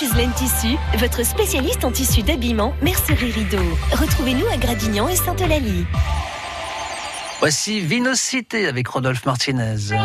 Tissu, 0.00 0.76
votre 0.98 1.24
spécialiste 1.26 1.84
en 1.84 1.90
tissu 1.90 2.22
d'habillement, 2.22 2.72
mercerie 2.82 3.32
rideau. 3.32 3.58
Retrouvez-nous 3.90 4.46
à 4.46 4.56
Gradignan 4.56 5.08
et 5.08 5.16
Sainte-Eulalie. 5.16 5.84
Voici 7.40 7.80
Vinocité 7.80 8.68
avec 8.68 8.86
Rodolphe 8.86 9.26
Martinez. 9.26 9.96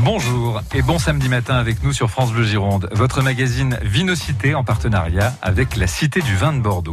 Bonjour 0.00 0.60
et 0.74 0.82
bon 0.82 0.98
samedi 0.98 1.30
matin 1.30 1.54
avec 1.54 1.82
nous 1.82 1.94
sur 1.94 2.10
France 2.10 2.32
Bleu 2.32 2.44
Gironde, 2.44 2.90
votre 2.92 3.22
magazine 3.22 3.78
Vinocité 3.80 4.54
en 4.54 4.62
partenariat 4.62 5.32
avec 5.40 5.76
la 5.76 5.86
Cité 5.86 6.20
du 6.20 6.36
vin 6.36 6.52
de 6.52 6.60
Bordeaux. 6.60 6.92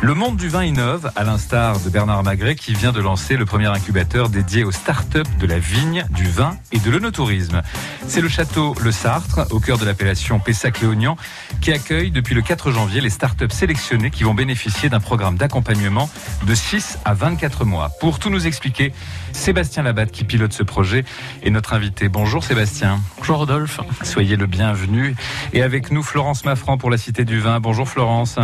Le 0.00 0.14
monde 0.14 0.36
du 0.36 0.48
vin 0.48 0.64
innove, 0.64 1.10
à 1.16 1.24
l'instar 1.24 1.80
de 1.80 1.90
Bernard 1.90 2.22
Magret 2.22 2.54
qui 2.54 2.72
vient 2.72 2.92
de 2.92 3.00
lancer 3.00 3.36
le 3.36 3.44
premier 3.44 3.66
incubateur 3.66 4.28
dédié 4.28 4.62
aux 4.62 4.70
start-up 4.70 5.26
de 5.40 5.46
la 5.46 5.58
vigne, 5.58 6.06
du 6.10 6.22
vin 6.22 6.56
et 6.70 6.78
de 6.78 6.88
l'onotourisme. 6.88 7.62
C'est 8.06 8.20
le 8.20 8.28
château 8.28 8.76
Le 8.80 8.92
Sartre, 8.92 9.48
au 9.50 9.58
cœur 9.58 9.76
de 9.76 9.84
l'appellation 9.84 10.38
Pessac-Léognan, 10.38 11.16
qui 11.60 11.72
accueille 11.72 12.12
depuis 12.12 12.36
le 12.36 12.42
4 12.42 12.70
janvier 12.70 13.00
les 13.00 13.10
start-up 13.10 13.50
sélectionnées 13.50 14.10
qui 14.10 14.22
vont 14.22 14.34
bénéficier 14.34 14.88
d'un 14.88 15.00
programme 15.00 15.36
d'accompagnement 15.36 16.08
de 16.46 16.54
6 16.54 17.00
à 17.04 17.14
24 17.14 17.64
mois. 17.64 17.90
Pour 17.98 18.20
tout 18.20 18.30
nous 18.30 18.46
expliquer, 18.46 18.92
Sébastien 19.32 19.82
Labatte 19.82 20.12
qui 20.12 20.22
pilote 20.22 20.52
ce 20.52 20.62
projet 20.62 21.04
est 21.42 21.50
notre 21.50 21.72
invité. 21.72 22.08
Bonjour 22.08 22.44
Sébastien. 22.44 23.00
Bonjour 23.16 23.38
Rodolphe. 23.38 23.80
Soyez 24.04 24.36
le 24.36 24.46
bienvenu. 24.46 25.16
Et 25.52 25.62
avec 25.62 25.90
nous 25.90 26.04
Florence 26.04 26.44
Maffran 26.44 26.78
pour 26.78 26.88
la 26.88 26.98
Cité 26.98 27.24
du 27.24 27.40
Vin. 27.40 27.58
Bonjour 27.58 27.88
Florence. 27.88 28.38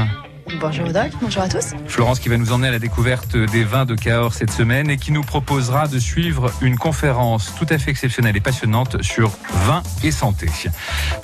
Bonjour 0.61 0.87
Rodolphe, 0.87 1.15
bonjour 1.21 1.43
à 1.43 1.48
tous. 1.48 1.73
Florence 1.87 2.21
qui 2.21 2.29
va 2.29 2.37
nous 2.37 2.53
emmener 2.53 2.69
à 2.69 2.73
la 2.73 2.79
découverte 2.79 3.37
des 3.37 3.65
vins 3.65 3.87
de 3.87 3.95
Cahors 3.95 4.34
cette 4.34 4.51
semaine 4.51 4.91
et 4.91 4.97
qui 4.97 5.11
nous 5.11 5.23
proposera 5.23 5.89
de 5.89 5.98
suivre 5.98 6.53
une 6.61 6.77
conférence 6.77 7.53
tout 7.59 7.67
à 7.70 7.79
fait 7.79 7.91
exceptionnelle 7.91 8.37
et 8.37 8.41
passionnante 8.41 9.03
sur 9.03 9.33
vin 9.67 9.83
et 10.03 10.11
santé. 10.11 10.48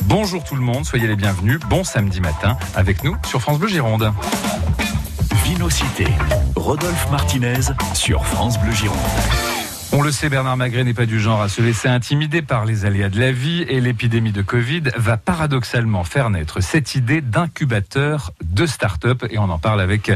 Bonjour 0.02 0.42
tout 0.42 0.56
le 0.56 0.62
monde, 0.62 0.84
soyez 0.84 1.06
les 1.06 1.16
bienvenus. 1.16 1.60
Bon 1.68 1.84
samedi 1.84 2.20
matin 2.20 2.56
avec 2.74 3.04
nous 3.04 3.16
sur 3.26 3.40
France 3.40 3.58
Bleu 3.58 3.68
Gironde. 3.68 4.12
Vinocité, 5.44 6.06
Rodolphe 6.56 7.10
Martinez 7.10 7.60
sur 7.94 8.24
France 8.24 8.58
Bleu 8.58 8.72
Gironde. 8.72 9.59
On 9.92 10.02
le 10.02 10.12
sait, 10.12 10.28
Bernard 10.28 10.56
Magret 10.56 10.84
n'est 10.84 10.94
pas 10.94 11.04
du 11.04 11.18
genre 11.18 11.42
à 11.42 11.48
se 11.48 11.60
laisser 11.60 11.88
intimider 11.88 12.42
par 12.42 12.64
les 12.64 12.84
aléas 12.84 13.08
de 13.08 13.18
la 13.18 13.32
vie 13.32 13.62
et 13.62 13.80
l'épidémie 13.80 14.30
de 14.30 14.40
Covid 14.40 14.82
va 14.96 15.16
paradoxalement 15.16 16.04
faire 16.04 16.30
naître 16.30 16.62
cette 16.62 16.94
idée 16.94 17.20
d'incubateur 17.20 18.30
de 18.44 18.66
start-up 18.66 19.24
et 19.28 19.38
on 19.38 19.50
en 19.50 19.58
parle 19.58 19.80
avec 19.80 20.12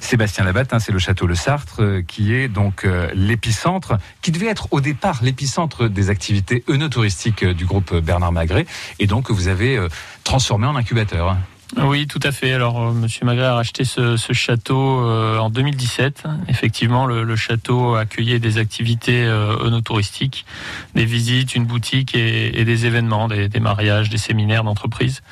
Sébastien 0.00 0.44
Labatte, 0.44 0.72
hein, 0.72 0.78
c'est 0.78 0.92
le 0.92 0.98
château 0.98 1.26
Le 1.26 1.34
Sartre 1.34 1.82
euh, 1.82 2.00
qui 2.00 2.32
est 2.32 2.48
donc 2.48 2.86
euh, 2.86 3.10
l'épicentre, 3.12 3.98
qui 4.22 4.32
devait 4.32 4.46
être 4.46 4.68
au 4.70 4.80
départ 4.80 5.18
l'épicentre 5.22 5.88
des 5.88 6.08
activités 6.08 6.64
œnotouristiques 6.70 7.42
euh, 7.42 7.52
du 7.52 7.66
groupe 7.66 7.94
Bernard 7.94 8.32
Magret 8.32 8.64
et 8.98 9.06
donc 9.06 9.30
vous 9.30 9.48
avez 9.48 9.78
transformé 10.24 10.66
en 10.66 10.74
incubateur. 10.74 11.36
Oui, 11.76 12.06
tout 12.06 12.20
à 12.22 12.32
fait. 12.32 12.52
Alors, 12.52 12.80
euh, 12.80 12.92
Monsieur 12.92 13.26
Magret 13.26 13.44
a 13.44 13.54
racheté 13.54 13.84
ce, 13.84 14.16
ce 14.16 14.32
château 14.32 15.00
euh, 15.00 15.38
en 15.38 15.50
2017. 15.50 16.24
Effectivement, 16.48 17.04
le, 17.04 17.24
le, 17.24 17.36
château 17.36 17.94
accueillait 17.94 18.38
des 18.38 18.58
activités 18.58 19.24
euh, 19.24 19.80
touristiques, 19.82 20.46
des 20.94 21.04
visites, 21.04 21.54
une 21.54 21.66
boutique 21.66 22.14
et, 22.14 22.58
et 22.58 22.64
des 22.64 22.86
événements, 22.86 23.28
des, 23.28 23.48
des, 23.48 23.60
mariages, 23.60 24.08
des 24.08 24.18
séminaires 24.18 24.64
d'entreprise. 24.64 25.22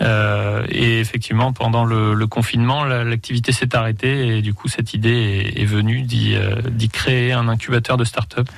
Euh, 0.00 0.64
et 0.68 1.00
effectivement, 1.00 1.52
pendant 1.52 1.84
le, 1.84 2.14
le 2.14 2.26
confinement, 2.26 2.84
l'activité 2.84 3.52
s'est 3.52 3.76
arrêtée 3.76 4.38
et 4.38 4.42
du 4.42 4.54
coup, 4.54 4.68
cette 4.68 4.94
idée 4.94 5.52
est, 5.56 5.62
est 5.62 5.64
venue 5.64 6.02
d'y 6.02 6.34
euh, 6.34 6.60
créer 6.92 7.32
un 7.32 7.48
incubateur 7.48 7.96
de 7.96 8.04
start-up. 8.04 8.48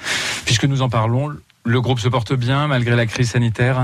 Puisque 0.45 0.65
nous 0.65 0.83
en 0.83 0.89
parlons, 0.89 1.31
le 1.65 1.81
groupe 1.81 1.99
se 1.99 2.09
porte 2.09 2.33
bien 2.35 2.67
malgré 2.67 2.97
la 2.97 3.07
crise 3.07 3.31
sanitaire? 3.31 3.83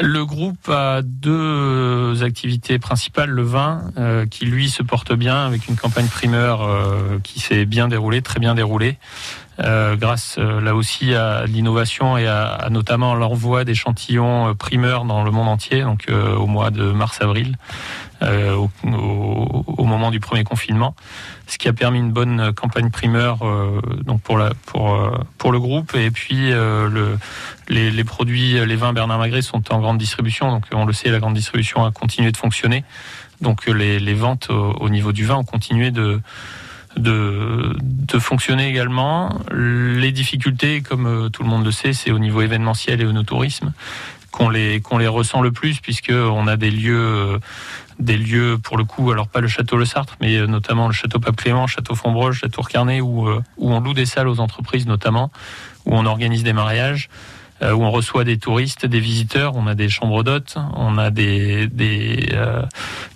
Le 0.00 0.24
groupe 0.24 0.68
a 0.68 1.02
deux 1.02 2.22
activités 2.22 2.78
principales. 2.78 3.30
Le 3.30 3.42
vin, 3.42 3.82
euh, 3.98 4.26
qui 4.26 4.46
lui 4.46 4.68
se 4.68 4.82
porte 4.82 5.12
bien 5.12 5.46
avec 5.46 5.68
une 5.68 5.76
campagne 5.76 6.06
primeur 6.06 6.62
euh, 6.62 7.18
qui 7.22 7.40
s'est 7.40 7.64
bien 7.64 7.88
déroulée, 7.88 8.22
très 8.22 8.40
bien 8.40 8.54
déroulée, 8.54 8.98
euh, 9.60 9.96
grâce 9.96 10.36
euh, 10.38 10.62
là 10.62 10.74
aussi 10.74 11.14
à 11.14 11.44
l'innovation 11.44 12.16
et 12.16 12.26
à, 12.26 12.68
notamment 12.70 13.14
l'envoi 13.14 13.64
d'échantillons 13.64 14.48
euh, 14.48 14.54
primeurs 14.54 15.04
dans 15.04 15.22
le 15.24 15.30
monde 15.30 15.48
entier, 15.48 15.82
donc 15.82 16.06
euh, 16.08 16.34
au 16.36 16.46
mois 16.46 16.70
de 16.70 16.90
mars-avril, 16.90 17.56
au, 18.22 19.84
moment 19.84 20.12
du 20.12 20.20
premier 20.20 20.44
confinement, 20.44 20.94
ce 21.48 21.58
qui 21.58 21.68
a 21.68 21.72
permis 21.72 21.98
une 21.98 22.12
bonne 22.12 22.52
campagne 22.54 22.88
primeur 22.88 23.40
donc 24.06 24.22
pour, 24.22 24.40
pour 25.38 25.52
le 25.52 25.58
groupe. 25.58 25.96
Et 25.96 26.12
puis 26.12 26.50
le, 26.50 27.18
les, 27.72 28.04
produits, 28.04 28.64
les 28.64 28.76
vins 28.76 28.92
Bernard 28.92 29.18
Magret 29.18 29.42
sont 29.42 29.72
en 29.72 29.80
grande 29.80 29.98
distribution, 29.98 30.50
donc 30.50 30.64
on 30.72 30.84
le 30.84 30.92
sait, 30.92 31.10
la 31.10 31.18
grande 31.18 31.34
distribution 31.34 31.84
a 31.84 31.90
continué 31.90 32.30
de 32.30 32.36
fonctionner. 32.36 32.84
Donc 33.40 33.66
les, 33.66 33.98
les 33.98 34.14
ventes 34.14 34.50
au, 34.50 34.72
au 34.80 34.88
niveau 34.88 35.12
du 35.12 35.24
vin 35.24 35.36
ont 35.36 35.44
continué 35.44 35.90
de 35.90 36.20
fonctionner 38.20 38.68
également. 38.68 39.40
Les 39.52 40.12
difficultés, 40.12 40.82
comme 40.82 41.06
euh, 41.06 41.28
tout 41.28 41.42
le 41.42 41.48
monde 41.48 41.64
le 41.64 41.72
sait, 41.72 41.92
c'est 41.92 42.12
au 42.12 42.18
niveau 42.18 42.42
événementiel 42.42 43.00
et 43.00 43.04
au 43.04 43.12
no 43.12 43.22
tourisme 43.22 43.72
qu'on 44.32 44.48
les 44.48 45.08
ressent 45.08 45.42
le 45.42 45.52
plus 45.52 45.80
puisque 45.80 46.10
on 46.10 46.46
a 46.46 46.56
des 46.56 46.70
lieux 46.70 46.96
euh, 46.98 47.38
des 47.98 48.16
lieux 48.16 48.58
pour 48.58 48.78
le 48.78 48.84
coup 48.84 49.12
alors 49.12 49.28
pas 49.28 49.40
le 49.40 49.46
château 49.46 49.76
Le 49.76 49.84
Sartre 49.84 50.16
mais 50.20 50.36
euh, 50.36 50.46
notamment 50.46 50.86
le 50.86 50.94
château 50.94 51.20
Pape 51.20 51.36
Clément, 51.36 51.66
château 51.66 51.94
Fontbroche, 51.94 52.40
château 52.40 52.62
Carnet 52.62 53.02
où 53.02 53.28
on 53.58 53.80
loue 53.80 53.92
des 53.92 54.06
salles 54.06 54.28
aux 54.28 54.40
entreprises 54.40 54.86
notamment 54.86 55.30
où 55.84 55.94
on 55.94 56.06
organise 56.06 56.42
des 56.42 56.54
mariages 56.54 57.10
euh, 57.10 57.41
où 57.70 57.84
on 57.84 57.90
reçoit 57.90 58.24
des 58.24 58.38
touristes, 58.38 58.86
des 58.86 59.00
visiteurs, 59.00 59.54
on 59.56 59.66
a 59.66 59.74
des 59.74 59.88
chambres 59.88 60.22
d'hôtes, 60.22 60.56
on 60.74 60.98
a 60.98 61.10
des, 61.10 61.66
des, 61.68 62.30
euh, 62.32 62.62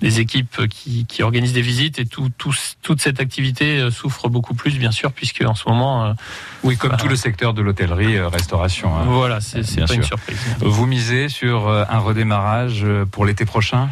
des 0.01 0.21
équipes 0.21 0.69
qui, 0.69 1.07
qui, 1.07 1.23
organisent 1.23 1.53
des 1.53 1.63
visites 1.63 1.99
et 1.99 2.07
tout, 2.07 2.31
tout, 2.39 2.55
toute 2.83 3.01
cette 3.01 3.21
activité 3.21 3.79
euh, 3.79 3.91
souffre 3.91 4.29
beaucoup 4.29 4.55
plus, 4.55 4.79
bien 4.79 4.93
sûr, 4.93 5.13
puisque 5.13 5.43
en 5.43 5.55
ce 5.55 5.69
moment... 5.69 6.15
oui, 6.63 6.77
comme 6.77 6.93
bah, 6.93 6.97
tout 6.97 7.09
le 7.09 7.17
secteur 7.17 7.55
de 7.55 7.63
l'hôtellerie, 7.63 8.21
restauration. 8.21 8.95
Hein. 8.97 9.05
Voilà, 9.07 9.41
c'est 9.41 9.61
pas 9.61 9.87
sûr. 9.87 9.97
une 9.97 10.03
surprise. 10.03 10.39
Vous 10.61 10.87
misez 10.87 11.29
sur 11.29 11.69
un 11.69 11.99
redémarrage 11.99 12.87
pour 13.11 13.25
l'été 13.25 13.45
prochain? 13.45 13.89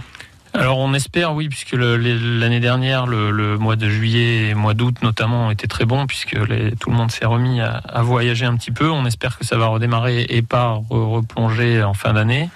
Alors 0.55 0.79
on 0.79 0.95
espère, 0.95 1.35
oui, 1.35 1.49
puisque 1.49 1.73
l'année 1.73 2.61
dernière, 2.61 3.07
le, 3.07 3.59
mois 3.59 3.75
de 3.75 3.89
juillet 3.89 4.51
et 4.51 4.55
mois 4.55 4.73
d'août 4.75 4.95
notamment 5.03 5.49
ont 5.49 5.51
été 5.51 5.67
très 5.67 5.85
bons, 5.85 6.07
puisque 6.07 6.37
tout 6.79 6.91
le 6.91 6.97
monde 6.97 7.11
s'est 7.11 7.27
remis 7.27 7.61
à, 7.61 8.03
voyager 8.03 8.47
un 8.47 8.57
petit 8.57 8.71
peu. 8.71 8.89
On 8.89 9.05
espère 9.05 9.37
que 9.37 9.45
ça 9.45 9.57
va 9.57 9.67
redémarrer 9.67 10.27
et 10.29 10.43
pas 10.43 10.75
re, 10.75 11.11
replonger 11.11 11.83
en 11.83 11.93
fin 11.93 12.13
d'année. 12.13 12.51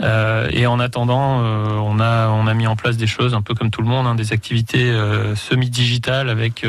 Euh, 0.00 0.48
et 0.52 0.66
en 0.66 0.78
attendant, 0.78 1.40
euh, 1.42 1.70
on 1.76 1.98
a 1.98 2.28
on 2.28 2.46
a 2.46 2.54
mis 2.54 2.68
en 2.68 2.76
place 2.76 2.96
des 2.96 3.06
choses 3.08 3.34
un 3.34 3.42
peu 3.42 3.54
comme 3.54 3.70
tout 3.70 3.82
le 3.82 3.88
monde, 3.88 4.06
hein, 4.06 4.14
des 4.14 4.32
activités 4.32 4.90
euh, 4.90 5.34
semi-digitales 5.34 6.28
avec 6.28 6.64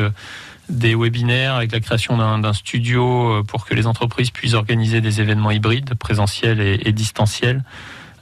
des 0.68 0.96
webinaires, 0.96 1.54
avec 1.54 1.70
la 1.70 1.78
création 1.78 2.16
d'un 2.16 2.52
studio 2.52 3.44
pour 3.44 3.66
que 3.66 3.74
les 3.74 3.86
entreprises 3.86 4.32
puissent 4.32 4.54
organiser 4.54 5.00
des 5.00 5.20
événements 5.20 5.52
hybrides, 5.52 5.94
présentiels 5.94 6.60
et 6.60 6.92
distanciels. 6.92 7.62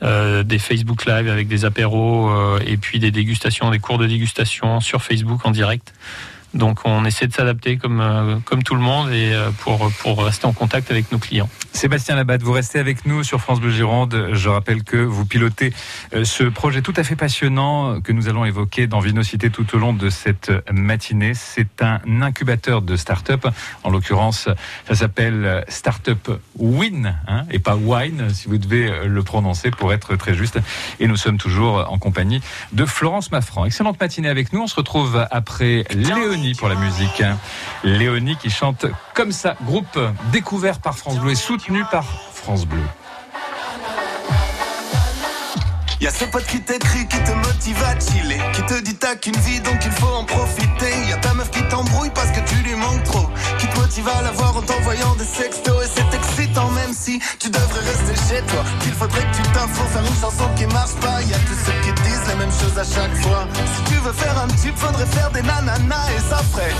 Euh, 0.04 0.42
des 0.42 0.58
Facebook 0.58 1.06
Live 1.06 1.30
avec 1.30 1.48
des 1.48 1.64
apéros 1.64 2.28
euh, 2.28 2.58
et 2.66 2.76
puis 2.76 2.98
des 2.98 3.10
dégustations, 3.10 3.70
des 3.70 3.78
cours 3.78 3.96
de 3.96 4.06
dégustation 4.06 4.80
sur 4.80 5.02
Facebook 5.02 5.46
en 5.46 5.50
direct. 5.50 5.94
Donc 6.54 6.80
on 6.84 7.04
essaie 7.04 7.26
de 7.26 7.32
s'adapter 7.32 7.76
comme, 7.76 8.00
euh, 8.00 8.36
comme 8.44 8.62
tout 8.62 8.74
le 8.74 8.80
monde 8.80 9.10
et 9.10 9.32
euh, 9.32 9.50
pour, 9.58 9.90
pour 9.98 10.24
rester 10.24 10.46
en 10.46 10.52
contact 10.52 10.90
avec 10.90 11.10
nos 11.10 11.18
clients. 11.18 11.48
Sébastien 11.72 12.14
Labatte, 12.14 12.42
vous 12.42 12.52
restez 12.52 12.78
avec 12.78 13.04
nous 13.06 13.24
sur 13.24 13.40
France 13.40 13.60
Bleu 13.60 13.70
Gironde. 13.70 14.28
Je 14.32 14.48
rappelle 14.48 14.84
que 14.84 14.96
vous 14.96 15.26
pilotez 15.26 15.72
euh, 16.14 16.24
ce 16.24 16.44
projet 16.44 16.80
tout 16.80 16.92
à 16.96 17.02
fait 17.02 17.16
passionnant 17.16 18.00
que 18.00 18.12
nous 18.12 18.28
allons 18.28 18.44
évoquer 18.44 18.86
dans 18.86 19.00
Vinocité 19.00 19.50
tout 19.50 19.74
au 19.74 19.78
long 19.78 19.92
de 19.92 20.10
cette 20.10 20.52
matinée. 20.72 21.32
C'est 21.34 21.82
un 21.82 22.00
incubateur 22.22 22.82
de 22.82 22.96
start-up. 22.96 23.48
En 23.82 23.90
l'occurrence, 23.90 24.48
ça 24.86 24.94
s'appelle 24.94 25.64
Startup 25.68 26.30
Win 26.56 27.16
hein, 27.26 27.44
et 27.50 27.58
pas 27.58 27.74
Wine, 27.74 28.28
si 28.32 28.48
vous 28.48 28.58
devez 28.58 29.06
le 29.06 29.22
prononcer 29.22 29.70
pour 29.70 29.92
être 29.92 30.14
très 30.16 30.34
juste. 30.34 30.60
Et 31.00 31.08
nous 31.08 31.16
sommes 31.16 31.38
toujours 31.38 31.86
en 31.90 31.98
compagnie 31.98 32.40
de 32.72 32.84
Florence 32.84 33.32
Maffran. 33.32 33.64
Excellente 33.64 34.00
matinée 34.00 34.28
avec 34.28 34.52
nous. 34.52 34.62
On 34.62 34.66
se 34.66 34.76
retrouve 34.76 35.26
après 35.30 35.84
Léonie 35.92 36.43
pour 36.52 36.68
la 36.68 36.74
musique. 36.74 37.22
Léonie 37.82 38.36
qui 38.36 38.50
chante 38.50 38.84
comme 39.14 39.32
ça, 39.32 39.56
groupe 39.62 39.98
découvert 40.32 40.78
par 40.80 40.98
France 40.98 41.18
Bleu 41.18 41.30
et 41.30 41.34
soutenu 41.34 41.82
par 41.90 42.04
France 42.04 42.66
Bleu. 42.66 42.82
Y'a 46.00 46.10
ce 46.10 46.24
pote 46.24 46.44
qui 46.46 46.60
t'écrit, 46.60 47.06
qui 47.06 47.18
te 47.18 47.30
motive 47.30 47.82
à 47.82 47.98
chiller, 47.98 48.40
qui 48.52 48.62
te 48.62 48.80
dit 48.82 48.94
t'as 48.94 49.14
qu'une 49.14 49.36
vie 49.36 49.60
donc 49.60 49.78
il 49.84 49.92
faut 49.92 50.14
en 50.14 50.24
profiter. 50.24 50.92
Y'a 51.08 51.16
ta 51.16 51.32
meuf 51.34 51.50
qui 51.50 51.62
t'embrouille 51.68 52.10
parce 52.14 52.30
que 52.30 52.40
tu 52.40 52.56
lui 52.56 52.74
manques 52.74 53.04
trop, 53.04 53.28
qui 53.58 53.66
te 53.66 53.78
motive 53.78 54.08
à 54.08 54.22
la 54.22 54.32
voir 54.32 54.56
en 54.56 54.62
t'envoyant 54.62 55.14
des 55.14 55.24
sextos 55.24 55.84
et 55.84 55.88
c'est 55.94 56.16
excitant 56.16 56.70
même 56.72 56.92
si 56.92 57.20
tu 57.38 57.48
devrais 57.48 57.80
rester 57.80 58.14
chez 58.28 58.42
toi. 58.42 58.64
Qu'il 58.80 58.92
faudrait 58.92 59.22
que 59.22 59.36
tu 59.36 59.42
t'affrontes 59.52 59.88
faire 59.88 60.02
une 60.02 60.20
chanson 60.20 60.48
qui 60.56 60.66
marche 60.66 60.94
pas. 61.00 61.22
Y'a 61.22 61.38
tous 61.38 61.58
ceux 61.64 61.80
qui 61.82 62.02
disent 62.02 62.26
les 62.28 62.36
mêmes 62.36 62.52
choses 62.52 62.78
à 62.78 62.84
chaque 62.84 63.14
fois. 63.22 63.46
Si 63.54 63.92
tu 63.92 63.98
veux 64.00 64.12
faire 64.12 64.38
un 64.38 64.48
tube, 64.48 64.76
faudrait 64.76 65.06
faire 65.06 65.30
des 65.30 65.42
nananas 65.42 66.10
et 66.16 66.20
ça 66.28 66.38
ferait. 66.52 66.74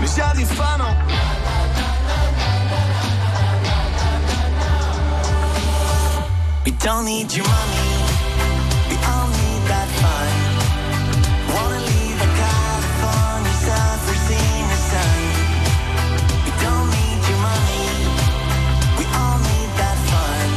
Mais 0.00 0.06
j'y 0.14 0.20
arrive 0.20 0.54
pas 0.56 0.76
non. 0.78 1.09
Don't 6.82 7.04
need 7.04 7.30
your 7.34 7.44
money. 7.44 7.88
We 8.88 8.96
all 9.12 9.28
need 9.28 9.62
that 9.68 9.88
fun. 10.00 10.30
Wanna 11.54 11.80
leave 11.80 12.20
a. 12.22 12.28
We 16.44 16.52
don't 16.64 16.88
need 16.96 17.20
your 17.28 17.40
money. 17.48 17.84
We 18.98 19.04
all 19.20 19.38
need 19.48 19.70
that 19.80 19.98
fun. 20.10 20.48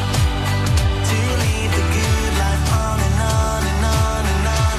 To 1.10 1.20
good 1.96 2.34
life 2.42 2.66
on 2.84 2.98
and 3.08 3.20
on 3.36 3.62
and 3.72 3.84
on 4.00 4.24
and 4.34 4.48
on. 4.62 4.78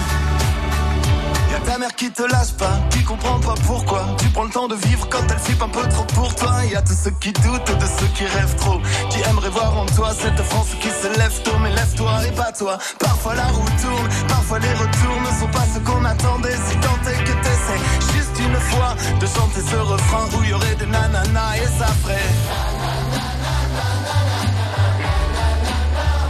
Y'a 1.53 1.61
ta 1.61 1.79
mère 1.79 1.95
qui 1.95 2.11
te 2.11 2.23
lâche 2.23 2.55
pas, 2.59 2.79
qui 3.15 3.23
comprend 3.23 3.41
pas 3.41 3.55
pourquoi. 3.67 4.07
Tu 4.19 4.29
prends 4.29 4.45
le 4.45 4.51
temps 4.51 4.69
de 4.69 4.75
vivre 4.75 5.09
quand 5.09 5.23
elle 5.31 5.39
flippe 5.39 5.63
un 5.63 5.69
peu 5.69 5.87
trop 5.89 6.05
pour 6.05 6.35
toi. 6.35 6.65
Y'a 6.71 6.83
tous 6.83 6.95
ceux 6.95 7.11
qui 7.21 7.33
doutent 7.33 7.79
de 7.79 7.87
ceux 7.87 8.07
qui 8.15 8.25
rêvent 8.25 8.57
trop. 8.57 8.81
Qui 9.11 9.21
aimeraient 9.29 9.51
voir 9.51 9.77
en 9.77 9.87
toi 9.87 10.11
cette 10.13 10.41
France 10.43 10.69
qui 10.81 10.89
se 10.89 11.09
lève 11.19 11.43
tôt. 11.43 11.59
Mais 11.63 11.71
lève-toi 11.71 12.27
et 12.27 12.33
pas 12.33 12.53
toi. 12.53 12.79
Parfois 12.99 13.35
la 13.35 13.45
roue 13.45 13.65
tourne, 13.83 14.09
parfois 14.29 14.59
les 14.59 14.73
retours 14.73 15.21
ne 15.21 15.41
sont 15.41 15.49
pas 15.49 15.65
ce 15.73 15.79
qu'on 15.81 16.05
attendait. 16.05 16.57
Si 16.69 16.77
tant 16.79 17.11
est 17.11 17.25
que 17.25 17.33
t'essaies 17.43 18.15
juste 18.15 18.39
une 18.39 18.61
fois 18.71 18.95
de 19.21 19.27
chanter 19.27 19.61
ce 19.61 19.77
refrain 19.77 20.27
où 20.39 20.43
y 20.45 20.53
aurait 20.53 20.75
des 20.77 20.87
nananas 20.87 21.57
et 21.57 21.79
ça 21.79 21.87
ferait. 22.03 22.33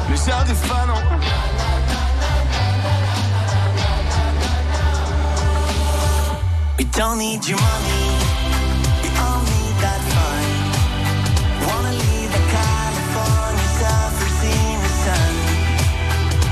Mais 0.09 0.17
j'arrive 0.27 0.69
pas 0.69 0.87
non. 0.87 1.54
We 6.77 6.85
don't 6.87 7.19
need 7.19 7.47
your 7.47 7.59
money. 7.59 8.05
We 9.03 9.09
all 9.23 9.41
need 9.47 9.77
that 9.79 10.01
fun. 10.11 10.43
Wanna 11.67 11.93
leave 12.03 12.33
a 12.35 12.43
California 12.51 13.69
suffer 13.79 14.31
senior 14.43 14.95
sun. 15.07 15.35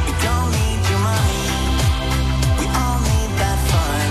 We 0.07 0.13
don't 0.23 0.51
need 0.55 0.81
your 0.91 1.03
money. 1.11 1.51
We 2.55 2.67
all 2.71 2.99
need 3.11 3.33
that 3.43 3.59
fun. 3.71 4.07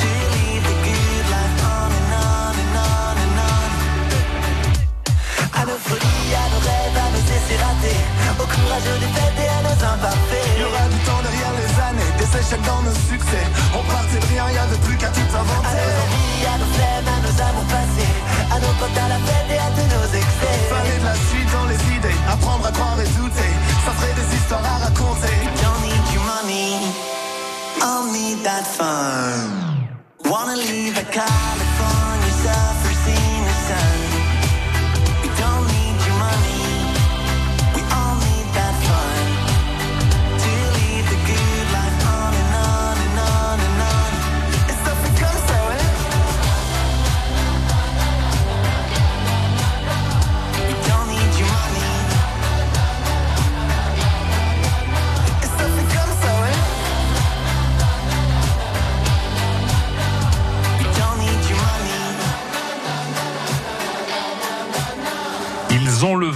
To 0.00 0.08
leave 0.32 0.64
the 0.64 0.76
good 0.88 1.24
life 1.28 1.60
on 1.76 1.90
and 2.00 2.12
on 2.32 2.54
and 2.64 2.76
on 2.88 3.14
and 3.24 3.36
on. 3.52 3.68
À 5.60 5.62
nos 5.68 5.80
folies, 5.86 6.32
à 6.40 6.44
nos 6.52 6.62
rêves, 6.68 6.98
à 7.04 7.08
nos 7.12 7.26
essais 7.36 7.60
ratés. 7.64 8.02
Au 8.40 8.46
courage 8.48 8.88
des 9.02 9.12
fêtes 9.16 9.40
et 9.44 9.50
à 9.56 9.60
nos 9.60 9.78
imparfaits. 9.92 10.48
Il 10.56 10.62
y 10.62 10.64
aura 10.64 10.88
du 10.88 10.98
temps 11.04 11.20
derrière 11.20 11.55
échecs 12.38 12.62
dans 12.62 12.82
nos 12.82 12.96
succès. 13.08 13.44
On 13.74 13.82
partait 13.90 14.20
de 14.20 14.28
rien, 14.32 14.44
il 14.50 14.54
y 14.54 14.58
avait 14.58 14.82
plus 14.86 14.96
qu'à 14.96 15.08
tout 15.08 15.30
inventer. 15.32 15.66
À 15.66 15.84
nos 15.84 15.94
envies, 16.04 16.46
à 16.46 16.56
nos 16.60 16.70
flemmes, 16.76 17.10
à 17.14 17.18
nos 17.24 17.36
amours 17.48 17.68
passés. 17.72 18.16
À 18.52 18.56
nos 18.60 18.74
potes 18.78 18.98
à 18.98 19.08
la 19.08 19.20
fête 19.26 19.48
et 19.50 19.60
à 19.60 19.70
tous 19.76 19.88
nos 19.94 20.08
excès. 20.20 20.56
Fallait 20.70 21.00
de 21.00 21.04
la 21.04 21.16
suite 21.28 21.50
dans 21.52 21.66
les 21.66 21.80
idées, 21.96 22.18
apprendre 22.28 22.66
à 22.66 22.72
croire 22.72 22.98
et 23.00 23.10
douter. 23.18 23.52
Ça 23.84 23.92
ferait 23.96 24.16
des 24.20 24.28
histoires 24.36 24.64
à 24.64 24.76
raconter. 24.86 25.36
Don't 25.62 25.80
need 25.82 26.04
your 26.14 26.24
money, 26.24 26.68
I'll 27.82 28.06
need 28.12 28.42
that 28.44 28.64
fun. 28.64 29.66
Wanna 30.24 30.56
leave 30.56 30.98
a 30.98 31.04
California 31.04 31.65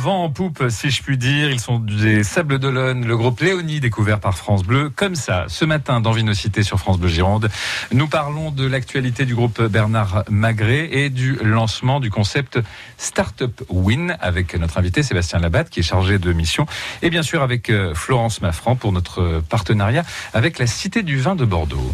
vent 0.01 0.25
en 0.25 0.31
poupe, 0.31 0.65
si 0.71 0.91
je 0.91 1.03
puis 1.03 1.19
dire. 1.19 1.51
Ils 1.51 1.61
sont 1.61 1.79
des 1.79 2.25
Sables 2.25 2.59
d'Olonne, 2.59 3.07
le 3.07 3.17
groupe 3.17 3.41
Léonie 3.41 3.81
découvert 3.81 4.19
par 4.19 4.37
France 4.37 4.63
Bleu. 4.63 4.91
Comme 4.95 5.15
ça, 5.15 5.45
ce 5.49 5.67
matin 5.67 6.01
dans 6.01 6.13
Vinocité 6.13 6.63
sur 6.63 6.79
France 6.79 6.99
Bleu 6.99 7.09
Gironde, 7.09 7.51
nous 7.93 8.09
parlons 8.09 8.51
de 8.51 8.67
l'actualité 8.67 9.27
du 9.27 9.35
groupe 9.35 9.61
Bernard 9.63 10.25
Magret 10.31 10.89
et 10.91 11.11
du 11.11 11.39
lancement 11.43 12.01
du 12.01 12.11
concept 12.11 12.59
Startup 12.97 13.63
Win 13.69 14.17
avec 14.21 14.55
notre 14.55 14.79
invité 14.79 15.03
Sébastien 15.03 15.39
Labatte 15.39 15.69
qui 15.69 15.81
est 15.81 15.85
chargé 15.85 16.19
de 16.19 16.33
mission 16.33 16.67
et 17.03 17.11
bien 17.11 17.23
sûr 17.23 17.43
avec 17.43 17.69
euh, 17.69 17.95
Florence 17.95 18.41
Maffran 18.41 18.77
pour 18.77 18.93
notre 18.93 19.43
partenariat 19.51 20.05
avec 20.33 20.59
la 20.59 20.67
Cité 20.67 21.03
du 21.03 21.19
Vin 21.19 21.37
de 21.37 21.45
Bordeaux. 21.45 21.93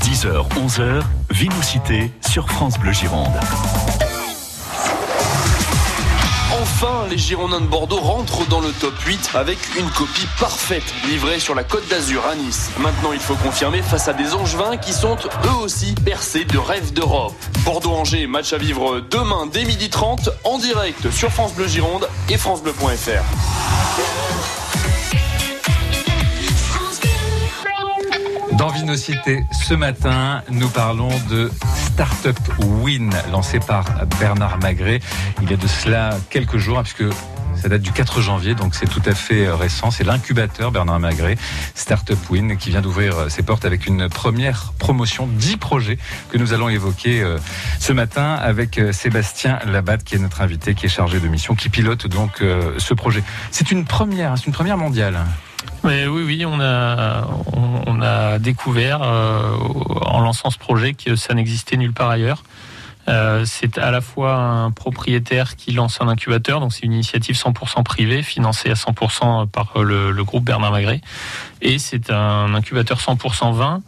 10h, 0.00 0.48
11h, 0.54 1.02
Vinocité 1.30 2.10
sur 2.28 2.48
France 2.50 2.78
Bleu 2.78 2.92
Gironde. 2.92 3.38
Enfin, 6.78 7.06
les 7.08 7.16
Girondins 7.16 7.62
de 7.62 7.66
Bordeaux 7.66 8.00
rentrent 8.00 8.46
dans 8.48 8.60
le 8.60 8.70
top 8.70 8.92
8 9.00 9.30
avec 9.32 9.56
une 9.78 9.88
copie 9.88 10.26
parfaite 10.38 10.84
livrée 11.06 11.40
sur 11.40 11.54
la 11.54 11.64
Côte 11.64 11.88
d'Azur 11.88 12.22
à 12.26 12.34
Nice. 12.34 12.70
Maintenant, 12.80 13.14
il 13.14 13.18
faut 13.18 13.34
confirmer 13.36 13.80
face 13.80 14.08
à 14.08 14.12
des 14.12 14.34
Angevins 14.34 14.76
qui 14.76 14.92
sont 14.92 15.16
eux 15.16 15.62
aussi 15.62 15.94
percés 16.04 16.44
de 16.44 16.58
rêves 16.58 16.92
d'Europe. 16.92 17.32
Bordeaux-Angers, 17.64 18.26
match 18.26 18.52
à 18.52 18.58
vivre 18.58 19.00
demain 19.00 19.46
dès 19.50 19.64
12h30 19.64 20.28
en 20.44 20.58
direct 20.58 21.10
sur 21.10 21.30
France 21.30 21.54
Bleu 21.54 21.66
Gironde 21.66 22.10
et 22.28 22.36
francebleu.fr. 22.36 23.24
Dans 28.52 28.68
Vinocité, 28.68 29.44
ce 29.66 29.72
matin, 29.72 30.42
nous 30.50 30.68
parlons 30.68 31.08
de 31.30 31.50
Startup 31.96 32.38
Win, 32.58 33.10
lancé 33.32 33.58
par 33.58 33.86
Bernard 34.20 34.58
Magret. 34.58 35.00
Il 35.40 35.50
y 35.50 35.54
a 35.54 35.56
de 35.56 35.66
cela 35.66 36.10
quelques 36.28 36.58
jours, 36.58 36.78
hein, 36.78 36.82
puisque 36.82 37.10
ça 37.54 37.70
date 37.70 37.80
du 37.80 37.90
4 37.90 38.20
janvier, 38.20 38.54
donc 38.54 38.74
c'est 38.74 38.86
tout 38.86 39.00
à 39.06 39.14
fait 39.14 39.48
récent. 39.48 39.90
C'est 39.90 40.04
l'incubateur 40.04 40.70
Bernard 40.72 41.00
Magret, 41.00 41.38
Startup 41.74 42.18
Win, 42.28 42.58
qui 42.58 42.68
vient 42.68 42.82
d'ouvrir 42.82 43.30
ses 43.30 43.42
portes 43.42 43.64
avec 43.64 43.86
une 43.86 44.10
première 44.10 44.74
promotion, 44.78 45.26
10 45.26 45.56
projets 45.56 45.96
que 46.28 46.36
nous 46.36 46.52
allons 46.52 46.68
évoquer 46.68 47.22
euh, 47.22 47.38
ce 47.80 47.94
matin 47.94 48.34
avec 48.34 48.76
euh, 48.76 48.92
Sébastien 48.92 49.58
Labatte, 49.64 50.04
qui 50.04 50.16
est 50.16 50.18
notre 50.18 50.42
invité, 50.42 50.74
qui 50.74 50.84
est 50.84 50.90
chargé 50.90 51.18
de 51.18 51.28
mission, 51.28 51.54
qui 51.54 51.70
pilote 51.70 52.08
donc 52.08 52.42
euh, 52.42 52.74
ce 52.76 52.92
projet. 52.92 53.24
C'est 53.50 53.70
une 53.70 53.86
première, 53.86 54.32
hein, 54.32 54.36
c'est 54.36 54.48
une 54.48 54.52
première 54.52 54.76
mondiale. 54.76 55.16
Oui, 55.86 56.04
oui, 56.04 56.44
on 56.44 56.58
a, 56.60 57.28
on, 57.86 58.02
a 58.02 58.40
découvert 58.40 59.02
euh, 59.04 59.56
en 60.04 60.18
lançant 60.20 60.50
ce 60.50 60.58
projet 60.58 60.94
que 60.94 61.14
ça 61.14 61.32
n'existait 61.32 61.76
nulle 61.76 61.92
part 61.92 62.10
ailleurs. 62.10 62.42
Euh, 63.08 63.44
c'est 63.44 63.78
à 63.78 63.92
la 63.92 64.00
fois 64.00 64.34
un 64.34 64.72
propriétaire 64.72 65.54
qui 65.54 65.70
lance 65.70 66.00
un 66.00 66.08
incubateur, 66.08 66.58
donc 66.58 66.72
c'est 66.72 66.82
une 66.82 66.92
initiative 66.92 67.36
100% 67.36 67.84
privée, 67.84 68.24
financée 68.24 68.68
à 68.68 68.74
100% 68.74 69.46
par 69.46 69.80
le, 69.80 70.10
le 70.10 70.24
groupe 70.24 70.42
Bernard 70.42 70.72
Magret, 70.72 71.02
et 71.62 71.78
c'est 71.78 72.10
un 72.10 72.52
incubateur 72.52 72.98
100% 72.98 73.54
vin. 73.54 73.80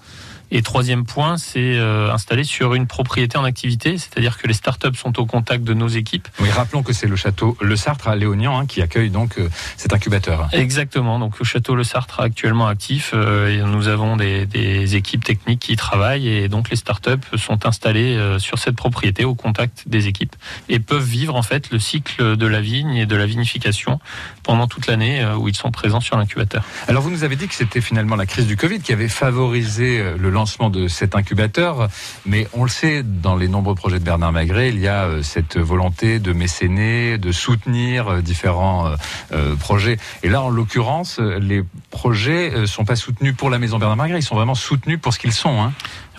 Et 0.50 0.62
troisième 0.62 1.04
point, 1.04 1.36
c'est 1.36 1.76
euh, 1.76 2.10
installé 2.12 2.42
sur 2.44 2.74
une 2.74 2.86
propriété 2.86 3.36
en 3.36 3.44
activité, 3.44 3.98
c'est-à-dire 3.98 4.38
que 4.38 4.46
les 4.46 4.54
startups 4.54 4.94
sont 4.94 5.18
au 5.20 5.26
contact 5.26 5.62
de 5.62 5.74
nos 5.74 5.88
équipes. 5.88 6.26
Oui, 6.40 6.50
rappelons 6.50 6.82
que 6.82 6.92
c'est 6.94 7.06
le 7.06 7.16
château 7.16 7.56
Le 7.60 7.76
Sartre 7.76 8.08
à 8.08 8.16
Léognan 8.16 8.58
hein, 8.58 8.66
qui 8.66 8.80
accueille 8.80 9.10
donc 9.10 9.38
euh, 9.38 9.48
cet 9.76 9.92
incubateur. 9.92 10.48
Exactement. 10.52 11.18
Donc 11.18 11.38
le 11.38 11.44
château 11.44 11.74
Le 11.74 11.84
Sartre 11.84 12.20
actuellement 12.20 12.66
actif. 12.66 13.12
euh, 13.14 13.48
et 13.48 13.62
nous 13.62 13.88
avons 13.88 14.16
des, 14.16 14.46
des 14.46 14.96
équipes 14.96 15.22
techniques 15.22 15.60
qui 15.60 15.72
y 15.72 15.76
travaillent 15.76 16.28
et 16.28 16.48
donc 16.48 16.70
les 16.70 16.76
startups 16.76 17.36
sont 17.36 17.66
installées 17.66 18.16
euh, 18.16 18.38
sur 18.38 18.58
cette 18.58 18.76
propriété 18.76 19.24
au 19.24 19.34
contact 19.34 19.84
des 19.86 20.06
équipes 20.08 20.34
et 20.70 20.78
peuvent 20.78 21.04
vivre 21.04 21.34
en 21.36 21.42
fait 21.42 21.70
le 21.70 21.78
cycle 21.78 22.36
de 22.36 22.46
la 22.46 22.60
vigne 22.60 22.94
et 22.94 23.06
de 23.06 23.16
la 23.16 23.26
vinification 23.26 24.00
pendant 24.42 24.66
toute 24.66 24.86
l'année 24.86 25.26
où 25.38 25.48
ils 25.48 25.54
sont 25.56 25.70
présents 25.70 26.00
sur 26.00 26.16
l'incubateur. 26.16 26.64
Alors 26.86 27.02
vous 27.02 27.10
nous 27.10 27.24
avez 27.24 27.36
dit 27.36 27.48
que 27.48 27.54
c'était 27.54 27.80
finalement 27.80 28.16
la 28.16 28.26
crise 28.26 28.46
du 28.46 28.56
Covid 28.56 28.80
qui 28.80 28.92
avait 28.92 29.08
favorisé 29.08 30.02
le 30.18 30.30
de 30.70 30.86
cet 30.86 31.16
incubateur, 31.16 31.88
mais 32.24 32.46
on 32.52 32.62
le 32.62 32.68
sait, 32.68 33.02
dans 33.02 33.34
les 33.34 33.48
nombreux 33.48 33.74
projets 33.74 33.98
de 33.98 34.04
Bernard 34.04 34.30
Magret, 34.30 34.68
il 34.68 34.78
y 34.78 34.86
a 34.86 35.04
euh, 35.04 35.22
cette 35.22 35.58
volonté 35.58 36.20
de 36.20 36.32
mécéner, 36.32 37.18
de 37.18 37.32
soutenir 37.32 38.08
euh, 38.08 38.20
différents 38.22 38.92
euh, 39.32 39.56
projets. 39.56 39.96
Et 40.22 40.28
là, 40.28 40.42
en 40.42 40.48
l'occurrence, 40.48 41.18
les 41.18 41.64
projets 41.90 42.52
euh, 42.52 42.66
sont 42.66 42.84
pas 42.84 42.94
soutenus 42.94 43.34
pour 43.36 43.50
la 43.50 43.58
Maison 43.58 43.78
Bernard 43.78 43.96
Magret, 43.96 44.20
ils 44.20 44.22
sont 44.22 44.36
vraiment 44.36 44.54
soutenus 44.54 45.00
pour 45.00 45.12
ce 45.12 45.18
qu'ils 45.18 45.32
sont. 45.32 45.60
Hein. 45.60 45.72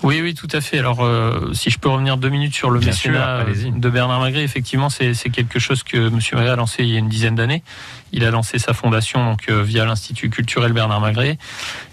Oui, 0.04 0.22
oui, 0.22 0.34
tout 0.34 0.48
à 0.52 0.62
fait. 0.62 0.80
Alors, 0.80 1.04
euh, 1.04 1.52
si 1.54 1.70
je 1.70 1.78
peux 1.78 1.90
revenir 1.90 2.18
deux 2.18 2.30
minutes 2.30 2.56
sur 2.56 2.70
le 2.70 2.80
Bien 2.80 2.90
mécénat 2.90 3.40
allez-y. 3.40 3.72
de 3.72 3.90
Bernard 3.90 4.22
Magret, 4.22 4.44
effectivement, 4.44 4.90
c'est 4.90 5.14
quelque 5.30 5.60
chose 5.60 5.84
que 5.84 5.98
M. 6.08 6.20
Magret 6.34 6.50
a 6.50 6.56
lancé 6.56 6.84
il 6.84 6.90
y 6.90 6.96
a 6.96 7.00
une 7.00 7.10
dizaine 7.10 7.36
d'années. 7.36 7.64
Il 8.12 8.24
a 8.24 8.32
lancé 8.32 8.60
sa 8.60 8.74
fondation 8.74 9.24
donc 9.24 9.50
euh, 9.50 9.62
via 9.62 9.86
l'Institut 9.86 10.30
culturel 10.30 10.74
Bernard 10.74 11.02
Magret, 11.02 11.38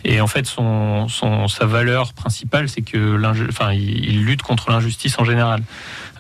et 0.05 0.21
en 0.21 0.27
fait, 0.27 0.47
son, 0.47 1.09
son 1.09 1.49
sa 1.49 1.67
valeur 1.67 2.13
principale, 2.13 2.69
c'est 2.69 2.83
que 2.83 3.21
enfin, 3.49 3.73
il, 3.73 4.05
il 4.05 4.25
lutte 4.25 4.43
contre 4.43 4.71
l'injustice 4.71 5.19
en 5.19 5.25
général. 5.25 5.63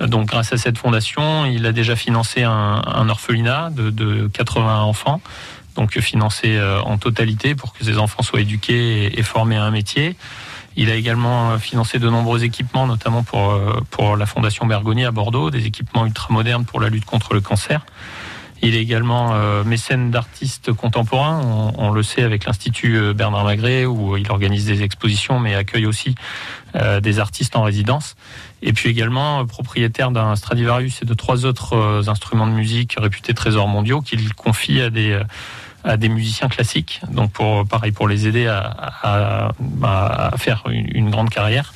Donc 0.00 0.26
grâce 0.26 0.52
à 0.52 0.58
cette 0.58 0.76
fondation, 0.76 1.46
il 1.46 1.64
a 1.64 1.72
déjà 1.72 1.96
financé 1.96 2.42
un, 2.42 3.08
orphelinat 3.08 3.70
de, 3.70 3.90
de 3.90 4.28
80 4.32 4.82
enfants 4.82 5.20
donc 5.76 5.98
financé 6.00 6.58
en 6.86 6.96
totalité 6.96 7.54
pour 7.54 7.74
que 7.74 7.84
ces 7.84 7.98
enfants 7.98 8.22
soient 8.22 8.40
éduqués 8.40 9.18
et, 9.18 9.22
formés 9.22 9.56
à 9.56 9.64
un 9.64 9.70
métier. 9.70 10.16
Il 10.76 10.90
a 10.90 10.94
également 10.94 11.58
financé 11.58 11.98
de 11.98 12.08
nombreux 12.08 12.44
équipements, 12.44 12.86
notamment 12.86 13.22
pour, 13.22 13.58
pour 13.90 14.16
la 14.16 14.26
Fondation 14.26 14.66
Bergoni 14.66 15.04
à 15.04 15.10
Bordeaux, 15.10 15.50
des 15.50 15.66
équipements 15.66 16.04
ultramodernes 16.04 16.66
pour 16.66 16.80
la 16.80 16.88
lutte 16.88 17.06
contre 17.06 17.32
le 17.32 17.40
cancer. 17.40 17.84
Il 18.62 18.74
est 18.74 18.80
également 18.80 19.34
euh, 19.34 19.64
mécène 19.64 20.10
d'artistes 20.10 20.72
contemporains. 20.72 21.72
On, 21.76 21.90
le 21.90 22.02
sait 22.02 22.22
avec 22.22 22.46
l'Institut 22.46 22.96
euh, 22.96 23.12
Bernard 23.12 23.44
Magret 23.44 23.84
où 23.84 24.16
il 24.16 24.30
organise 24.30 24.66
des 24.66 24.82
expositions 24.82 25.38
mais 25.38 25.54
accueille 25.54 25.86
aussi 25.86 26.14
euh, 26.74 27.00
des 27.00 27.18
artistes 27.18 27.54
en 27.54 27.62
résidence. 27.62 28.16
Et 28.62 28.72
puis 28.72 28.88
également 28.88 29.44
propriétaire 29.44 30.10
d'un 30.10 30.36
Stradivarius 30.36 31.02
et 31.02 31.04
de 31.04 31.14
trois 31.14 31.44
autres 31.44 32.08
instruments 32.08 32.46
de 32.46 32.52
musique 32.52 32.96
réputés 32.98 33.34
trésors 33.34 33.68
mondiaux 33.68 34.00
qu'il 34.00 34.32
confie 34.34 34.80
à 34.80 34.88
des 34.88 35.20
à 35.86 35.96
des 35.96 36.08
musiciens 36.08 36.48
classiques. 36.48 37.00
Donc 37.10 37.32
pour 37.32 37.66
pareil 37.66 37.92
pour 37.92 38.08
les 38.08 38.26
aider 38.26 38.46
à, 38.46 39.52
faire 40.36 40.64
une, 40.68 41.10
grande 41.10 41.30
carrière. 41.30 41.72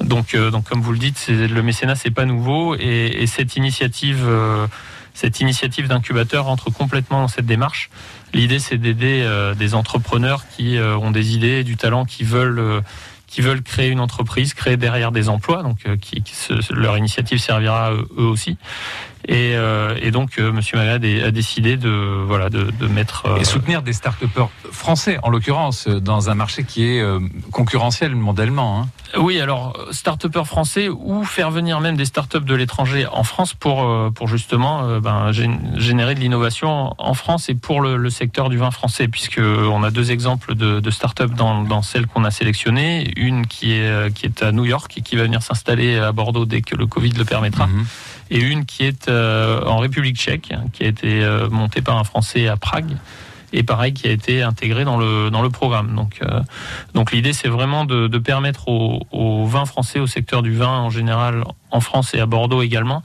Donc, 0.00 0.36
donc 0.36 0.68
comme 0.68 0.80
vous 0.80 0.92
le 0.92 0.98
dites, 0.98 1.26
le 1.28 1.62
mécénat 1.62 1.94
c'est 1.94 2.10
pas 2.10 2.24
nouveau 2.24 2.74
et, 2.74 3.16
et 3.20 3.26
cette 3.26 3.56
initiative 3.56 4.26
cette 5.16 5.40
initiative 5.40 5.88
d'incubateur 5.88 6.44
rentre 6.44 6.70
complètement 6.70 7.22
dans 7.22 7.28
cette 7.28 7.46
démarche. 7.46 7.88
L'idée, 8.34 8.58
c'est 8.58 8.76
d'aider 8.76 9.22
euh, 9.24 9.54
des 9.54 9.74
entrepreneurs 9.74 10.44
qui 10.54 10.76
euh, 10.76 10.98
ont 10.98 11.10
des 11.10 11.34
idées, 11.34 11.64
du 11.64 11.78
talent, 11.78 12.04
qui 12.04 12.22
veulent 12.22 12.58
euh, 12.58 12.80
qui 13.26 13.40
veulent 13.40 13.62
créer 13.62 13.88
une 13.88 13.98
entreprise, 13.98 14.52
créer 14.52 14.76
derrière 14.76 15.10
des 15.12 15.28
emplois, 15.28 15.62
donc 15.62 15.78
leur 16.70 16.96
initiative 16.96 17.38
servira 17.38 17.92
eux 17.92 18.06
aussi. 18.22 18.56
Et, 19.26 19.54
euh, 19.54 19.98
et 20.00 20.10
donc, 20.10 20.38
euh, 20.38 20.52
Monsieur 20.52 20.76
Magad 20.76 21.04
a 21.04 21.30
décidé 21.30 21.76
de 21.76 21.90
voilà 22.26 22.48
de, 22.48 22.70
de 22.70 22.86
mettre 22.86 23.24
et 23.40 23.44
soutenir 23.44 23.82
des 23.82 23.92
start-upers 23.92 24.50
français, 24.70 25.18
en 25.22 25.30
l'occurrence, 25.30 25.88
dans 25.88 26.30
un 26.30 26.34
marché 26.34 26.64
qui 26.64 26.84
est 26.84 27.04
concurrentiel 27.50 28.14
mondialement. 28.14 28.80
Hein. 28.80 29.18
Oui, 29.18 29.40
alors 29.40 29.76
start-upers 29.90 30.46
français 30.46 30.88
ou 30.88 31.24
faire 31.24 31.50
venir 31.50 31.80
même 31.80 31.96
des 31.96 32.04
start-up 32.04 32.44
de 32.44 32.54
l'étranger 32.54 33.06
en 33.06 33.24
France 33.24 33.54
pour 33.54 33.88
pour 34.14 34.28
justement 34.28 34.98
ben, 35.00 35.32
générer 35.32 36.14
de 36.14 36.20
l'innovation 36.20 36.94
en 36.98 37.14
France 37.14 37.48
et 37.48 37.54
pour 37.54 37.80
le, 37.80 37.96
le, 37.96 38.10
secteur 38.10 38.48
du 38.48 38.58
vin 38.58 38.70
français, 38.70 39.08
puisque 39.08 39.40
on 39.40 39.82
a 39.82 39.90
deux 39.90 40.10
exemples 40.10 40.54
de, 40.54 40.80
de 40.80 40.90
start-up 40.90 41.32
dans, 41.32 41.62
dans 41.62 41.82
celles 41.82 42.06
qu'on 42.06 42.24
a 42.24 42.30
sélectionnées 42.30 43.12
une 43.16 43.46
qui 43.46 43.72
est, 43.72 43.86
euh, 43.86 44.10
qui 44.10 44.26
est 44.26 44.42
à 44.42 44.52
New 44.52 44.64
York 44.64 44.92
et 44.96 45.02
qui 45.02 45.16
va 45.16 45.24
venir 45.24 45.42
s'installer 45.42 45.96
à 45.96 46.12
Bordeaux 46.12 46.46
dès 46.46 46.62
que 46.62 46.76
le 46.76 46.86
Covid 46.86 47.10
le 47.10 47.24
permettra. 47.24 47.66
Mhm. 47.66 47.86
Et 48.30 48.40
une 48.40 48.64
qui 48.64 48.84
est 48.84 49.08
euh, 49.08 49.64
en 49.64 49.78
République 49.78 50.16
tchèque, 50.16 50.52
qui 50.72 50.84
a 50.84 50.86
été 50.86 51.22
euh, 51.22 51.48
montée 51.48 51.82
par 51.82 51.96
un 51.98 52.04
Français 52.04 52.48
à 52.48 52.56
Prague 52.56 52.96
et 53.52 53.62
pareil 53.62 53.94
qui 53.94 54.08
a 54.08 54.10
été 54.10 54.42
intégré 54.42 54.84
dans 54.84 54.98
le 54.98 55.48
programme. 55.48 55.94
Donc 55.94 56.20
donc 56.94 57.12
l'idée 57.12 57.32
c'est 57.32 57.48
vraiment 57.48 57.84
de, 57.84 58.18
permettre 58.18 58.68
aux, 58.68 59.46
vins 59.46 59.66
français, 59.66 60.00
au 60.00 60.08
secteur 60.08 60.42
du 60.42 60.52
vin 60.52 60.80
en 60.80 60.90
général 60.90 61.44
en 61.70 61.80
France 61.80 62.12
et 62.12 62.20
à 62.20 62.26
Bordeaux 62.26 62.60
également, 62.60 63.02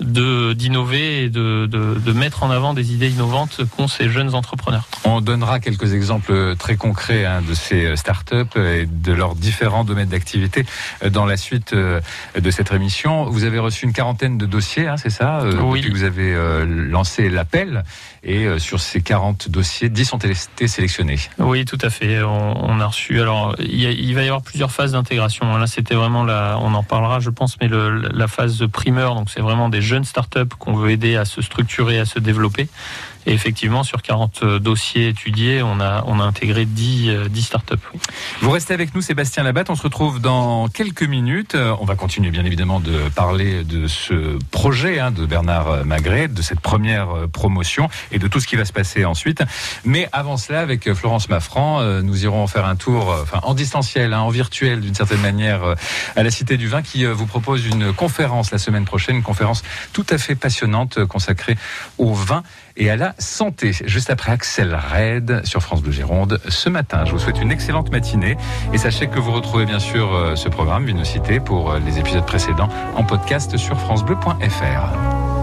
de 0.00 0.52
d'innover 0.52 1.24
et 1.24 1.28
de, 1.28 1.66
de, 1.66 1.94
de, 1.94 2.12
mettre 2.12 2.42
en 2.42 2.50
avant 2.50 2.74
des 2.74 2.92
idées 2.92 3.10
innovantes 3.10 3.60
qu'ont 3.76 3.88
ces 3.88 4.08
jeunes 4.08 4.34
entrepreneurs. 4.34 4.86
On 5.04 5.20
donnera 5.20 5.60
quelques 5.60 5.92
exemples 5.92 6.56
très 6.56 6.76
concrets 6.76 7.24
hein, 7.24 7.42
de 7.46 7.54
ces 7.54 7.96
startups 7.96 8.56
et 8.56 8.86
de 8.86 9.12
leurs 9.12 9.34
différents 9.34 9.84
domaines 9.84 10.08
d'activité 10.08 10.64
dans 11.10 11.26
la 11.26 11.36
suite 11.36 11.72
euh, 11.72 12.00
de 12.38 12.50
cette 12.50 12.72
émission. 12.72 13.24
Vous 13.24 13.44
avez 13.44 13.58
reçu 13.58 13.84
une 13.84 13.92
quarantaine 13.92 14.38
de 14.38 14.46
dossiers, 14.46 14.86
hein, 14.86 14.96
c'est 14.96 15.10
ça 15.10 15.40
euh, 15.40 15.60
Oui. 15.62 15.80
Depuis 15.80 15.92
que 15.92 15.98
vous 15.98 16.04
avez 16.04 16.34
euh, 16.34 16.64
lancé 16.64 17.28
l'appel 17.28 17.84
et 18.22 18.58
sur 18.58 18.80
ces 18.80 19.00
40 19.00 19.48
dossiers, 19.48 19.88
10 19.88 20.12
ont 20.12 20.18
été 20.18 20.68
sélectionnés. 20.68 21.18
Oui, 21.38 21.64
tout 21.64 21.78
à 21.82 21.90
fait. 21.90 22.22
On, 22.22 22.80
a 22.80 22.86
reçu. 22.86 23.20
Alors, 23.20 23.54
il, 23.58 24.14
va 24.14 24.22
y 24.22 24.26
avoir 24.26 24.42
plusieurs 24.42 24.70
phases 24.70 24.92
d'intégration. 24.92 25.56
Là, 25.56 25.66
c'était 25.66 25.94
vraiment 25.94 26.24
la. 26.24 26.58
On 26.60 26.74
en 26.74 26.82
parlera, 26.82 27.20
je 27.20 27.30
pense, 27.30 27.56
mais 27.60 27.68
la 27.68 28.28
phase 28.28 28.64
primeur. 28.72 29.14
Donc, 29.14 29.30
c'est 29.30 29.40
vraiment 29.40 29.68
des 29.68 29.80
jeunes 29.80 30.04
startups 30.04 30.54
qu'on 30.58 30.74
veut 30.74 30.90
aider 30.90 31.16
à 31.16 31.24
se 31.24 31.42
structurer, 31.42 31.98
à 31.98 32.04
se 32.04 32.18
développer. 32.18 32.68
Et 33.26 33.32
effectivement, 33.32 33.82
sur 33.82 34.02
40 34.02 34.42
euh, 34.42 34.58
dossiers 34.58 35.08
étudiés, 35.08 35.62
on 35.62 35.80
a, 35.80 36.04
on 36.06 36.20
a 36.20 36.24
intégré 36.24 36.64
10, 36.64 37.28
10 37.28 37.40
euh, 37.40 37.42
startups. 37.42 37.74
Vous 38.40 38.50
restez 38.50 38.74
avec 38.74 38.94
nous, 38.94 39.02
Sébastien 39.02 39.42
Labatte. 39.42 39.70
On 39.70 39.74
se 39.74 39.82
retrouve 39.82 40.20
dans 40.20 40.68
quelques 40.68 41.02
minutes. 41.02 41.54
Euh, 41.54 41.74
on 41.80 41.84
va 41.84 41.94
continuer, 41.94 42.30
bien 42.30 42.44
évidemment, 42.44 42.80
de 42.80 43.08
parler 43.14 43.64
de 43.64 43.86
ce 43.86 44.38
projet 44.50 44.98
hein, 44.98 45.10
de 45.10 45.26
Bernard 45.26 45.84
Magret, 45.84 46.28
de 46.28 46.42
cette 46.42 46.60
première 46.60 47.28
promotion 47.32 47.88
et 48.12 48.18
de 48.18 48.28
tout 48.28 48.40
ce 48.40 48.46
qui 48.46 48.56
va 48.56 48.64
se 48.64 48.72
passer 48.72 49.04
ensuite. 49.04 49.42
Mais 49.84 50.08
avant 50.12 50.36
cela, 50.36 50.60
avec 50.60 50.92
Florence 50.94 51.28
Maffran, 51.28 51.82
nous 52.02 52.24
irons 52.24 52.46
faire 52.46 52.64
un 52.64 52.76
tour 52.76 53.14
en 53.42 53.54
distanciel, 53.54 54.12
hein, 54.14 54.20
en 54.20 54.30
virtuel 54.30 54.80
d'une 54.80 54.94
certaine 54.94 55.20
manière, 55.20 55.74
à 56.16 56.22
la 56.22 56.30
Cité 56.30 56.56
du 56.56 56.68
Vin 56.68 56.82
qui 56.82 57.04
vous 57.04 57.26
propose 57.26 57.66
une 57.66 57.92
conférence 57.92 58.50
la 58.50 58.58
semaine 58.58 58.84
prochaine, 58.84 59.16
une 59.16 59.22
conférence 59.22 59.62
tout 59.92 60.06
à 60.10 60.18
fait 60.18 60.34
passionnante 60.34 61.04
consacrée 61.04 61.56
au 61.98 62.14
vin 62.14 62.42
et 62.78 62.90
à 62.90 62.96
la 62.96 63.14
santé. 63.18 63.72
Juste 63.84 64.08
après 64.10 64.32
Axel 64.32 64.74
Red 64.74 65.44
sur 65.44 65.62
France 65.62 65.82
Bleu 65.82 65.92
Gironde 65.92 66.40
ce 66.48 66.68
matin. 66.68 67.04
Je 67.04 67.12
vous 67.12 67.18
souhaite 67.18 67.40
une 67.40 67.52
excellente 67.52 67.90
matinée 67.90 68.36
et 68.72 68.78
sachez 68.78 69.08
que 69.08 69.18
vous 69.18 69.32
retrouvez 69.32 69.66
bien 69.66 69.80
sûr 69.80 70.14
euh, 70.14 70.36
ce 70.36 70.48
programme 70.48 70.86
Vinocité 70.86 71.40
pour 71.40 71.72
euh, 71.72 71.78
les 71.84 71.98
épisodes 71.98 72.24
précédents 72.24 72.68
en 72.96 73.04
podcast 73.04 73.56
sur 73.56 73.78
francebleu.fr. 73.78 75.37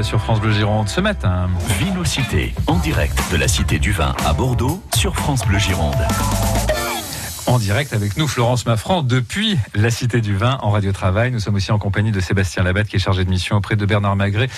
Sur 0.00 0.20
France 0.20 0.40
Bleu 0.40 0.52
Gironde 0.52 0.88
ce 0.88 1.02
matin. 1.02 1.50
Vinocité, 1.78 2.54
en 2.66 2.76
direct 2.78 3.20
de 3.30 3.36
la 3.36 3.46
Cité 3.46 3.78
du 3.78 3.92
Vin 3.92 4.14
à 4.24 4.32
Bordeaux 4.32 4.82
sur 4.94 5.14
France 5.14 5.44
Bleu 5.46 5.58
Gironde. 5.58 5.94
Direct 7.62 7.92
avec 7.92 8.16
nous, 8.16 8.26
Florence 8.26 8.66
Maffran, 8.66 9.04
depuis 9.04 9.56
la 9.76 9.90
Cité 9.90 10.20
du 10.20 10.36
Vin 10.36 10.58
en 10.62 10.72
Radio 10.72 10.90
Travail. 10.90 11.30
Nous 11.30 11.38
sommes 11.38 11.54
aussi 11.54 11.70
en 11.70 11.78
compagnie 11.78 12.10
de 12.10 12.18
Sébastien 12.18 12.64
Labatte, 12.64 12.88
qui 12.88 12.96
est 12.96 12.98
chargé 12.98 13.24
de 13.24 13.30
mission 13.30 13.56
auprès 13.56 13.76
de 13.76 13.86
Bernard 13.86 14.16
Magret, 14.16 14.48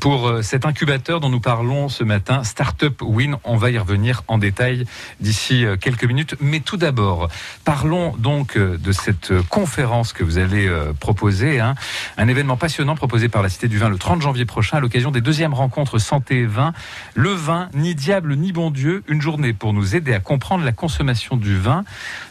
pour 0.00 0.26
euh, 0.26 0.42
cet 0.42 0.66
incubateur 0.66 1.20
dont 1.20 1.28
nous 1.28 1.38
parlons 1.38 1.88
ce 1.88 2.02
matin, 2.02 2.42
Startup 2.42 3.00
Win. 3.00 3.36
On 3.44 3.56
va 3.56 3.70
y 3.70 3.78
revenir 3.78 4.24
en 4.26 4.38
détail 4.38 4.86
d'ici 5.20 5.64
euh, 5.64 5.76
quelques 5.76 6.02
minutes. 6.02 6.34
Mais 6.40 6.58
tout 6.58 6.76
d'abord, 6.76 7.28
parlons 7.64 8.16
donc 8.18 8.56
euh, 8.56 8.76
de 8.76 8.90
cette 8.90 9.32
conférence 9.48 10.12
que 10.12 10.24
vous 10.24 10.38
avez 10.38 10.68
proposée, 10.98 11.60
hein. 11.60 11.76
un 12.16 12.26
événement 12.26 12.56
passionnant 12.56 12.96
proposé 12.96 13.28
par 13.28 13.42
la 13.42 13.50
Cité 13.50 13.68
du 13.68 13.78
Vin 13.78 13.88
le 13.88 13.98
30 13.98 14.20
janvier 14.20 14.46
prochain 14.46 14.78
à 14.78 14.80
l'occasion 14.80 15.12
des 15.12 15.20
deuxièmes 15.20 15.54
rencontres 15.54 16.00
santé 16.00 16.40
et 16.40 16.46
vin. 16.46 16.72
Le 17.14 17.30
vin, 17.30 17.68
ni 17.72 17.94
diable 17.94 18.34
ni 18.34 18.50
bon 18.50 18.72
Dieu, 18.72 19.04
une 19.06 19.22
journée 19.22 19.52
pour 19.52 19.72
nous 19.72 19.94
aider 19.94 20.12
à 20.12 20.18
comprendre 20.18 20.64
la 20.64 20.72
consommation 20.72 21.36
du 21.36 21.56
vin 21.56 21.84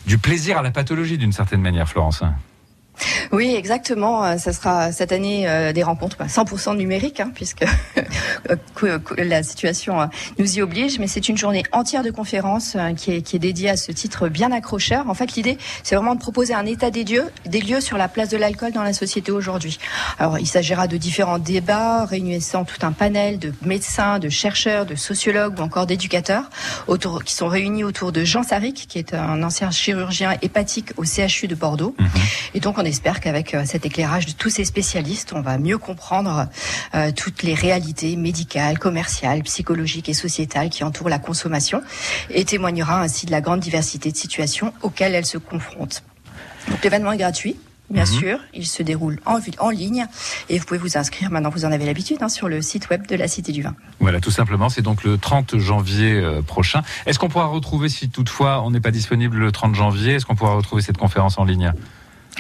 du 0.06 0.18
plaisir 0.28 0.58
à 0.58 0.62
la 0.62 0.72
pathologie 0.72 1.18
d'une 1.18 1.32
certaine 1.32 1.62
manière, 1.62 1.88
Florence. 1.88 2.22
Oui, 3.32 3.56
exactement. 3.56 4.24
Euh, 4.24 4.38
ça 4.38 4.54
sera 4.54 4.92
cette 4.92 5.12
année 5.12 5.48
euh, 5.48 5.74
des 5.74 5.84
rencontres 5.84 6.18
100% 6.18 6.66
bah, 6.66 6.76
numériques, 6.76 7.20
hein, 7.20 7.32
puisque 7.34 7.66
la 9.18 9.44
situation 9.44 10.02
euh, 10.02 10.06
nous 10.40 10.58
y 10.58 10.62
oblige. 10.62 11.00
Mais 11.00 11.08
c'est 11.08 11.30
une 11.30 11.38
journée 11.38 11.64
entière 11.72 12.04
de 12.04 12.12
conférences 12.12 12.78
qui 12.96 13.12
est, 13.12 13.22
qui 13.22 13.36
est 13.36 13.40
dédiée 13.40 13.70
à 13.70 13.78
ce 13.78 13.92
titre 13.92 14.30
bien 14.30 14.52
accrocheur. 14.52 15.10
En 15.10 15.14
fait, 15.14 15.36
l'idée, 15.36 15.58
c'est 15.84 15.96
vraiment 15.96 16.16
de 16.16 16.20
proposer 16.20 16.54
un 16.54 16.66
état 16.66 16.90
des 16.90 17.04
lieux, 17.04 17.26
des 17.46 17.62
lieux 17.62 17.82
sur 17.82 17.98
la 17.98 18.08
place 18.08 18.30
de 18.30 18.38
l'alcool 18.38 18.72
dans 18.72 18.84
la 18.84 18.94
société 18.94 19.32
aujourd'hui. 19.32 19.78
Alors, 20.20 20.40
il 20.40 20.48
s'agira 20.48 20.88
de 20.88 20.98
différents 20.98 21.40
débats 21.40 22.06
réunissant 22.06 22.66
tout 22.66 22.86
un 22.86 22.92
panel 22.92 23.40
de 23.40 23.54
médecins, 23.64 24.20
de 24.20 24.30
chercheurs, 24.30 24.86
de 24.86 24.96
sociologues 24.96 25.60
ou 25.60 25.62
encore 25.62 25.86
d'éducateurs 25.86 26.50
autour, 26.88 27.24
qui 27.24 27.34
sont 27.34 27.48
réunis 27.48 27.84
autour 27.84 28.12
de 28.12 28.24
Jean 28.24 28.44
Saric, 28.44 28.88
qui 28.88 29.00
est 29.00 29.14
un 29.14 29.44
ancien 29.44 29.72
chirurgien 29.72 30.36
hépatique 30.42 30.92
au 30.98 31.04
CHU 31.04 31.48
de 31.48 31.56
Bordeaux. 31.56 31.96
Mhm. 32.00 32.08
Et 32.54 32.60
donc, 32.60 32.78
on 32.78 32.86
espère 32.88 33.20
qu'avec 33.20 33.54
euh, 33.54 33.64
cet 33.66 33.86
éclairage 33.86 34.26
de 34.26 34.32
tous 34.32 34.50
ces 34.50 34.66
spécialistes, 34.66 35.34
on 35.34 35.42
va 35.42 35.58
mieux 35.58 35.78
comprendre 35.78 36.48
euh, 36.96 37.12
toutes 37.16 37.44
les 37.44 37.54
réalités 37.54 38.16
médicales, 38.16 38.80
commerciales, 38.80 39.44
psychologiques 39.44 40.10
et 40.10 40.14
sociétales 40.14 40.70
qui 40.70 40.84
entourent 40.84 41.10
la 41.10 41.20
consommation 41.20 41.82
et 42.30 42.46
témoignera 42.46 43.02
ainsi 43.02 43.26
de 43.26 43.32
la 43.32 43.42
grande 43.42 43.60
diversité 43.60 44.12
de 44.12 44.18
situations 44.18 44.74
auxquelles 44.82 45.14
elle 45.14 45.26
se 45.26 45.38
confronte. 45.38 46.04
L'événement 46.84 47.12
est 47.12 47.18
gratuit. 47.18 47.58
Bien 47.90 48.04
mhm. 48.04 48.08
sûr, 48.08 48.40
il 48.54 48.68
se 48.68 48.84
déroule 48.84 49.20
en, 49.26 49.40
en 49.60 49.70
ligne 49.70 50.08
et 50.50 50.60
vous 50.60 50.66
pouvez 50.66 50.80
vous 50.80 50.98
inscrire, 50.98 51.32
maintenant 51.32 51.50
vous 51.50 51.64
en 51.64 51.72
avez 51.72 51.86
l'habitude, 51.86 52.18
hein, 52.20 52.28
sur 52.28 52.50
le 52.50 52.62
site 52.62 52.90
web 52.90 53.08
de 53.08 53.16
la 53.16 53.30
Cité 53.30 53.54
du 53.54 53.62
Vin. 53.62 53.76
Voilà, 54.02 54.20
tout 54.20 54.32
simplement, 54.32 54.68
c'est 54.68 54.82
donc 54.82 55.06
le 55.06 55.18
30 55.18 55.58
janvier 55.58 56.12
euh, 56.12 56.42
prochain. 56.42 56.82
Est-ce 57.06 57.18
qu'on 57.18 57.30
pourra 57.30 57.46
retrouver, 57.46 57.88
si 57.88 58.10
toutefois 58.10 58.62
on 58.64 58.72
n'est 58.72 58.82
pas 58.82 58.92
disponible 58.92 59.38
le 59.38 59.54
30 59.54 59.74
janvier, 59.74 60.16
est-ce 60.16 60.26
qu'on 60.26 60.36
pourra 60.36 60.56
retrouver 60.56 60.82
cette 60.82 60.98
conférence 60.98 61.38
en 61.38 61.46
ligne? 61.46 61.72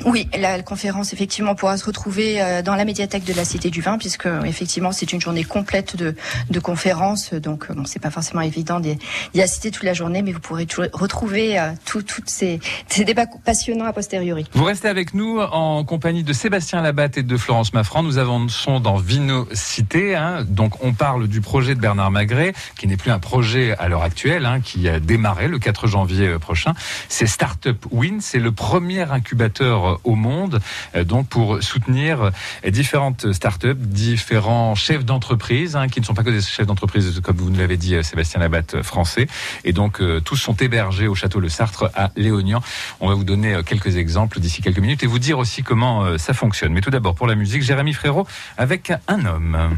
Oui, 0.05 0.27
la 0.37 0.61
conférence 0.61 1.13
effectivement 1.13 1.55
pourra 1.55 1.77
se 1.77 1.85
retrouver 1.85 2.41
euh, 2.41 2.61
dans 2.61 2.75
la 2.75 2.85
médiathèque 2.85 3.23
de 3.23 3.33
la 3.33 3.45
Cité 3.45 3.69
du 3.69 3.81
Vin, 3.81 3.97
puisque 3.97 4.27
effectivement 4.45 4.91
c'est 4.91 5.11
une 5.11 5.19
journée 5.19 5.43
complète 5.43 5.95
de, 5.95 6.13
conférences, 6.59 7.33
donc 7.33 7.67
euh, 7.69 7.73
bon, 7.73 7.85
c'est 7.85 7.99
pas 7.99 8.11
forcément 8.11 8.41
évident 8.41 8.79
d'y 8.79 8.97
assister 9.41 9.71
toute 9.71 9.83
la 9.83 9.93
journée, 9.93 10.21
mais 10.21 10.31
vous 10.31 10.39
pourrez 10.39 10.67
retrouver 10.93 11.60
euh, 11.60 11.71
tous 11.86 12.03
ces, 12.25 12.60
débats 13.05 13.25
passionnants 13.43 13.86
a 13.86 13.93
posteriori. 13.93 14.45
Vous 14.53 14.63
restez 14.63 14.88
avec 14.88 15.13
nous 15.13 15.39
en 15.39 15.83
compagnie 15.83 16.23
de 16.23 16.33
Sébastien 16.33 16.81
Labatte 16.81 17.17
et 17.17 17.23
de 17.23 17.38
Florence 17.38 17.73
Maffran. 17.73 18.03
Nous 18.03 18.17
avançons 18.17 18.79
dans 18.79 18.97
Vinocité, 18.97 20.15
hein, 20.15 20.43
donc 20.47 20.83
on 20.83 20.93
parle 20.93 21.27
du 21.27 21.41
projet 21.41 21.73
de 21.73 21.79
Bernard 21.79 22.12
Magret, 22.12 22.53
qui 22.77 22.88
n'est 22.88 22.97
plus 22.97 23.12
un 23.12 23.19
projet 23.19 23.75
à 23.77 23.88
l'heure 23.88 24.03
actuelle, 24.03 24.45
hein, 24.45 24.60
qui 24.62 24.89
a 24.89 24.99
démarré 24.99 25.47
le 25.47 25.60
4 25.60 25.88
janvier 25.88 26.38
prochain. 26.39 26.73
C'est 27.10 27.27
Startup 27.27 27.77
Win, 27.91 28.19
c'est 28.21 28.39
le 28.39 28.51
premier 28.51 29.01
incubateur 29.01 29.87
au 30.04 30.15
monde, 30.15 30.60
euh, 30.95 31.04
donc 31.04 31.28
pour 31.28 31.62
soutenir 31.63 32.32
euh, 32.65 32.69
différentes 32.69 33.34
startups, 33.34 33.76
différents 33.76 34.76
chefs 34.76 35.06
d'entreprise, 35.06 35.76
hein, 35.76 35.88
qui 35.88 36.00
ne 36.00 36.06
sont 36.06 36.13
pas 36.13 36.23
que 36.23 36.30
des 36.30 36.41
chefs 36.41 36.65
d'entreprise, 36.65 37.19
comme 37.23 37.38
vous 37.38 37.50
nous 37.50 37.60
l'avez 37.60 37.78
dit, 37.78 37.95
euh, 37.95 38.04
Sébastien 38.04 38.39
Labatte, 38.39 38.82
français. 38.82 39.28
Et 39.63 39.73
donc, 39.73 40.02
tous 40.23 40.36
sont 40.36 40.56
hébergés 40.56 41.08
au 41.08 41.15
château 41.15 41.39
Le 41.39 41.50
Sartre 41.50 41.91
à 41.95 42.12
Léognan. 42.15 42.62
On 43.00 43.10
va 43.10 43.15
vous 43.15 43.23
donner 43.23 43.60
quelques 43.65 43.97
exemples 43.97 44.39
d'ici 44.39 44.62
quelques 44.62 44.80
minutes 44.80 45.04
et 45.04 45.08
vous 45.08 45.19
dire 45.19 45.39
aussi 45.39 45.63
comment 45.63 46.17
ça 46.17 46.34
fonctionne. 46.34 46.73
Mais 46.73 46.82
tout 46.82 46.89
d'abord, 46.89 47.15
pour 47.15 47.28
la 47.28 47.36
musique, 47.36 47.63
Jérémy 47.63 47.93
Frérot 47.93 48.28
avec 48.58 48.91
un 49.08 49.26
homme. 49.26 49.78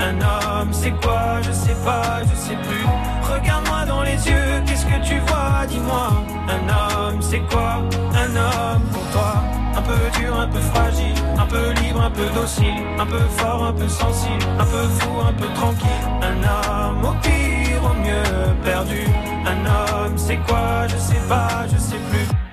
Un 0.00 0.16
homme, 0.20 0.72
c'est 0.72 0.90
quoi? 1.02 1.40
Je 1.42 1.52
sais 1.52 1.76
pas, 1.84 2.20
je 2.22 2.34
sais 2.34 2.56
plus. 2.56 2.84
Regarde-moi 3.22 3.84
dans 3.86 4.02
les 4.02 4.16
yeux, 4.28 4.62
qu'est-ce 4.66 4.86
que 4.86 5.06
tu 5.06 5.18
vois? 5.26 5.66
Dis-moi. 5.68 6.08
Un 6.48 6.68
homme, 6.68 7.20
c'est 7.20 7.40
quoi? 7.50 7.82
Un 8.14 8.36
homme 8.36 8.82
pour 8.92 9.02
toi 9.12 9.42
Un 9.76 9.82
peu 9.82 10.18
dur, 10.18 10.38
un 10.38 10.48
peu 10.48 10.58
fragile, 10.58 11.14
un 11.38 11.46
peu 11.46 11.70
libre, 11.82 12.02
un 12.02 12.10
peu 12.10 12.26
docile, 12.34 12.82
un 12.98 13.06
peu 13.06 13.20
fort, 13.36 13.66
un 13.66 13.72
peu 13.72 13.88
sensible, 13.88 14.44
un 14.58 14.64
peu 14.64 14.88
fou, 14.98 15.10
un 15.20 15.32
peu 15.32 15.46
tranquille. 15.54 16.04
Un 16.22 16.38
homme 16.42 17.04
au 17.04 17.12
pire, 17.22 17.82
au 17.84 17.94
mieux 17.94 18.54
perdu. 18.64 19.04
Un 19.46 19.66
homme, 19.66 20.16
c'est 20.16 20.38
quoi? 20.38 20.86
Je 20.88 20.96
sais 20.96 21.22
pas, 21.28 21.66
je 21.72 21.78
sais 21.78 22.00
plus. 22.10 22.49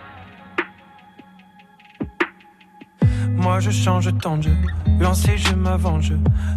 Moi 3.48 3.62
je 3.62 3.72
change 3.72 4.10
tant 4.18 4.36
de 4.36 4.44
jeu, 4.44 4.58
lancer 5.00 5.38
je 5.38 5.54
m'avance, 5.54 6.04
je 6.04 6.16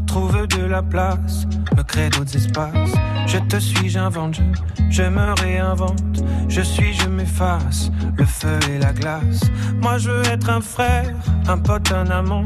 trouve 0.09 0.49
de 0.49 0.65
la 0.65 0.83
place, 0.83 1.47
me 1.77 1.85
crée 1.85 2.11
d'autres 2.11 2.35
espaces. 2.35 2.91
Je 3.29 3.39
te 3.39 3.59
suis, 3.61 3.89
j'invente, 3.89 4.35
je, 4.35 4.43
je 4.91 5.03
me 5.05 5.41
réinvente, 5.41 6.25
je 6.49 6.61
suis, 6.61 6.93
je 6.95 7.07
m'efface, 7.07 7.93
le 8.17 8.25
feu 8.25 8.59
et 8.69 8.79
la 8.79 8.93
glace. 8.93 9.41
Moi 9.81 9.99
je 9.99 10.11
veux 10.11 10.27
être 10.27 10.51
un 10.51 10.61
frère, 10.61 11.15
un 11.47 11.59
pote, 11.59 11.93
un 11.93 12.11
amant, 12.11 12.43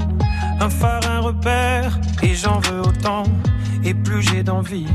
un 0.60 0.68
phare, 0.68 1.00
un 1.10 1.20
repère, 1.20 1.98
et 2.22 2.34
j'en 2.34 2.60
veux 2.60 2.80
autant. 2.80 3.22
Et 3.82 3.94
plus 3.94 4.20
j'ai 4.20 4.42
d'envie, 4.42 4.86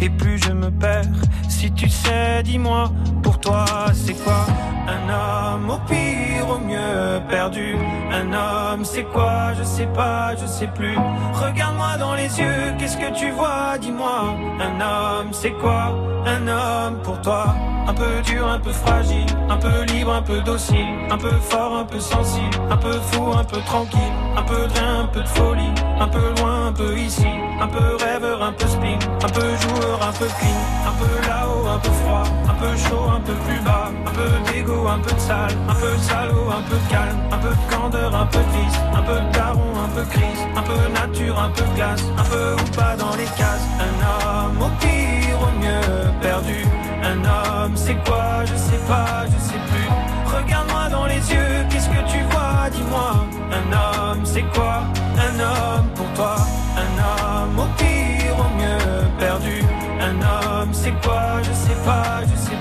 et 0.00 0.10
plus 0.10 0.38
je 0.38 0.50
me 0.50 0.72
perds. 0.72 1.22
Si 1.48 1.70
tu 1.72 1.88
sais, 1.88 2.42
dis-moi, 2.42 2.92
pour 3.22 3.38
toi 3.38 3.64
c'est 3.94 4.14
quoi 4.24 4.44
Un 4.88 5.08
homme 5.08 5.70
au 5.70 5.78
pire, 5.88 6.37
au 6.42 6.58
mieux 6.58 7.20
perdu. 7.28 7.76
Un 8.12 8.32
homme 8.32 8.84
c'est 8.84 9.04
quoi 9.04 9.52
Je 9.58 9.62
sais 9.62 9.86
pas, 9.86 10.34
je 10.36 10.46
sais 10.46 10.68
plus. 10.68 10.96
Regarde-moi 11.34 11.96
dans 11.98 12.14
les 12.14 12.38
yeux, 12.40 12.74
qu'est-ce 12.78 12.96
que 12.96 13.12
tu 13.12 13.30
vois 13.30 13.78
Dis-moi. 13.80 14.34
Un 14.60 14.80
homme 14.80 15.28
c'est 15.32 15.52
quoi 15.52 15.94
Un 16.26 16.46
homme 16.48 16.98
pour 17.02 17.20
toi 17.20 17.54
un 17.88 17.94
peu 17.94 18.20
dur, 18.22 18.46
un 18.46 18.60
peu 18.60 18.70
fragile, 18.70 19.26
un 19.48 19.56
peu 19.56 19.82
libre, 19.84 20.12
un 20.12 20.20
peu 20.20 20.40
docile, 20.40 20.86
un 21.10 21.16
peu 21.16 21.30
fort, 21.40 21.74
un 21.74 21.84
peu 21.84 21.98
sensible, 21.98 22.58
un 22.70 22.76
peu 22.76 22.92
fou, 22.92 23.32
un 23.32 23.44
peu 23.44 23.60
tranquille, 23.62 24.12
un 24.36 24.42
peu 24.42 24.66
de 24.66 24.72
rien, 24.74 25.00
un 25.00 25.06
peu 25.06 25.20
de 25.22 25.28
folie, 25.28 25.72
un 25.98 26.08
peu 26.08 26.34
loin, 26.38 26.66
un 26.66 26.72
peu 26.72 26.98
ici, 26.98 27.26
un 27.60 27.66
peu 27.66 27.96
rêveur, 28.04 28.42
un 28.42 28.52
peu 28.52 28.66
spin, 28.66 28.98
un 29.24 29.28
peu 29.28 29.48
joueur, 29.56 30.00
un 30.02 30.12
peu 30.12 30.26
clean, 30.26 30.60
un 30.86 30.94
peu 31.00 31.28
là-haut, 31.28 31.66
un 31.66 31.78
peu 31.78 31.90
froid, 31.90 32.24
un 32.46 32.54
peu 32.54 32.76
chaud, 32.76 33.08
un 33.16 33.20
peu 33.20 33.32
plus 33.32 33.60
bas, 33.64 33.90
un 34.06 34.10
peu 34.10 34.52
d'égo, 34.52 34.86
un 34.86 34.98
peu 34.98 35.14
de 35.14 35.20
sale, 35.20 35.56
un 35.66 35.74
peu 35.74 35.90
de 35.90 36.02
un 36.28 36.62
peu 36.68 36.76
calme, 36.90 37.18
un 37.32 37.38
peu 37.38 37.50
de 37.50 37.74
candeur, 37.74 38.14
un 38.14 38.26
peu 38.26 38.38
vice, 38.38 38.78
un 38.94 39.02
peu 39.02 39.18
daron, 39.32 39.72
un 39.84 39.88
peu 39.94 40.04
crise, 40.04 40.42
un 40.56 40.62
peu 40.62 40.78
nature, 40.92 41.38
un 41.38 41.50
peu 41.50 41.64
glace, 41.74 42.02
un 42.16 42.24
peu 42.24 42.54
ou 42.54 42.76
pas 42.76 42.96
dans 42.96 43.14
les 43.16 43.24
cases, 43.24 43.66
un 43.80 43.94
homme 44.08 44.62
au 44.62 44.70
pire, 44.80 45.38
au 45.40 45.52
mieux 45.60 46.10
perdu. 46.20 46.64
Un 47.02 47.18
homme, 47.24 47.76
c'est 47.76 47.96
quoi? 48.04 48.44
Je 48.44 48.56
sais 48.56 48.80
pas, 48.88 49.24
je 49.26 49.38
sais 49.42 49.60
plus. 49.70 49.88
Regarde-moi 50.36 50.88
dans 50.90 51.06
les 51.06 51.22
yeux, 51.32 51.66
qu'est-ce 51.70 51.88
que 51.88 52.02
tu 52.10 52.20
vois? 52.30 52.68
Dis-moi. 52.70 53.26
Un 53.52 53.66
homme, 53.72 54.24
c'est 54.24 54.44
quoi? 54.54 54.82
Un 55.16 55.40
homme 55.40 55.88
pour 55.94 56.06
toi. 56.14 56.36
Un 56.76 56.90
homme 57.08 57.58
au 57.58 57.68
pire, 57.78 58.34
au 58.38 58.48
mieux 58.58 59.08
perdu. 59.18 59.62
Un 60.00 60.16
homme, 60.20 60.70
c'est 60.72 60.92
quoi? 61.02 61.40
Je 61.42 61.52
sais 61.52 61.78
pas, 61.84 62.20
je 62.22 62.36
sais 62.36 62.50
plus. 62.50 62.57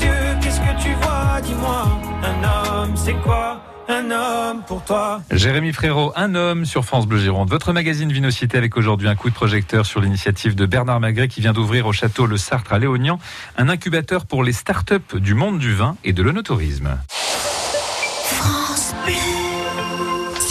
Yeux, 0.00 0.38
qu'est-ce 0.40 0.60
que 0.60 0.82
tu 0.82 0.94
vois? 1.02 1.40
Dis-moi. 1.42 2.00
Un 2.22 2.44
homme, 2.44 2.96
c'est 2.96 3.14
quoi? 3.14 3.60
Un 3.88 4.10
homme 4.10 4.62
pour 4.66 4.82
toi. 4.84 5.20
Jérémy 5.30 5.72
Frérot, 5.72 6.12
un 6.16 6.34
homme 6.34 6.64
sur 6.64 6.84
France 6.84 7.06
Bleu 7.06 7.18
Gironde. 7.18 7.50
Votre 7.50 7.72
magazine 7.72 8.12
Vinocité 8.12 8.56
avec 8.56 8.76
aujourd'hui 8.76 9.08
un 9.08 9.16
coup 9.16 9.28
de 9.28 9.34
projecteur 9.34 9.84
sur 9.86 10.00
l'initiative 10.00 10.54
de 10.54 10.66
Bernard 10.66 11.00
Magret 11.00 11.28
qui 11.28 11.40
vient 11.40 11.52
d'ouvrir 11.52 11.86
au 11.86 11.92
château 11.92 12.26
Le 12.26 12.36
Sartre 12.36 12.72
à 12.72 12.78
Léognan 12.78 13.18
un 13.58 13.68
incubateur 13.68 14.24
pour 14.24 14.44
les 14.44 14.52
start-up 14.52 15.16
du 15.16 15.34
monde 15.34 15.58
du 15.58 15.74
vin 15.74 15.96
et 16.04 16.12
de 16.12 16.22
l'onotourisme. 16.22 16.96
France 17.08 18.94
Bleu. 19.04 19.41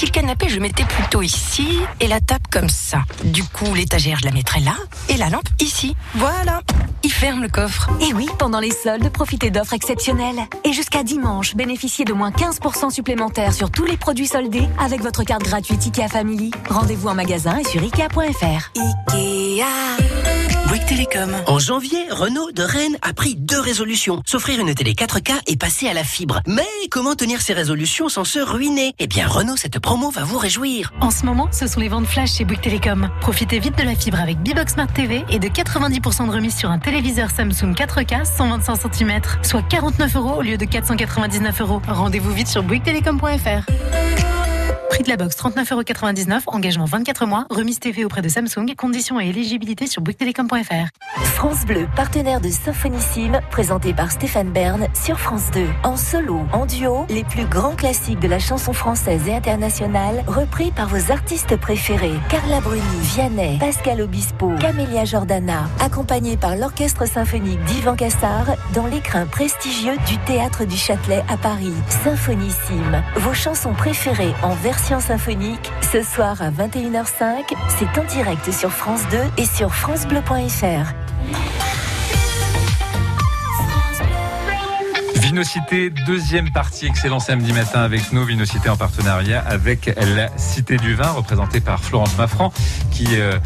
Si 0.01 0.07
le 0.07 0.13
canapé, 0.13 0.49
je 0.49 0.59
mettais 0.59 0.83
plutôt 0.83 1.21
ici 1.21 1.77
et 1.99 2.07
la 2.07 2.19
table 2.19 2.45
comme 2.49 2.69
ça. 2.69 3.03
Du 3.23 3.43
coup, 3.43 3.71
l'étagère, 3.75 4.17
je 4.17 4.25
la 4.25 4.31
mettrais 4.31 4.59
là 4.59 4.73
et 5.09 5.15
la 5.15 5.29
lampe 5.29 5.47
ici. 5.59 5.95
Voilà. 6.15 6.61
Il 7.03 7.11
ferme 7.11 7.43
le 7.43 7.49
coffre. 7.49 7.87
Et 8.01 8.11
oui, 8.11 8.25
pendant 8.39 8.59
les 8.59 8.71
soldes, 8.71 9.07
profitez 9.11 9.51
d'offres 9.51 9.73
exceptionnelles. 9.73 10.39
Et 10.65 10.73
jusqu'à 10.73 11.03
dimanche, 11.03 11.55
bénéficiez 11.55 12.03
de 12.03 12.13
moins 12.13 12.31
15% 12.31 12.89
supplémentaires 12.89 13.53
sur 13.53 13.69
tous 13.69 13.85
les 13.85 13.95
produits 13.95 14.25
soldés 14.25 14.67
avec 14.79 15.01
votre 15.01 15.21
carte 15.21 15.43
gratuite 15.43 15.85
IKEA 15.85 16.07
Family. 16.07 16.49
Rendez-vous 16.67 17.09
en 17.09 17.13
magasin 17.13 17.59
et 17.59 17.63
sur 17.63 17.83
ikea.fr. 17.83 18.71
Ikea. 19.13 19.65
Bouygues 20.71 20.85
Télécom. 20.85 21.35
En 21.47 21.59
janvier, 21.59 21.99
Renault 22.11 22.53
de 22.53 22.63
Rennes 22.63 22.97
a 23.01 23.11
pris 23.11 23.35
deux 23.35 23.59
résolutions. 23.59 24.21
S'offrir 24.25 24.57
une 24.61 24.73
télé 24.73 24.93
4K 24.93 25.33
et 25.47 25.57
passer 25.57 25.89
à 25.89 25.93
la 25.93 26.05
fibre. 26.05 26.39
Mais 26.47 26.63
comment 26.89 27.13
tenir 27.13 27.41
ces 27.41 27.51
résolutions 27.51 28.07
sans 28.07 28.23
se 28.23 28.39
ruiner? 28.39 28.93
Eh 28.97 29.07
bien, 29.07 29.27
Renault, 29.27 29.57
cette 29.57 29.79
promo 29.91 30.09
va 30.09 30.23
vous 30.23 30.37
réjouir. 30.37 30.93
En 31.01 31.11
ce 31.11 31.25
moment, 31.25 31.49
ce 31.51 31.67
sont 31.67 31.81
les 31.81 31.89
ventes 31.89 32.05
flash 32.05 32.35
chez 32.35 32.45
Bouygues 32.45 32.61
Télécom. 32.61 33.09
Profitez 33.19 33.59
vite 33.59 33.77
de 33.77 33.83
la 33.83 33.93
fibre 33.93 34.21
avec 34.21 34.39
Bibox 34.39 34.75
Smart 34.75 34.87
TV 34.87 35.25
et 35.29 35.37
de 35.37 35.49
90% 35.49 36.27
de 36.27 36.31
remise 36.31 36.55
sur 36.55 36.71
un 36.71 36.79
téléviseur 36.79 37.29
Samsung 37.29 37.73
4K 37.73 38.23
125 38.23 38.93
cm, 38.93 39.19
soit 39.41 39.63
49 39.63 40.15
euros 40.15 40.35
au 40.37 40.41
lieu 40.43 40.55
de 40.55 40.63
499 40.63 41.59
euros. 41.59 41.81
Rendez-vous 41.89 42.31
vite 42.31 42.47
sur 42.47 42.63
bouyguestelecom.fr. 42.63 44.30
Prix 44.91 45.03
de 45.03 45.07
la 45.07 45.15
box 45.15 45.37
39,99€, 45.37 46.41
engagement 46.47 46.83
24 46.83 47.25
mois, 47.25 47.45
remise 47.49 47.79
TV 47.79 48.03
auprès 48.03 48.21
de 48.21 48.27
Samsung, 48.27 48.75
conditions 48.75 49.21
et 49.21 49.29
éligibilité 49.29 49.87
sur 49.87 50.01
bouyguestelecom.fr. 50.01 51.23
France 51.23 51.65
Bleu, 51.65 51.87
partenaire 51.95 52.41
de 52.41 52.49
Symphonissime, 52.49 53.39
présenté 53.51 53.93
par 53.93 54.11
Stéphane 54.11 54.49
Bern 54.49 54.87
sur 54.93 55.17
France 55.17 55.49
2. 55.53 55.65
En 55.83 55.95
solo, 55.95 56.41
en 56.51 56.65
duo, 56.65 57.05
les 57.09 57.23
plus 57.23 57.45
grands 57.45 57.73
classiques 57.73 58.19
de 58.19 58.27
la 58.27 58.37
chanson 58.37 58.73
française 58.73 59.29
et 59.29 59.33
internationale, 59.33 60.25
repris 60.27 60.71
par 60.71 60.89
vos 60.89 61.09
artistes 61.09 61.55
préférés. 61.55 62.19
Carla 62.27 62.59
Bruni, 62.59 62.81
Vianney, 63.15 63.59
Pascal 63.59 64.01
Obispo, 64.01 64.51
Camélia 64.59 65.05
Jordana, 65.05 65.69
accompagné 65.79 66.35
par 66.35 66.57
l'orchestre 66.57 67.07
symphonique 67.07 67.63
d'Yvan 67.63 67.95
Cassard 67.95 68.57
dans 68.73 68.87
l'écrin 68.87 69.25
prestigieux 69.25 69.95
du 70.05 70.17
Théâtre 70.25 70.65
du 70.65 70.75
Châtelet 70.75 71.23
à 71.29 71.37
Paris. 71.37 71.73
Symphonissime, 72.03 73.01
vos 73.15 73.33
chansons 73.33 73.73
préférées 73.73 74.33
en 74.43 74.53
version 74.55 74.80
symphonique, 74.81 75.71
ce 75.91 76.01
soir 76.01 76.41
à 76.41 76.49
21h05, 76.49 77.53
c'est 77.69 77.99
en 77.99 78.03
direct 78.05 78.51
sur 78.51 78.71
France 78.71 79.01
2 79.11 79.17
et 79.37 79.45
sur 79.45 79.73
francebleu.fr. 79.73 80.93
Vinocité, 85.15 85.91
deuxième 86.05 86.51
partie, 86.51 86.87
excellent 86.87 87.19
samedi 87.19 87.53
matin 87.53 87.81
avec 87.81 88.11
nous. 88.11 88.25
Vinocité 88.25 88.69
en 88.69 88.75
partenariat 88.75 89.41
avec 89.47 89.93
la 90.15 90.35
Cité 90.37 90.77
du 90.77 90.95
Vin, 90.95 91.11
représentée 91.11 91.61
par 91.61 91.79
Florence 91.79 92.17
Maffran, 92.17 92.51
qui... 92.91 93.07
Euh, 93.11 93.37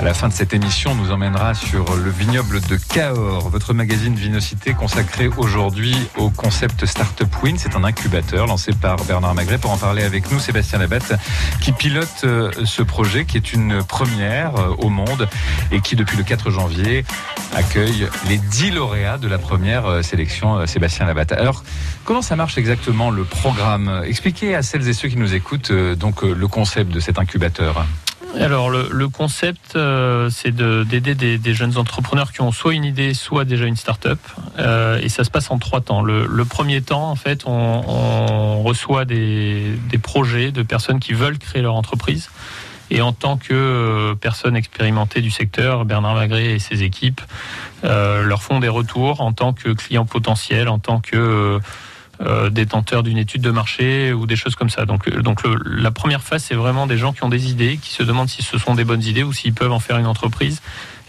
à 0.00 0.04
la 0.04 0.14
fin 0.14 0.28
de 0.28 0.32
cette 0.32 0.54
émission, 0.54 0.94
nous 0.94 1.10
emmènera 1.10 1.54
sur 1.54 1.96
le 1.96 2.10
vignoble 2.10 2.60
de 2.60 2.76
Cahors, 2.76 3.48
votre 3.48 3.74
magazine 3.74 4.14
Vinocité 4.14 4.72
consacré 4.72 5.28
aujourd'hui 5.36 5.96
au 6.16 6.30
concept 6.30 6.86
Startup 6.86 7.28
Win. 7.42 7.56
C'est 7.58 7.74
un 7.74 7.82
incubateur 7.82 8.46
lancé 8.46 8.72
par 8.72 8.96
Bernard 9.04 9.34
Magret. 9.34 9.58
Pour 9.58 9.72
en 9.72 9.76
parler 9.76 10.04
avec 10.04 10.30
nous, 10.30 10.38
Sébastien 10.38 10.78
Labatte, 10.78 11.14
qui 11.60 11.72
pilote 11.72 12.22
euh, 12.22 12.52
ce 12.64 12.82
projet, 12.82 13.24
qui 13.24 13.36
est 13.36 13.52
une 13.52 13.82
première 13.82 14.54
euh, 14.56 14.74
au 14.78 14.88
monde 14.88 15.28
et 15.72 15.80
qui, 15.80 15.96
depuis 15.96 16.16
le 16.16 16.22
4 16.22 16.50
janvier, 16.50 17.04
accueille 17.56 18.08
les 18.28 18.38
10 18.38 18.70
lauréats 18.70 19.18
de 19.18 19.26
la 19.26 19.38
première 19.38 19.86
euh, 19.86 20.02
sélection 20.02 20.64
Sébastien 20.66 21.06
Labatte. 21.06 21.32
Alors, 21.32 21.64
comment 22.04 22.22
ça 22.22 22.36
marche 22.36 22.56
exactement 22.56 23.10
le 23.10 23.24
programme? 23.24 24.02
Expliquez 24.06 24.54
à 24.54 24.62
celles 24.62 24.88
et 24.88 24.92
ceux 24.92 25.08
qui 25.08 25.16
nous 25.16 25.34
écoutent 25.34 25.72
donc 25.72 26.22
le 26.22 26.46
concept 26.46 26.92
de 26.92 27.00
cet 27.00 27.18
incubateur. 27.18 27.84
Alors 28.36 28.70
le, 28.70 29.08
concept, 29.08 29.74
euh, 29.74 30.28
c'est 30.30 30.54
d'aider 30.54 31.14
des, 31.14 31.54
jeunes 31.54 31.76
entrepreneurs 31.78 32.32
qui 32.32 32.40
ont 32.40 32.52
soit 32.52 32.74
une 32.74 32.84
idée, 32.84 33.14
soit 33.14 33.44
déjà 33.44 33.64
une 33.64 33.76
start-up. 33.76 34.18
Euh, 34.58 35.00
et 35.02 35.08
ça 35.08 35.24
se 35.24 35.30
passe 35.30 35.50
en 35.50 35.58
trois 35.58 35.80
temps. 35.80 36.02
Le, 36.02 36.44
premier 36.44 36.82
temps, 36.82 37.10
en 37.10 37.16
fait, 37.16 37.44
on, 37.46 38.62
reçoit 38.62 39.04
des, 39.04 39.78
projets 40.02 40.52
de 40.52 40.62
personnes 40.62 41.00
qui 41.00 41.14
veulent 41.14 41.38
créer 41.38 41.62
leur 41.62 41.74
entreprise. 41.74 42.30
Et 42.90 43.02
en 43.02 43.12
tant 43.12 43.36
que 43.36 43.52
euh, 43.52 44.14
personne 44.14 44.56
expérimentée 44.56 45.20
du 45.20 45.30
secteur, 45.30 45.84
Bernard 45.84 46.14
Magret 46.14 46.54
et 46.54 46.58
ses 46.58 46.82
équipes 46.82 47.20
leur 47.82 48.42
font 48.42 48.60
des 48.60 48.68
retours 48.68 49.20
en 49.20 49.32
tant 49.32 49.52
que 49.52 49.70
client 49.70 50.04
potentiel, 50.04 50.68
en 50.68 50.78
tant 50.78 51.00
que 51.00 51.60
euh, 52.20 52.50
détenteurs 52.50 53.04
d'une 53.04 53.18
étude 53.18 53.42
de 53.42 53.50
marché 53.50 54.12
ou 54.12 54.26
des 54.26 54.34
choses 54.34 54.56
comme 54.56 54.70
ça. 54.70 54.86
Donc, 54.86 55.06
euh, 55.06 55.22
donc 55.22 55.40
la 55.64 55.92
première 55.92 56.22
phase, 56.22 56.42
c'est 56.42 56.54
vraiment 56.54 56.86
des 56.86 56.98
gens 56.98 57.12
qui 57.12 57.22
ont 57.22 57.28
des 57.28 57.48
idées, 57.50 57.78
qui 57.80 57.92
se 57.92 58.02
demandent 58.02 58.28
si 58.28 58.42
ce 58.42 58.58
sont 58.58 58.74
des 58.74 58.84
bonnes 58.84 59.04
idées 59.04 59.22
ou 59.22 59.32
s'ils 59.32 59.54
peuvent 59.54 59.70
en 59.70 59.78
faire 59.78 59.98
une 59.98 60.06
entreprise. 60.06 60.60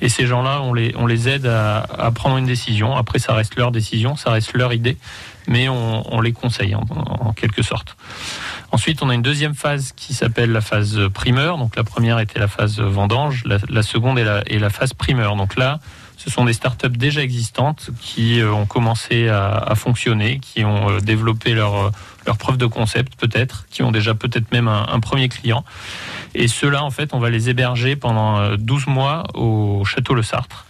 Et 0.01 0.09
ces 0.09 0.27
gens-là, 0.27 0.61
on 0.61 0.73
les, 0.73 0.93
on 0.97 1.07
les 1.07 1.27
aide 1.27 1.45
à, 1.47 1.79
à, 1.79 2.11
prendre 2.11 2.37
une 2.37 2.45
décision. 2.45 2.95
Après, 2.95 3.19
ça 3.19 3.33
reste 3.33 3.55
leur 3.55 3.71
décision, 3.71 4.15
ça 4.15 4.31
reste 4.31 4.55
leur 4.55 4.71
idée, 4.71 4.97
mais 5.47 5.67
on, 5.67 6.13
on 6.13 6.21
les 6.21 6.31
conseille 6.31 6.75
en, 6.75 6.85
en, 6.91 7.33
quelque 7.33 7.63
sorte. 7.63 7.97
Ensuite, 8.71 9.01
on 9.01 9.09
a 9.09 9.15
une 9.15 9.23
deuxième 9.23 9.55
phase 9.55 9.93
qui 9.95 10.13
s'appelle 10.13 10.51
la 10.51 10.61
phase 10.61 10.99
primeur. 11.13 11.57
Donc 11.57 11.75
la 11.75 11.83
première 11.83 12.19
était 12.19 12.39
la 12.39 12.47
phase 12.47 12.79
vendange, 12.79 13.43
la, 13.45 13.57
la 13.67 13.83
seconde 13.83 14.19
est 14.19 14.23
la, 14.23 14.41
est 14.47 14.59
la 14.59 14.69
phase 14.69 14.93
primeur. 14.93 15.35
Donc 15.35 15.55
là, 15.57 15.79
ce 16.19 16.29
sont 16.29 16.43
des 16.43 16.51
startups 16.51 16.89
déjà 16.89 17.23
existantes 17.23 17.91
qui 18.01 18.41
euh, 18.41 18.51
ont 18.51 18.65
commencé 18.65 19.29
à, 19.29 19.73
fonctionner, 19.75 20.39
qui 20.39 20.65
ont 20.65 20.89
euh, 20.89 20.99
développé 20.99 21.53
leur, 21.53 21.75
euh, 21.75 21.89
leur 22.27 22.37
preuve 22.37 22.57
de 22.57 22.65
concept 22.65 23.15
peut-être, 23.15 23.65
qui 23.71 23.83
ont 23.83 23.91
déjà 23.91 24.13
peut-être 24.13 24.51
même 24.51 24.67
un, 24.67 24.99
premier 24.99 25.29
client. 25.29 25.63
Et 26.35 26.49
ceux-là, 26.49 26.83
en 26.83 26.91
fait, 26.91 27.13
on 27.13 27.19
va 27.19 27.29
les 27.29 27.49
héberger 27.49 27.95
pendant 27.95 28.57
12 28.57 28.87
mois 28.87 29.23
au 29.33 29.85
Château 29.85 30.13
Le 30.13 30.21
Sartre. 30.21 30.65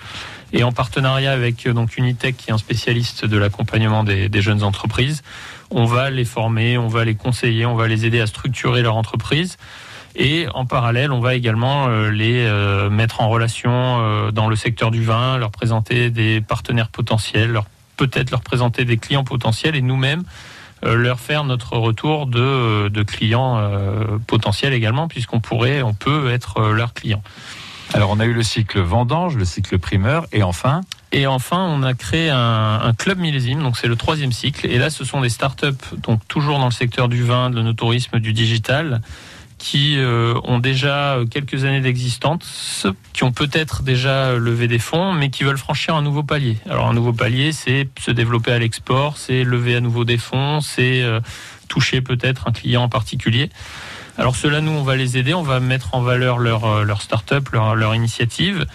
Et 0.54 0.64
en 0.64 0.72
partenariat 0.72 1.32
avec 1.32 1.68
donc 1.68 1.98
Unitech, 1.98 2.38
qui 2.38 2.52
est 2.52 2.54
un 2.54 2.60
spécialiste 2.60 3.26
de 3.26 3.38
l'accompagnement 3.38 4.04
des 4.04 4.42
jeunes 4.42 4.64
entreprises, 4.64 5.24
on 5.72 5.86
va 5.86 6.12
les 6.12 6.26
former, 6.26 6.78
on 6.78 6.88
va 6.88 7.06
les 7.06 7.16
conseiller, 7.16 7.66
on 7.66 7.76
va 7.76 7.88
les 7.88 8.06
aider 8.06 8.22
à 8.22 8.28
structurer 8.28 8.82
leur 8.82 8.96
entreprise. 8.96 9.58
Et 10.16 10.48
en 10.54 10.66
parallèle, 10.66 11.12
on 11.12 11.20
va 11.20 11.36
également 11.36 11.88
euh, 11.88 12.10
les 12.10 12.46
euh, 12.46 12.90
mettre 12.90 13.22
en 13.22 13.30
relation 13.30 13.72
euh, 13.72 14.32
dans 14.32 14.48
le 14.48 14.56
secteur 14.56 14.92
du 14.92 15.04
vin, 15.04 15.38
leur 15.38 15.52
présenter 15.52 16.10
des 16.10 16.42
partenaires 16.42 16.90
potentiels, 16.90 17.52
leur 17.52 17.66
peut-être 17.98 18.32
leur 18.32 18.42
présenter 18.42 18.86
des 18.86 18.98
clients 18.98 19.24
potentiels 19.24 19.76
et 19.76 19.82
nous-mêmes 19.82 20.24
leur 20.82 21.20
faire 21.20 21.44
notre 21.44 21.76
retour 21.78 22.26
de, 22.26 22.88
de 22.88 23.04
clients 23.04 23.62
potentiels 24.28 24.72
également, 24.72 25.10
puisqu'on 25.10 25.42
pourrait, 25.42 25.82
on 25.82 25.94
peut 25.94 26.32
être 26.32 26.70
leur 26.70 26.94
client. 26.94 27.22
Alors 27.94 28.12
on 28.12 28.20
a 28.22 28.26
eu 28.26 28.32
le 28.32 28.44
cycle 28.44 28.80
vendange, 28.80 29.36
le 29.36 29.44
cycle 29.44 29.78
primeur, 29.78 30.26
et 30.32 30.42
enfin? 30.42 30.80
Et 31.12 31.28
enfin, 31.28 31.68
on 31.68 31.84
a 31.84 31.94
créé 31.96 32.30
un, 32.30 32.80
un 32.82 32.94
club 32.94 33.18
millésime, 33.18 33.62
donc 33.62 33.76
c'est 33.78 33.90
le 33.90 33.98
troisième 33.98 34.32
cycle. 34.32 34.68
Et 34.68 34.78
là, 34.78 34.90
ce 34.90 35.04
sont 35.04 35.20
des 35.20 35.28
startups, 35.28 35.98
donc 35.98 36.26
toujours 36.30 36.60
dans 36.60 36.68
le 36.68 36.72
secteur 36.72 37.10
du 37.10 37.24
vin, 37.24 37.50
de 37.50 37.72
tourisme, 37.74 38.20
du 38.20 38.32
digital, 38.32 39.02
qui 39.60 39.98
euh, 39.98 40.34
ont 40.46 40.58
déjà 40.58 41.20
quelques 41.30 41.66
années 41.66 41.82
d'existence, 41.82 42.88
qui 43.14 43.24
ont 43.24 43.32
peut-être 43.32 43.84
déjà 43.84 44.34
levé 44.34 44.68
des 44.68 44.80
fonds, 44.80 45.14
mais 45.14 45.30
qui 45.30 45.44
veulent 45.44 45.58
franchir 45.58 45.96
un 45.96 46.02
nouveau 46.02 46.24
palier. 46.24 46.58
Alors 46.68 46.88
un 46.88 46.94
nouveau 46.94 47.14
palier, 47.14 47.52
c'est 47.52 47.88
se 48.00 48.10
développer 48.10 48.52
à 48.52 48.58
l'export, 48.58 49.18
c'est 49.18 49.44
lever 49.44 49.76
à 49.76 49.82
nouveau 49.82 50.06
des 50.06 50.18
fonds, 50.18 50.62
c'est 50.62 51.04
euh, 51.04 51.20
toucher 51.68 52.02
peut-être 52.02 52.48
un 52.48 52.52
client 52.52 52.84
en 52.84 52.90
particulier. 52.90 53.50
Alors 54.18 54.36
cela, 54.36 54.62
nous, 54.62 54.72
on 54.72 54.84
va 54.84 54.96
les 54.96 55.18
aider, 55.18 55.34
on 55.34 55.44
va 55.44 55.60
mettre 55.60 55.94
en 55.94 56.02
valeur 56.02 56.40
leur, 56.40 56.66
euh, 56.66 56.84
leur 56.84 57.02
start-up, 57.02 57.50
leur, 57.50 57.76
leur 57.76 57.94
initiative. 57.94 58.66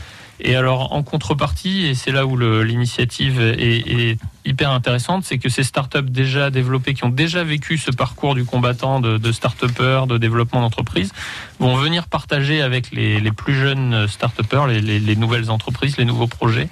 Et 0.41 0.57
alors, 0.57 0.93
en 0.93 1.03
contrepartie, 1.03 1.87
et 1.87 1.95
c'est 1.95 2.11
là 2.11 2.27
où 2.27 2.37
l'initiative 2.37 3.41
est, 3.41 4.19
hyper 4.45 4.71
intéressante, 4.71 5.25
c'est 5.25 5.39
que 5.39 5.49
ces 5.49 5.63
startups 5.63 6.03
déjà 6.03 6.51
développées, 6.51 6.95
qui 6.95 7.05
ont 7.05 7.11
déjà 7.11 7.45
vécu 7.45 7.79
ce 7.79 7.91
parcours 7.91 8.35
du 8.35 8.45
combattant 8.45 9.01
de, 9.01 9.19
de 9.19 9.33
start-upers, 9.33 10.07
de 10.07 10.19
développement 10.19 10.61
d'entreprise, 10.61 11.13
vont 11.61 11.77
venir 11.77 12.07
partager 12.07 12.63
avec 12.63 12.91
les, 12.93 13.21
plus 13.33 13.55
jeunes 13.55 14.07
start-upers, 14.09 14.67
les, 14.67 14.81
les, 14.81 15.17
nouvelles 15.17 15.51
entreprises, 15.51 15.97
les 15.97 16.05
nouveaux 16.05 16.27
projets, 16.27 16.69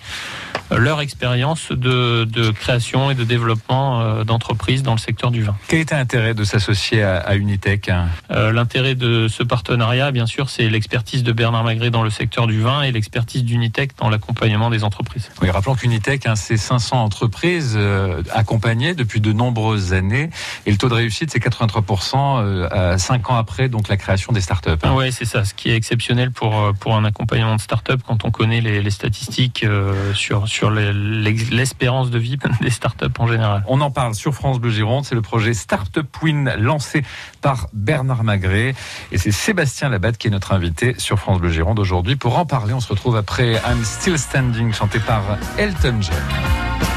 leur 0.71 1.01
expérience 1.01 1.71
de, 1.71 2.25
de, 2.25 2.51
création 2.51 3.11
et 3.11 3.15
de 3.15 3.25
développement 3.25 4.25
d'entreprises 4.25 4.83
dans 4.83 4.93
le 4.93 4.99
secteur 4.99 5.31
du 5.31 5.43
vin. 5.43 5.57
Quel 5.69 5.81
était 5.81 5.97
l'intérêt 5.97 6.35
de 6.35 6.45
s'associer 6.45 7.03
à, 7.03 7.19
à, 7.19 7.35
Unitech 7.35 7.89
hein? 7.89 8.09
L'intérêt 8.31 8.95
de 8.95 9.29
ce 9.29 9.43
partenariat, 9.43 10.11
bien 10.11 10.27
sûr, 10.27 10.51
c'est 10.51 10.69
l'expertise 10.69 11.23
de 11.23 11.33
Bernard 11.33 11.65
Magret 11.65 11.91
dans 11.91 12.03
le 12.03 12.11
secteur 12.11 12.47
du 12.47 12.61
vin 12.61 12.83
et 12.83 12.93
l'expertise 12.93 13.45
d'Unitech 13.45 13.93
dans 13.99 14.09
l'accompagnement 14.09 14.71
des 14.71 14.85
entreprises. 14.85 15.31
Oui, 15.41 15.51
rappelons 15.51 15.75
qu'Unitech, 15.75 16.27
hein, 16.27 16.37
c'est 16.37 16.57
500 16.57 17.03
entreprises 17.03 17.62
accompagnées 18.33 18.95
depuis 18.95 19.21
de 19.21 19.33
nombreuses 19.33 19.93
années 19.93 20.31
et 20.67 20.71
le 20.71 20.77
taux 20.77 20.89
de 20.89 20.95
réussite, 20.95 21.31
c'est 21.31 21.43
83% 21.43 22.69
à 22.71 22.99
5 22.99 23.31
ans 23.31 23.37
après 23.37 23.69
donc 23.69 23.89
la 23.89 23.97
création 23.97 24.33
des 24.33 24.41
startups. 24.41 24.71
Hein. 24.83 24.95
Oui, 24.95 25.13
c'est 25.13 25.25
ça, 25.25 25.45
ce 25.45 25.55
qui 25.55 25.71
est 25.71 25.77
exceptionnel 25.77 26.31
pour, 26.31 26.73
pour 26.79 26.97
un 26.97 27.05
accompagnement 27.05 27.57
de 27.57 27.61
start-up 27.61 28.01
quand 28.07 28.25
on 28.25 28.31
connaît 28.31 28.61
les, 28.61 28.83
les 28.83 28.91
statistiques 28.91 29.65
euh, 29.65 30.13
sur, 30.15 30.49
sur 30.49 30.71
l'espérance 30.71 32.11
de 32.11 32.19
vie 32.19 32.39
des 32.61 32.71
start-up 32.71 33.19
en 33.19 33.27
général. 33.27 33.65
On 33.67 33.81
en 33.81 33.91
parle 33.91 34.15
sur 34.15 34.35
France 34.35 34.59
Bleu 34.59 34.71
Gironde, 34.71 35.05
c'est 35.05 35.15
le 35.15 35.23
projet 35.23 35.55
Startup 35.55 36.07
Win 36.23 36.55
lancé 36.59 37.03
par 37.41 37.69
Bernard 37.73 38.25
Magret 38.25 38.75
et 39.11 39.19
c'est 39.19 39.33
Sébastien 39.33 39.89
Labatte 39.89 40.19
qui 40.19 40.29
est 40.29 40.31
notre 40.31 40.53
invité 40.53 40.95
sur 40.99 41.19
France 41.19 41.41
Bleu 41.41 41.51
Gironde 41.51 41.79
aujourd'hui. 41.79 42.17
Pour 42.17 42.39
en 42.39 42.47
parler, 42.47 42.75
on 42.75 42.81
se 42.81 42.89
retrouve 42.89 43.17
après 43.17 43.53
I'm 43.53 43.85
Still 43.85 44.19
Standing 44.19 44.73
chanté 44.73 44.99
par 44.99 45.23
Elton 45.59 46.01
John. 46.01 46.92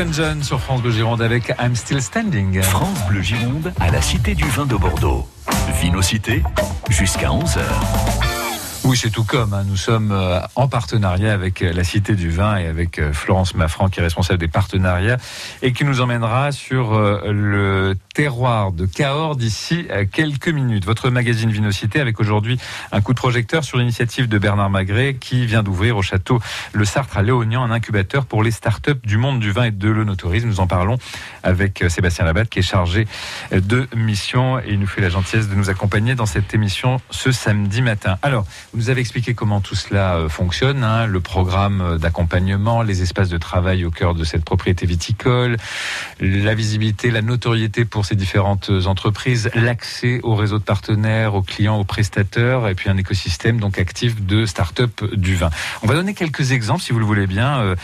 Elton 0.00 0.12
John 0.14 0.42
sur 0.42 0.60
France 0.60 0.80
Bleu 0.80 0.92
Gironde 0.92 1.20
avec 1.20 1.52
I'm 1.60 1.76
Still 1.76 2.00
Standing. 2.00 2.62
France 2.62 3.06
Bleu 3.06 3.20
Gironde 3.20 3.70
à 3.80 3.90
la 3.90 4.00
Cité 4.00 4.34
du 4.34 4.44
Vin 4.44 4.64
de 4.64 4.74
Bordeaux. 4.74 5.28
Vinocité 5.78 6.42
jusqu'à 6.88 7.28
11h. 7.28 7.60
Oui, 8.90 8.96
c'est 8.96 9.10
tout 9.10 9.22
comme. 9.22 9.54
Hein. 9.54 9.62
Nous 9.68 9.76
sommes 9.76 10.10
euh, 10.10 10.40
en 10.56 10.66
partenariat 10.66 11.32
avec 11.32 11.62
euh, 11.62 11.72
la 11.72 11.84
Cité 11.84 12.16
du 12.16 12.28
Vin 12.28 12.56
et 12.56 12.66
avec 12.66 12.98
euh, 12.98 13.12
Florence 13.12 13.54
Maffran, 13.54 13.88
qui 13.88 14.00
est 14.00 14.02
responsable 14.02 14.40
des 14.40 14.48
partenariats, 14.48 15.16
et 15.62 15.72
qui 15.72 15.84
nous 15.84 16.00
emmènera 16.00 16.50
sur 16.50 16.98
le 16.98 17.94
terroir 18.12 18.72
de 18.72 18.86
Cahors 18.86 19.36
d'ici 19.36 19.86
quelques 20.12 20.48
minutes. 20.48 20.84
Votre 20.86 21.08
magazine 21.08 21.52
Vinocité 21.52 22.00
avec 22.00 22.18
aujourd'hui 22.18 22.58
un 22.90 23.00
coup 23.00 23.12
de 23.12 23.18
projecteur 23.18 23.62
sur 23.62 23.78
l'initiative 23.78 24.28
de 24.28 24.38
Bernard 24.38 24.70
Magret, 24.70 25.14
qui 25.14 25.46
vient 25.46 25.62
d'ouvrir 25.62 25.96
au 25.96 26.02
château 26.02 26.40
Le 26.72 26.84
Sartre 26.84 27.16
à 27.16 27.22
Léognan 27.22 27.62
un 27.62 27.70
incubateur 27.70 28.26
pour 28.26 28.42
les 28.42 28.50
start-up 28.50 29.06
du 29.06 29.18
monde 29.18 29.38
du 29.38 29.52
vin 29.52 29.64
et 29.64 29.70
de 29.70 29.88
l'onotourisme. 29.88 30.48
Nous 30.48 30.58
en 30.58 30.66
parlons 30.66 30.98
avec 31.44 31.84
Sébastien 31.88 32.24
Labatte, 32.24 32.48
qui 32.48 32.58
est 32.58 32.62
chargé 32.62 33.06
de 33.52 33.86
mission 33.94 34.58
et 34.58 34.70
il 34.70 34.80
nous 34.80 34.88
fait 34.88 35.00
la 35.00 35.10
gentillesse 35.10 35.48
de 35.48 35.54
nous 35.54 35.70
accompagner 35.70 36.16
dans 36.16 36.26
cette 36.26 36.52
émission 36.54 37.00
ce 37.10 37.30
samedi 37.30 37.82
matin. 37.82 38.18
Alors, 38.22 38.44
vous 38.79 38.79
nous 38.80 38.88
avez 38.88 39.02
expliqué 39.02 39.34
comment 39.34 39.60
tout 39.60 39.74
cela 39.74 40.16
euh, 40.16 40.30
fonctionne, 40.30 40.84
hein, 40.84 41.04
le 41.04 41.20
programme 41.20 41.82
euh, 41.82 41.98
d'accompagnement, 41.98 42.80
les 42.80 43.02
espaces 43.02 43.28
de 43.28 43.36
travail 43.36 43.84
au 43.84 43.90
cœur 43.90 44.14
de 44.14 44.24
cette 44.24 44.42
propriété 44.42 44.86
viticole, 44.86 45.58
la 46.18 46.54
visibilité, 46.54 47.10
la 47.10 47.20
notoriété 47.20 47.84
pour 47.84 48.06
ces 48.06 48.14
différentes 48.16 48.70
entreprises, 48.86 49.50
l'accès 49.54 50.20
au 50.22 50.34
réseau 50.34 50.58
de 50.58 50.64
partenaires, 50.64 51.34
aux 51.34 51.42
clients, 51.42 51.78
aux 51.78 51.84
prestataires, 51.84 52.68
et 52.68 52.74
puis 52.74 52.88
un 52.88 52.96
écosystème 52.96 53.60
donc 53.60 53.78
actif 53.78 54.24
de 54.24 54.46
start-up 54.46 55.04
du 55.14 55.34
vin. 55.34 55.50
On 55.82 55.86
va 55.86 55.92
donner 55.92 56.14
quelques 56.14 56.52
exemples, 56.52 56.82
si 56.82 56.94
vous 56.94 57.00
le 57.00 57.04
voulez 57.04 57.26
bien, 57.26 57.60
euh, 57.60 57.74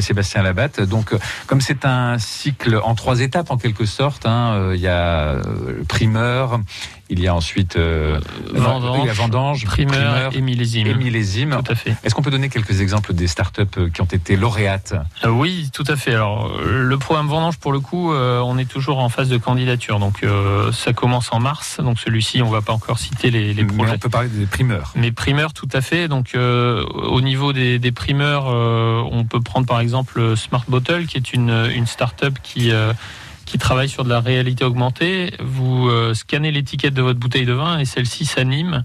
Sébastien 0.00 0.42
Labatte. 0.42 0.80
Donc, 0.80 1.14
comme 1.46 1.60
c'est 1.60 1.84
un 1.84 2.16
cycle 2.18 2.80
en 2.82 2.94
trois 2.94 3.20
étapes 3.20 3.50
en 3.50 3.58
quelque 3.58 3.84
sorte, 3.84 4.24
hein, 4.24 4.70
il 4.72 4.80
y 4.80 4.88
a 4.88 5.36
primeur, 5.86 6.60
il 7.08 7.20
y 7.20 7.28
a 7.28 7.34
ensuite 7.34 7.78
vendange, 8.52 9.08
vendange, 9.10 9.64
primeur, 9.64 10.30
primeur 10.30 10.32
millésime. 10.42 10.86
Et 10.86 10.94
millésime. 10.94 11.56
Tout 11.64 11.72
à 11.72 11.74
fait. 11.74 11.94
Est-ce 12.04 12.14
qu'on 12.14 12.22
peut 12.22 12.30
donner 12.30 12.48
quelques 12.48 12.80
exemples 12.80 13.12
des 13.14 13.26
startups 13.26 13.62
euh, 13.78 13.88
qui 13.90 14.00
ont 14.00 14.04
été 14.06 14.36
lauréates? 14.36 14.94
Euh, 15.24 15.28
Oui, 15.30 15.68
tout 15.72 15.84
à 15.88 15.96
fait. 15.96 16.14
Alors, 16.14 16.46
euh, 16.58 16.82
le 16.82 16.98
programme 16.98 17.26
Vendange, 17.28 17.58
pour 17.58 17.72
le 17.72 17.80
coup, 17.80 18.12
euh, 18.12 18.40
on 18.40 18.58
est 18.58 18.64
toujours 18.64 18.98
en 18.98 19.08
phase 19.08 19.28
de 19.28 19.36
candidature. 19.36 19.98
Donc, 19.98 20.22
euh, 20.22 20.72
ça 20.72 20.92
commence 20.92 21.32
en 21.32 21.40
mars. 21.40 21.78
Donc, 21.82 21.98
celui-ci, 21.98 22.42
on 22.42 22.50
va 22.50 22.60
pas 22.62 22.72
encore 22.72 22.98
citer 22.98 23.30
les, 23.30 23.52
les 23.54 23.64
Mais 23.64 23.72
projets. 23.72 23.92
on 23.94 23.98
peut 23.98 24.08
parler 24.08 24.28
des 24.28 24.46
primeurs. 24.46 24.92
Mais 24.96 25.12
primeurs, 25.12 25.52
tout 25.52 25.68
à 25.72 25.80
fait. 25.80 26.08
Donc, 26.08 26.34
euh, 26.34 26.84
au 26.84 27.20
niveau 27.20 27.52
des, 27.52 27.78
des 27.78 27.92
primeurs, 27.92 28.46
euh, 28.48 29.02
on 29.10 29.24
peut 29.24 29.40
prendre 29.40 29.66
par 29.66 29.80
exemple 29.80 30.36
Smart 30.36 30.64
Bottle, 30.68 31.06
qui 31.06 31.16
est 31.16 31.32
une, 31.32 31.68
une 31.74 31.86
start-up 31.86 32.34
qui, 32.42 32.70
euh, 32.70 32.92
qui 33.46 33.58
travaille 33.58 33.88
sur 33.88 34.04
de 34.04 34.10
la 34.10 34.20
réalité 34.20 34.64
augmentée. 34.64 35.32
Vous 35.40 35.88
euh, 35.88 36.12
scannez 36.12 36.50
l'étiquette 36.50 36.92
de 36.92 37.00
votre 37.00 37.18
bouteille 37.18 37.46
de 37.46 37.52
vin 37.52 37.78
et 37.78 37.84
celle-ci 37.84 38.26
s'anime. 38.26 38.84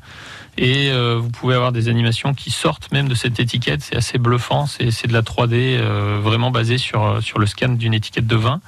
Et 0.58 0.92
euh, 0.92 1.18
vous 1.20 1.30
pouvez 1.30 1.56
avoir 1.56 1.72
des 1.72 1.90
animations 1.90 2.34
qui 2.34 2.52
sortent 2.52 2.92
même 2.92 3.10
de 3.10 3.16
cette 3.16 3.40
étiquette. 3.40 3.82
C'est 3.82 3.96
assez 3.96 4.20
bluffant. 4.20 4.68
C'est 4.68 5.08
de 5.08 5.14
la 5.14 5.24
3D 5.24 5.54
euh, 5.54 6.20
vraiment 6.22 6.52
basée 6.52 6.78
sur, 6.78 7.22
sur 7.22 7.40
le 7.40 7.48
scan 7.48 7.70
d'une 7.70 7.94
étiquette 7.94 8.28
de 8.28 8.36
vin. 8.36 8.62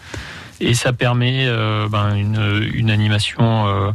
Et 0.60 0.73
ça 0.73 0.93
permet 0.93 1.47
ben, 1.89 2.15
une, 2.15 2.69
une 2.73 2.89
animation 2.89 3.93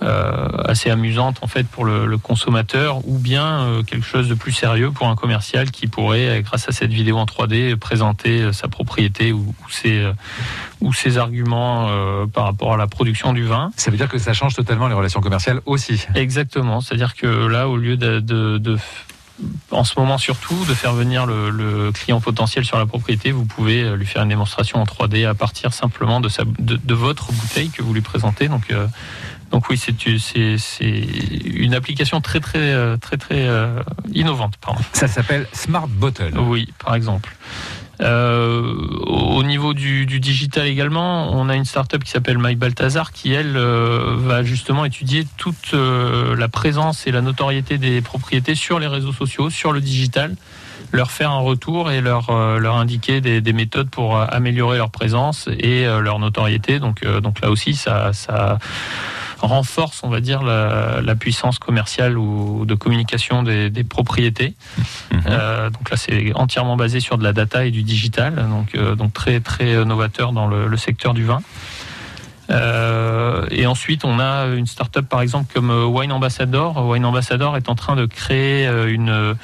assez 0.00 0.90
amusante 0.90 1.38
en 1.42 1.46
fait 1.46 1.66
pour 1.66 1.84
le, 1.84 2.06
le 2.06 2.18
consommateur 2.18 3.06
ou 3.08 3.18
bien 3.18 3.60
euh, 3.60 3.82
quelque 3.82 4.04
chose 4.06 4.28
de 4.28 4.34
plus 4.34 4.52
sérieux 4.52 4.90
pour 4.90 5.08
un 5.08 5.16
commercial 5.16 5.70
qui 5.70 5.86
pourrait, 5.86 6.28
euh, 6.28 6.40
grâce 6.42 6.68
à 6.68 6.72
cette 6.72 6.92
vidéo 6.92 7.16
en 7.18 7.24
3D, 7.24 7.76
présenter 7.76 8.42
euh, 8.42 8.52
sa 8.52 8.68
propriété 8.68 9.32
ou, 9.32 9.38
ou 9.64 9.70
ses, 9.70 9.98
euh, 10.00 10.12
ou 10.80 10.92
ses 10.92 11.18
arguments 11.18 11.88
euh, 11.90 12.26
par 12.26 12.44
rapport 12.44 12.74
à 12.74 12.76
la 12.76 12.86
production 12.86 13.32
du 13.32 13.44
vin. 13.44 13.70
Ça 13.76 13.90
veut 13.90 13.96
dire 13.96 14.08
que 14.08 14.18
ça 14.18 14.32
change 14.32 14.54
totalement 14.54 14.88
les 14.88 14.94
relations 14.94 15.20
commerciales 15.20 15.60
aussi. 15.66 16.04
Exactement, 16.14 16.80
c'est-à-dire 16.80 17.14
que 17.14 17.26
là, 17.46 17.68
au 17.68 17.76
lieu 17.76 17.96
de, 17.96 18.20
de- 18.20 18.58
de- 18.58 18.78
en 19.70 19.84
ce 19.84 20.00
moment 20.00 20.16
surtout, 20.16 20.56
de 20.66 20.72
faire 20.72 20.94
venir 20.94 21.26
le, 21.26 21.50
le 21.50 21.92
client 21.92 22.20
potentiel 22.22 22.64
sur 22.64 22.78
la 22.78 22.86
propriété, 22.86 23.32
vous 23.32 23.44
pouvez 23.44 23.82
euh, 23.82 23.94
lui 23.96 24.06
faire 24.06 24.22
une 24.22 24.30
démonstration 24.30 24.80
en 24.80 24.84
3D 24.84 25.26
à 25.28 25.34
partir 25.34 25.74
simplement 25.74 26.20
de, 26.20 26.28
sa, 26.30 26.44
de, 26.58 26.76
de 26.82 26.94
votre 26.94 27.32
bouteille 27.32 27.68
que 27.68 27.82
vous 27.82 27.92
lui 27.92 28.00
présentez. 28.00 28.48
Donc, 28.48 28.70
euh, 28.70 28.86
donc 29.50 29.68
oui, 29.70 29.76
c'est 29.76 30.06
une 30.80 31.74
application 31.74 32.20
très 32.20 32.40
très 32.40 32.58
euh, 32.58 32.96
très 32.96 33.16
très 33.16 33.46
euh, 33.48 33.82
innovante. 34.12 34.54
Pardon. 34.60 34.80
Ça 34.92 35.08
s'appelle 35.08 35.46
Smart 35.52 35.88
Bottle. 35.88 36.32
Oui, 36.38 36.68
par 36.84 36.94
exemple. 36.94 37.34
Euh, 38.02 38.74
au 39.06 39.42
niveau 39.42 39.72
du, 39.72 40.04
du 40.04 40.20
digital 40.20 40.66
également, 40.66 41.32
on 41.32 41.48
a 41.48 41.56
une 41.56 41.64
start-up 41.64 42.04
qui 42.04 42.10
s'appelle 42.10 42.36
My 42.38 42.54
Balthazar 42.54 43.10
qui, 43.10 43.32
elle, 43.32 43.56
euh, 43.56 44.16
va 44.18 44.42
justement 44.42 44.84
étudier 44.84 45.26
toute 45.38 45.72
la 45.72 46.48
présence 46.48 47.06
et 47.06 47.12
la 47.12 47.22
notoriété 47.22 47.78
des 47.78 48.02
propriétés 48.02 48.54
sur 48.54 48.78
les 48.78 48.86
réseaux 48.86 49.14
sociaux, 49.14 49.48
sur 49.48 49.72
le 49.72 49.80
digital, 49.80 50.36
leur 50.92 51.10
faire 51.10 51.30
un 51.30 51.40
retour 51.40 51.90
et 51.90 52.02
leur, 52.02 52.30
leur 52.58 52.76
indiquer 52.76 53.22
des, 53.22 53.40
des 53.40 53.52
méthodes 53.54 53.88
pour 53.88 54.18
améliorer 54.18 54.76
leur 54.76 54.90
présence 54.90 55.48
et 55.58 55.84
leur 55.84 56.18
notoriété. 56.18 56.78
Donc, 56.78 57.02
donc 57.22 57.40
là 57.40 57.50
aussi, 57.50 57.74
ça, 57.74 58.12
ça 58.12 58.58
renforce, 59.40 60.02
on 60.02 60.08
va 60.08 60.20
dire, 60.20 60.42
la, 60.42 61.00
la 61.02 61.14
puissance 61.14 61.58
commerciale 61.58 62.16
ou 62.18 62.64
de 62.66 62.74
communication 62.74 63.42
des, 63.42 63.70
des 63.70 63.84
propriétés. 63.84 64.54
Euh, 65.26 65.70
donc 65.70 65.90
là, 65.90 65.96
c'est 65.96 66.32
entièrement 66.34 66.76
basé 66.76 67.00
sur 67.00 67.18
de 67.18 67.24
la 67.24 67.32
data 67.32 67.64
et 67.64 67.70
du 67.70 67.82
digital, 67.82 68.34
donc, 68.48 68.74
euh, 68.74 68.94
donc 68.94 69.12
très 69.12 69.40
très 69.40 69.84
novateur 69.84 70.32
dans 70.32 70.46
le, 70.46 70.66
le 70.66 70.76
secteur 70.76 71.14
du 71.14 71.24
vin. 71.24 71.42
Euh, 72.48 73.44
et 73.50 73.66
ensuite, 73.66 74.04
on 74.04 74.20
a 74.20 74.46
une 74.46 74.66
start-up 74.66 75.08
par 75.08 75.20
exemple 75.20 75.52
comme 75.52 75.70
euh, 75.70 75.84
Wine 75.84 76.12
Ambassador. 76.12 76.86
Wine 76.86 77.04
Ambassador 77.04 77.56
est 77.56 77.68
en 77.68 77.74
train 77.74 77.96
de 77.96 78.06
créer 78.06 78.66
euh, 78.66 78.86
une 78.86 79.34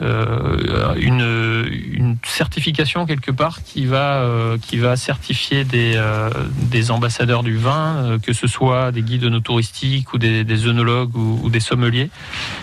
euh, 0.00 0.94
une, 0.96 2.16
certification 2.24 3.04
quelque 3.04 3.30
part 3.30 3.62
qui 3.62 3.84
va 3.84 4.22
euh, 4.22 4.56
qui 4.56 4.78
va 4.78 4.96
certifier 4.96 5.64
des 5.64 5.94
euh, 5.96 6.30
des 6.70 6.90
ambassadeurs 6.90 7.42
du 7.42 7.56
vin, 7.56 8.18
que 8.22 8.32
ce 8.32 8.46
soit 8.46 8.90
des 8.90 9.02
guides 9.02 9.24
no 9.24 9.40
touristiques 9.40 10.12
ou 10.14 10.18
des, 10.18 10.44
des 10.44 10.66
œnologues 10.66 11.14
ou, 11.14 11.50
des 11.50 11.60
sommeliers, 11.60 12.10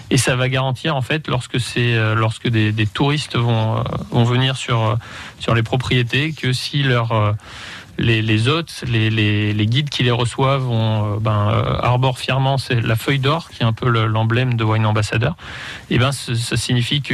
et 0.10 0.18
ça 0.18 0.36
va 0.36 0.50
garantir 0.50 0.96
en 0.96 1.02
fait 1.02 1.28
lorsque 1.28 1.58
lorsque 2.16 2.48
des, 2.48 2.72
des 2.72 2.88
touristes 2.88 3.38
vont 3.38 3.84
vont 4.12 4.24
venir 4.24 4.56
sur 4.56 4.98
sur 5.40 5.54
les 5.54 5.64
propriétés 5.64 6.34
que 6.34 6.52
si 6.52 6.84
leur 6.84 7.36
les, 8.00 8.48
hôtes, 8.48 8.84
les, 8.88 9.66
guides 9.68 9.90
qui 9.90 10.04
les 10.04 10.12
reçoivent 10.12 10.68
ont, 10.70 11.16
euh, 11.16 11.20
ben, 11.20 11.50
euh, 11.52 11.76
arborent 11.82 12.18
fièrement 12.18 12.58
la 12.70 12.96
feuille 12.96 13.20
d'or, 13.20 13.50
qui 13.50 13.62
est 13.64 13.66
un 13.66 13.74
peu 13.74 13.90
le- 13.90 14.08
l'emblème 14.08 14.56
de 14.56 14.64
Wine 14.64 14.86
Ambassador. 14.86 15.36
Et 15.90 15.98
ben, 16.00 16.12
ce- 16.12 16.36
ça 16.36 16.58
signifie 16.58 17.02
que 17.02 17.14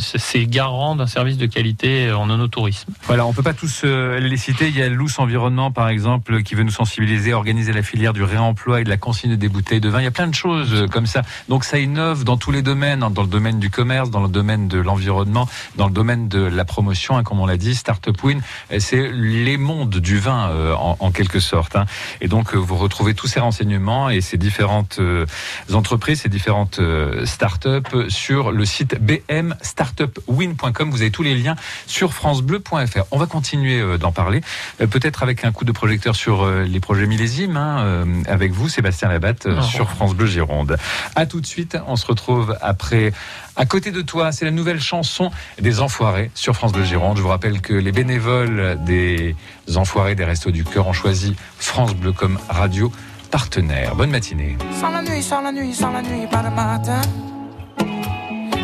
c'est 0.00 0.46
garant 0.46 0.96
d'un 0.96 1.06
service 1.06 1.36
de 1.38 1.46
qualité 1.46 2.12
en 2.12 2.28
onotourisme. 2.30 2.92
Voilà, 3.06 3.26
on 3.26 3.32
peut 3.32 3.42
pas 3.42 3.54
tous 3.54 3.82
euh, 3.84 4.18
les 4.18 4.36
citer. 4.36 4.68
Il 4.68 4.76
y 4.76 4.82
a 4.82 4.88
Luce 4.88 5.18
Environnement, 5.18 5.70
par 5.70 5.88
exemple, 5.88 6.42
qui 6.42 6.54
veut 6.54 6.62
nous 6.64 6.70
sensibiliser, 6.70 7.32
organiser 7.32 7.72
la 7.72 7.82
filière 7.82 8.12
du 8.12 8.22
réemploi 8.22 8.80
et 8.80 8.84
de 8.84 8.88
la 8.90 8.96
consigne 8.96 9.36
des 9.36 9.48
bouteilles 9.48 9.80
de 9.80 9.88
vin. 9.88 10.00
Il 10.00 10.04
y 10.04 10.08
a 10.08 10.10
plein 10.12 10.26
de 10.28 10.34
choses 10.34 10.86
comme 10.92 11.06
ça. 11.06 11.22
Donc 11.48 11.64
ça 11.64 11.78
innove 11.78 12.24
dans 12.24 12.36
tous 12.36 12.50
les 12.50 12.62
domaines, 12.62 13.02
hein, 13.02 13.10
dans 13.10 13.22
le 13.22 13.28
domaine 13.28 13.58
du 13.58 13.70
commerce, 13.70 14.10
dans 14.10 14.22
le 14.22 14.28
domaine 14.28 14.68
de 14.68 14.78
l'environnement, 14.78 15.48
dans 15.76 15.86
le 15.86 15.92
domaine 15.92 16.28
de 16.28 16.40
la 16.40 16.64
promotion, 16.64 17.16
hein, 17.16 17.22
comme 17.22 17.40
on 17.40 17.46
l'a 17.46 17.56
dit, 17.56 17.74
Startup 17.74 18.16
Win. 18.22 18.40
C'est 18.78 19.10
les 19.12 19.56
mondes 19.56 19.96
du 19.96 20.18
vin, 20.18 20.25
euh, 20.34 20.74
en, 20.74 20.96
en 20.98 21.10
quelque 21.10 21.40
sorte. 21.40 21.76
hein. 21.76 21.86
Et 22.20 22.28
donc 22.28 22.54
euh, 22.54 22.58
vous 22.58 22.76
retrouvez 22.76 23.14
tous 23.14 23.26
ces 23.26 23.40
renseignements 23.40 24.10
et 24.10 24.20
ces 24.20 24.36
différentes 24.36 24.96
euh, 24.98 25.26
entreprises, 25.72 26.22
ces 26.22 26.28
différentes 26.28 26.80
startups 27.24 28.08
sur 28.08 28.50
le 28.52 28.64
site 28.64 28.96
bmstartupwin.com. 29.00 30.90
Vous 30.90 31.00
avez 31.02 31.10
tous 31.10 31.22
les 31.22 31.34
liens 31.34 31.56
sur 31.86 32.12
francebleu.fr. 32.14 33.04
On 33.10 33.18
va 33.18 33.26
continuer 33.26 33.98
d'en 33.98 34.12
parler, 34.12 34.40
peut-être 34.78 35.22
avec 35.22 35.44
un 35.44 35.52
coup 35.52 35.64
de 35.64 35.72
projecteur 35.72 36.16
sur 36.16 36.46
les 36.50 36.80
projets 36.80 37.06
millésimes, 37.06 37.56
hein, 37.56 38.04
avec 38.28 38.52
vous, 38.52 38.68
Sébastien 38.68 39.08
Labatte, 39.08 39.46
Oh. 39.48 39.62
sur 39.62 39.88
France 39.90 40.14
Bleu 40.14 40.26
Gironde. 40.26 40.76
À 41.14 41.26
tout 41.26 41.40
de 41.40 41.46
suite, 41.46 41.76
on 41.86 41.96
se 41.96 42.06
retrouve 42.06 42.56
après. 42.60 43.12
À 43.58 43.64
côté 43.64 43.90
de 43.90 44.02
toi, 44.02 44.32
c'est 44.32 44.44
la 44.44 44.50
nouvelle 44.50 44.80
chanson 44.80 45.30
des 45.58 45.80
Enfoirés 45.80 46.30
sur 46.34 46.54
France 46.54 46.72
Bleu 46.72 46.84
Gironde. 46.84 47.16
Je 47.16 47.22
vous 47.22 47.28
rappelle 47.28 47.62
que 47.62 47.72
les 47.72 47.90
bénévoles 47.90 48.78
des 48.84 49.34
Enfoirés 49.74 50.14
des 50.14 50.24
Restos 50.24 50.50
du 50.50 50.62
Cœur 50.62 50.86
ont 50.86 50.92
choisi 50.92 51.34
France 51.56 51.94
Bleu 51.94 52.12
comme 52.12 52.38
radio 52.50 52.92
partenaire. 53.30 53.96
Bonne 53.96 54.10
matinée. 54.10 54.58
Sans 54.78 54.90
la 54.90 55.00
nuit, 55.00 55.22
sans 55.22 55.40
la 55.40 55.52
nuit, 55.52 55.72
sans 55.72 55.90
la 55.90 56.02
nuit, 56.02 56.26
pas 56.30 56.42
de 56.42 56.54
matin. 56.54 57.00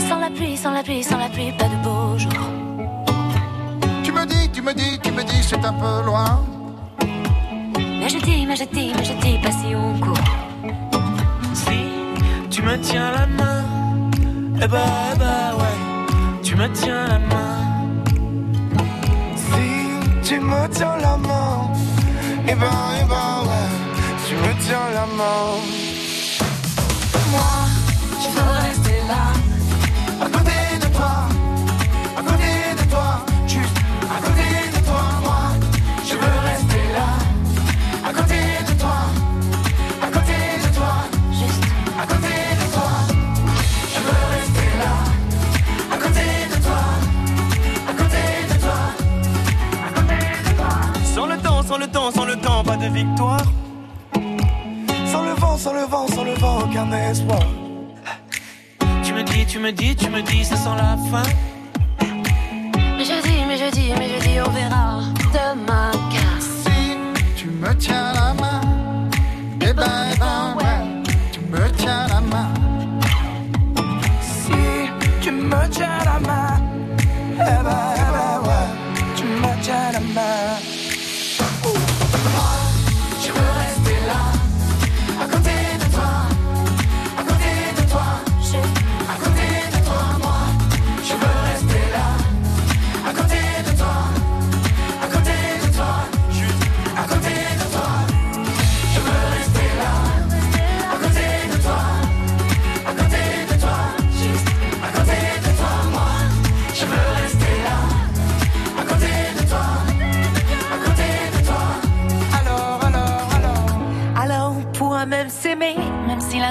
Sans 0.08 0.20
la 0.20 0.28
pluie, 0.28 0.58
sans 0.58 0.72
la 0.72 0.82
pluie, 0.82 1.02
sans 1.02 1.16
la 1.16 1.30
pluie, 1.30 1.52
pas 1.58 1.68
de 1.68 1.82
beau 1.82 2.18
jour. 2.18 2.32
Tu 4.04 4.12
me 4.12 4.26
dis, 4.26 4.50
tu 4.52 4.60
me 4.60 4.74
dis, 4.74 4.98
tu 5.02 5.10
me 5.10 5.24
dis, 5.24 5.42
c'est 5.42 5.64
un 5.64 5.72
peu 5.72 6.04
loin. 6.04 6.44
Mais 7.78 8.10
je 8.10 8.18
dis, 8.18 8.44
mais 8.46 8.56
je 8.56 8.64
dis, 8.64 8.92
mais 8.94 9.04
je 9.04 9.14
dis 9.14 9.38
pas 9.42 9.52
si 9.52 9.74
on 9.74 9.98
court. 10.00 10.18
Si 11.54 11.78
tu 12.50 12.60
me 12.60 12.78
tiens 12.78 13.10
la 13.12 13.26
main, 13.26 13.64
eh 14.64 14.68
bah, 14.68 14.78
eh 15.12 15.18
bah 15.18 15.56
ouais, 15.58 16.40
tu 16.42 16.54
me 16.54 16.68
tiens 16.72 17.06
la 17.08 17.18
main. 17.18 17.58
Si 19.34 20.28
tu 20.28 20.40
me 20.40 20.68
tiens 20.68 20.96
la 21.00 21.16
main, 21.16 21.70
eh 22.46 22.54
ben, 22.54 22.78
eh 23.00 23.04
ben, 23.12 23.32
ouais, 23.48 23.70
tu 24.26 24.34
me 24.36 24.52
tiens 24.64 24.88
la 24.94 25.06
main. 25.18 25.46
Moi, 27.32 27.52
je 28.22 28.71
Sans 51.72 51.78
le 51.78 51.86
temps, 51.86 52.10
sans 52.10 52.26
le 52.26 52.36
temps, 52.36 52.62
pas 52.62 52.76
de 52.76 52.84
victoire. 52.88 53.44
Sans 55.06 55.22
le 55.22 55.32
vent, 55.40 55.56
sans 55.56 55.72
le 55.72 55.84
vent, 55.84 56.06
sans 56.06 56.22
le 56.22 56.34
vent, 56.34 56.58
aucun 56.64 56.92
espoir. 56.92 57.46
Tu 59.02 59.14
me 59.14 59.22
dis, 59.22 59.46
tu 59.46 59.58
me 59.58 59.72
dis, 59.72 59.96
tu 59.96 60.10
me 60.10 60.20
dis, 60.20 60.44
ça 60.44 60.56
sent 60.56 60.76
la 60.76 60.98
fin. 61.10 61.22
Mais 62.98 63.06
je 63.06 63.22
dis, 63.22 63.38
mais 63.48 63.56
je 63.56 63.70
dis, 63.70 63.90
mais 63.98 64.10
je 64.10 64.20
dis, 64.20 64.38
on 64.46 64.50
verra 64.50 65.00
demain. 65.32 65.90
Car 66.12 66.42
Si 66.42 66.98
tu 67.36 67.48
me 67.48 67.74
tiens 67.76 68.12
la 68.12 68.34
main, 68.34 68.60
eh 69.62 69.72
ben, 69.72 70.10
eh 70.12 70.18
ben, 70.18 70.61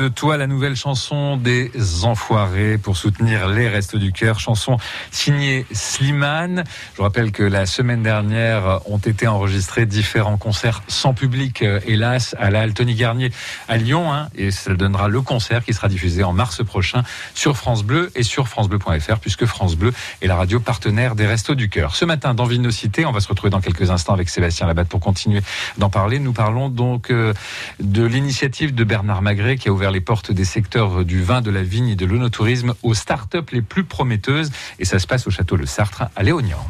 de 0.00 0.08
toi, 0.08 0.38
la 0.38 0.46
nouvelle 0.46 0.76
chanson 0.76 1.36
des 1.36 1.70
Enfoirés 2.04 2.78
pour 2.78 2.96
soutenir 2.96 3.48
les 3.48 3.68
Restos 3.68 3.98
du 3.98 4.12
Cœur, 4.12 4.40
chanson 4.40 4.78
signée 5.10 5.66
Slimane. 5.72 6.64
Je 6.96 7.02
rappelle 7.02 7.32
que 7.32 7.42
la 7.42 7.66
semaine 7.66 8.02
dernière 8.02 8.80
ont 8.86 8.96
été 8.96 9.26
enregistrés 9.26 9.84
différents 9.84 10.38
concerts 10.38 10.82
sans 10.88 11.12
public, 11.12 11.60
euh, 11.60 11.80
hélas, 11.86 12.34
à 12.38 12.50
la 12.50 12.66
Tony 12.70 12.94
Garnier 12.94 13.30
à 13.68 13.76
Lyon, 13.76 14.10
hein, 14.10 14.28
et 14.34 14.50
ça 14.50 14.72
donnera 14.72 15.08
le 15.08 15.20
concert 15.20 15.62
qui 15.62 15.74
sera 15.74 15.88
diffusé 15.88 16.22
en 16.24 16.32
mars 16.32 16.64
prochain 16.64 17.02
sur 17.34 17.58
France 17.58 17.84
Bleu 17.84 18.10
et 18.14 18.22
sur 18.22 18.48
francebleu.fr, 18.48 19.18
puisque 19.18 19.44
France 19.44 19.76
Bleu 19.76 19.92
est 20.22 20.26
la 20.26 20.36
radio 20.36 20.60
partenaire 20.60 21.14
des 21.14 21.26
Restos 21.26 21.56
du 21.56 21.68
Cœur. 21.68 21.94
Ce 21.94 22.06
matin, 22.06 22.32
dans 22.32 22.46
Vinocité, 22.46 23.04
on 23.04 23.12
va 23.12 23.20
se 23.20 23.28
retrouver 23.28 23.50
dans 23.50 23.60
quelques 23.60 23.90
instants 23.90 24.14
avec 24.14 24.30
Sébastien 24.30 24.66
Labatte 24.66 24.88
pour 24.88 25.00
continuer 25.00 25.42
d'en 25.76 25.90
parler. 25.90 26.18
Nous 26.18 26.32
parlons 26.32 26.70
donc 26.70 27.10
euh, 27.10 27.34
de 27.80 28.04
l'initiative 28.06 28.74
de 28.74 28.84
Bernard 28.84 29.20
Magret 29.20 29.58
qui 29.58 29.68
a 29.68 29.72
ouvert 29.72 29.89
les 29.90 30.00
portes 30.00 30.32
des 30.32 30.44
secteurs 30.44 31.04
du 31.04 31.22
vin, 31.22 31.40
de 31.40 31.50
la 31.50 31.62
vigne 31.62 31.88
et 31.88 31.96
de 31.96 32.06
l'onotourisme 32.06 32.74
aux 32.82 32.94
start-up 32.94 33.50
les 33.50 33.62
plus 33.62 33.84
prometteuses. 33.84 34.50
Et 34.78 34.84
ça 34.84 34.98
se 34.98 35.06
passe 35.06 35.26
au 35.26 35.30
château 35.30 35.56
Le 35.56 35.66
Sartre 35.66 36.04
à 36.16 36.22
Léognan. 36.22 36.64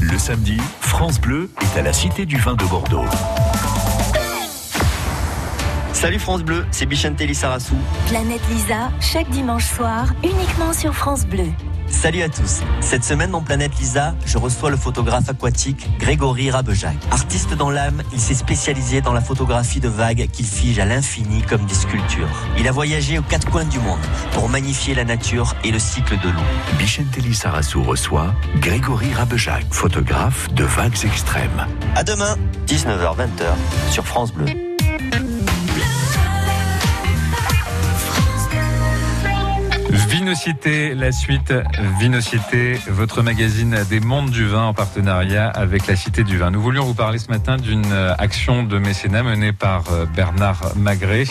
Le 0.00 0.18
samedi, 0.18 0.58
France 0.80 1.20
Bleu 1.20 1.50
est 1.60 1.78
à 1.78 1.82
la 1.82 1.92
Cité 1.92 2.26
du 2.26 2.36
Vin 2.36 2.54
de 2.54 2.64
Bordeaux. 2.64 3.04
Salut 5.92 6.18
France 6.18 6.42
Bleu, 6.42 6.64
c'est 6.72 6.86
Bichantelli 6.86 7.34
Sarassou. 7.34 7.76
Planète 8.08 8.42
Lisa, 8.50 8.90
chaque 9.00 9.30
dimanche 9.30 9.66
soir, 9.66 10.12
uniquement 10.24 10.72
sur 10.72 10.94
France 10.94 11.24
Bleu. 11.24 11.46
Salut 11.92 12.22
à 12.22 12.28
tous. 12.28 12.62
Cette 12.80 13.04
semaine 13.04 13.30
dans 13.30 13.42
Planète 13.42 13.78
Lisa, 13.78 14.16
je 14.26 14.36
reçois 14.38 14.70
le 14.70 14.76
photographe 14.76 15.28
aquatique 15.28 15.88
Grégory 15.98 16.50
Rabejac. 16.50 16.96
Artiste 17.12 17.54
dans 17.54 17.70
l'âme, 17.70 18.02
il 18.12 18.18
s'est 18.18 18.34
spécialisé 18.34 19.00
dans 19.00 19.12
la 19.12 19.20
photographie 19.20 19.78
de 19.78 19.88
vagues 19.88 20.26
qu'il 20.32 20.46
fige 20.46 20.80
à 20.80 20.84
l'infini 20.84 21.42
comme 21.42 21.64
des 21.64 21.74
sculptures. 21.74 22.28
Il 22.58 22.66
a 22.66 22.72
voyagé 22.72 23.18
aux 23.18 23.22
quatre 23.22 23.48
coins 23.48 23.66
du 23.66 23.78
monde 23.78 24.00
pour 24.32 24.48
magnifier 24.48 24.94
la 24.94 25.04
nature 25.04 25.54
et 25.62 25.70
le 25.70 25.78
cycle 25.78 26.18
de 26.18 26.28
l'eau. 26.28 26.76
Bichentelli 26.78 27.34
Sarassou 27.34 27.84
reçoit 27.84 28.34
Grégory 28.56 29.12
Rabejac, 29.12 29.64
photographe 29.70 30.52
de 30.54 30.64
vagues 30.64 31.04
extrêmes. 31.04 31.66
À 31.94 32.02
demain, 32.02 32.36
19h-20h 32.66 33.92
sur 33.92 34.06
France 34.06 34.32
Bleu. 34.32 34.71
Vinocité, 40.22 40.94
la 40.94 41.10
suite 41.10 41.52
Vinocité, 41.98 42.78
votre 42.86 43.22
magazine 43.22 43.76
des 43.90 43.98
mondes 43.98 44.30
du 44.30 44.46
vin 44.46 44.66
en 44.66 44.72
partenariat 44.72 45.48
avec 45.48 45.88
la 45.88 45.96
Cité 45.96 46.22
du 46.22 46.38
Vin. 46.38 46.52
Nous 46.52 46.62
voulions 46.62 46.84
vous 46.84 46.94
parler 46.94 47.18
ce 47.18 47.28
matin 47.28 47.56
d'une 47.56 47.90
euh, 47.90 48.14
action 48.18 48.62
de 48.62 48.78
mécénat 48.78 49.24
menée 49.24 49.52
par 49.52 49.82
euh, 49.90 50.06
Bernard 50.06 50.76
Magret. 50.76 51.24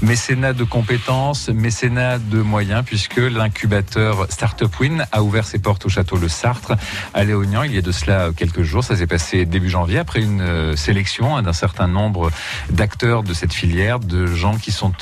Mécénat 0.00 0.54
de 0.54 0.64
compétences, 0.64 1.50
mécénat 1.50 2.18
de 2.18 2.40
moyens, 2.40 2.82
puisque 2.82 3.18
l'incubateur 3.18 4.26
Startup 4.30 4.74
Win 4.80 5.04
a 5.12 5.22
ouvert 5.22 5.44
ses 5.44 5.58
portes 5.58 5.84
au 5.84 5.90
château 5.90 6.16
Le 6.16 6.28
Sartre 6.28 6.72
à 7.12 7.24
Léognan 7.24 7.64
il 7.64 7.74
y 7.74 7.78
a 7.78 7.82
de 7.82 7.92
cela 7.92 8.30
quelques 8.34 8.62
jours. 8.62 8.82
Ça 8.82 8.96
s'est 8.96 9.06
passé 9.06 9.44
début 9.44 9.68
janvier 9.68 9.98
après 9.98 10.22
une 10.22 10.40
euh, 10.40 10.76
sélection 10.76 11.36
hein, 11.36 11.42
d'un 11.42 11.52
certain 11.52 11.88
nombre 11.88 12.30
d'acteurs 12.70 13.22
de 13.22 13.34
cette 13.34 13.52
filière, 13.52 14.00
de 14.00 14.24
gens 14.24 14.56
qui 14.56 14.72
sont 14.72 14.94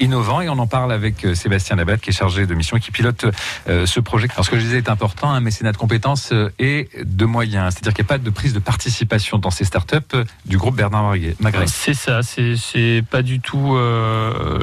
innovants. 0.00 0.40
Et 0.40 0.48
on 0.48 0.58
en 0.58 0.66
parle 0.66 0.90
avec 0.92 1.24
Sébastien 1.34 1.76
Labatte, 1.76 2.00
qui 2.00 2.10
est 2.10 2.12
chargé 2.12 2.47
de 2.48 2.54
mission 2.54 2.78
qui 2.78 2.90
pilote 2.90 3.26
euh, 3.68 3.86
ce 3.86 4.00
projet. 4.00 4.28
Alors 4.32 4.44
ce 4.44 4.50
que 4.50 4.58
je 4.58 4.64
disais 4.64 4.78
est 4.78 4.88
important, 4.88 5.30
un 5.30 5.40
mécénat 5.40 5.72
de 5.72 5.76
compétences 5.76 6.30
euh, 6.32 6.50
et 6.58 6.88
de 7.00 7.24
moyens. 7.24 7.74
C'est-à-dire 7.74 7.94
qu'il 7.94 8.04
n'y 8.04 8.08
a 8.08 8.12
pas 8.14 8.18
de 8.18 8.30
prise 8.30 8.52
de 8.52 8.58
participation 8.58 9.38
dans 9.38 9.50
ces 9.50 9.64
startups 9.64 9.96
euh, 10.14 10.24
du 10.46 10.58
groupe 10.58 10.76
Bernard 10.76 11.14
Magret. 11.40 11.66
C'est 11.66 11.94
ça, 11.94 12.20
c'est 12.22 13.04
pas 13.08 13.22
du 13.22 13.40
tout 13.40 13.76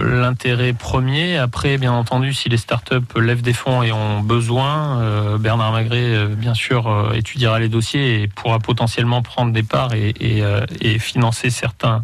l'intérêt 0.01 0.73
premier. 0.73 1.37
Après, 1.37 1.77
bien 1.77 1.93
entendu, 1.93 2.33
si 2.33 2.49
les 2.49 2.57
startups 2.57 2.95
lèvent 3.15 3.41
des 3.41 3.53
fonds 3.53 3.83
et 3.83 3.91
ont 3.91 4.21
besoin, 4.21 5.37
Bernard 5.37 5.71
Magret, 5.71 6.27
bien 6.35 6.53
sûr, 6.53 7.11
étudiera 7.13 7.59
les 7.59 7.69
dossiers 7.69 8.21
et 8.21 8.27
pourra 8.27 8.59
potentiellement 8.59 9.21
prendre 9.21 9.51
des 9.51 9.63
parts 9.63 9.93
et 9.93 10.99
financer 10.99 11.49
certains 11.49 12.03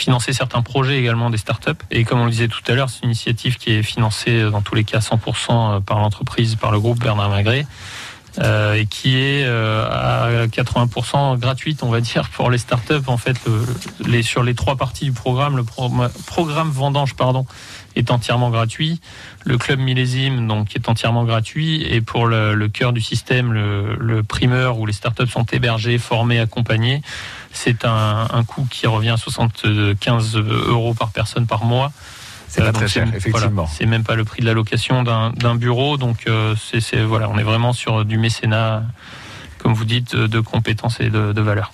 financer 0.00 0.32
certains 0.32 0.62
projets 0.62 0.98
également 0.98 1.30
des 1.30 1.36
startups. 1.38 1.70
Et 1.90 2.04
comme 2.04 2.20
on 2.20 2.24
le 2.24 2.30
disait 2.30 2.48
tout 2.48 2.62
à 2.66 2.72
l'heure, 2.74 2.88
c'est 2.90 3.02
une 3.02 3.10
initiative 3.10 3.56
qui 3.58 3.72
est 3.72 3.82
financée 3.82 4.40
euh, 4.42 4.50
dans 4.50 4.62
tous 4.62 4.74
les 4.74 4.84
cas 4.84 4.98
100% 4.98 5.82
par 5.82 5.98
l'entreprise, 5.98 6.56
par 6.56 6.70
le 6.72 6.80
groupe 6.80 6.98
Bernard 6.98 7.28
Magret. 7.30 7.66
euh, 8.38 8.74
et 8.74 8.86
qui 8.86 9.16
est 9.16 9.42
euh, 9.44 9.84
à 9.90 10.46
80% 10.46 11.36
gratuite, 11.38 11.82
on 11.82 11.90
va 11.90 12.00
dire, 12.10 12.28
pour 12.30 12.50
les 12.50 12.58
startups. 12.58 13.06
En 13.08 13.16
fait, 13.16 13.36
sur 14.22 14.42
les 14.42 14.54
trois 14.54 14.76
parties 14.76 15.04
du 15.04 15.12
programme, 15.12 15.56
le 15.56 15.64
pro- 15.64 15.90
programme 16.26 16.70
vendange, 16.70 17.14
pardon, 17.14 17.44
est 17.96 18.10
entièrement 18.12 18.50
gratuit. 18.50 19.00
Le 19.44 19.58
club 19.58 19.80
millésime, 19.80 20.46
donc, 20.46 20.76
est 20.76 20.88
entièrement 20.88 21.24
gratuit. 21.24 21.82
Et 21.90 22.00
pour 22.00 22.26
le, 22.26 22.54
le 22.54 22.68
cœur 22.68 22.92
du 22.92 23.00
système, 23.00 23.52
le, 23.52 23.96
le 23.98 24.22
primeur 24.22 24.78
où 24.78 24.86
les 24.86 24.92
startups 24.92 25.26
sont 25.26 25.44
hébergées, 25.44 25.98
formées, 25.98 26.38
accompagnées, 26.38 27.02
c'est 27.52 27.84
un, 27.84 28.28
un 28.32 28.44
coût 28.44 28.66
qui 28.70 28.86
revient 28.86 29.10
à 29.10 29.16
75 29.16 30.36
euros 30.36 30.94
par 30.94 31.10
personne 31.10 31.46
par 31.46 31.64
mois. 31.64 31.92
C'est 32.48 32.62
pas 32.62 32.68
Euh, 32.68 32.72
très 32.72 32.80
donc 32.82 32.88
cher, 32.90 33.04
voilà, 33.04 33.16
effectivement. 33.18 33.66
c'est 33.66 33.86
même 33.86 34.02
pas 34.02 34.16
le 34.16 34.24
prix 34.24 34.40
de 34.40 34.46
la 34.46 34.54
location 34.54 35.02
d'un 35.04 35.54
bureau, 35.54 35.96
donc 35.96 36.24
euh, 36.26 36.54
c'est- 36.80 37.02
voilà, 37.02 37.28
on 37.28 37.38
est 37.38 37.44
vraiment 37.44 37.72
sur 37.72 38.04
du 38.04 38.18
mécénat, 38.18 38.82
comme 39.70 39.78
vous 39.78 39.84
dites, 39.84 40.16
de, 40.16 40.26
de 40.26 40.40
compétences 40.40 40.98
et 40.98 41.10
de, 41.10 41.32
de 41.32 41.40
valeur. 41.40 41.70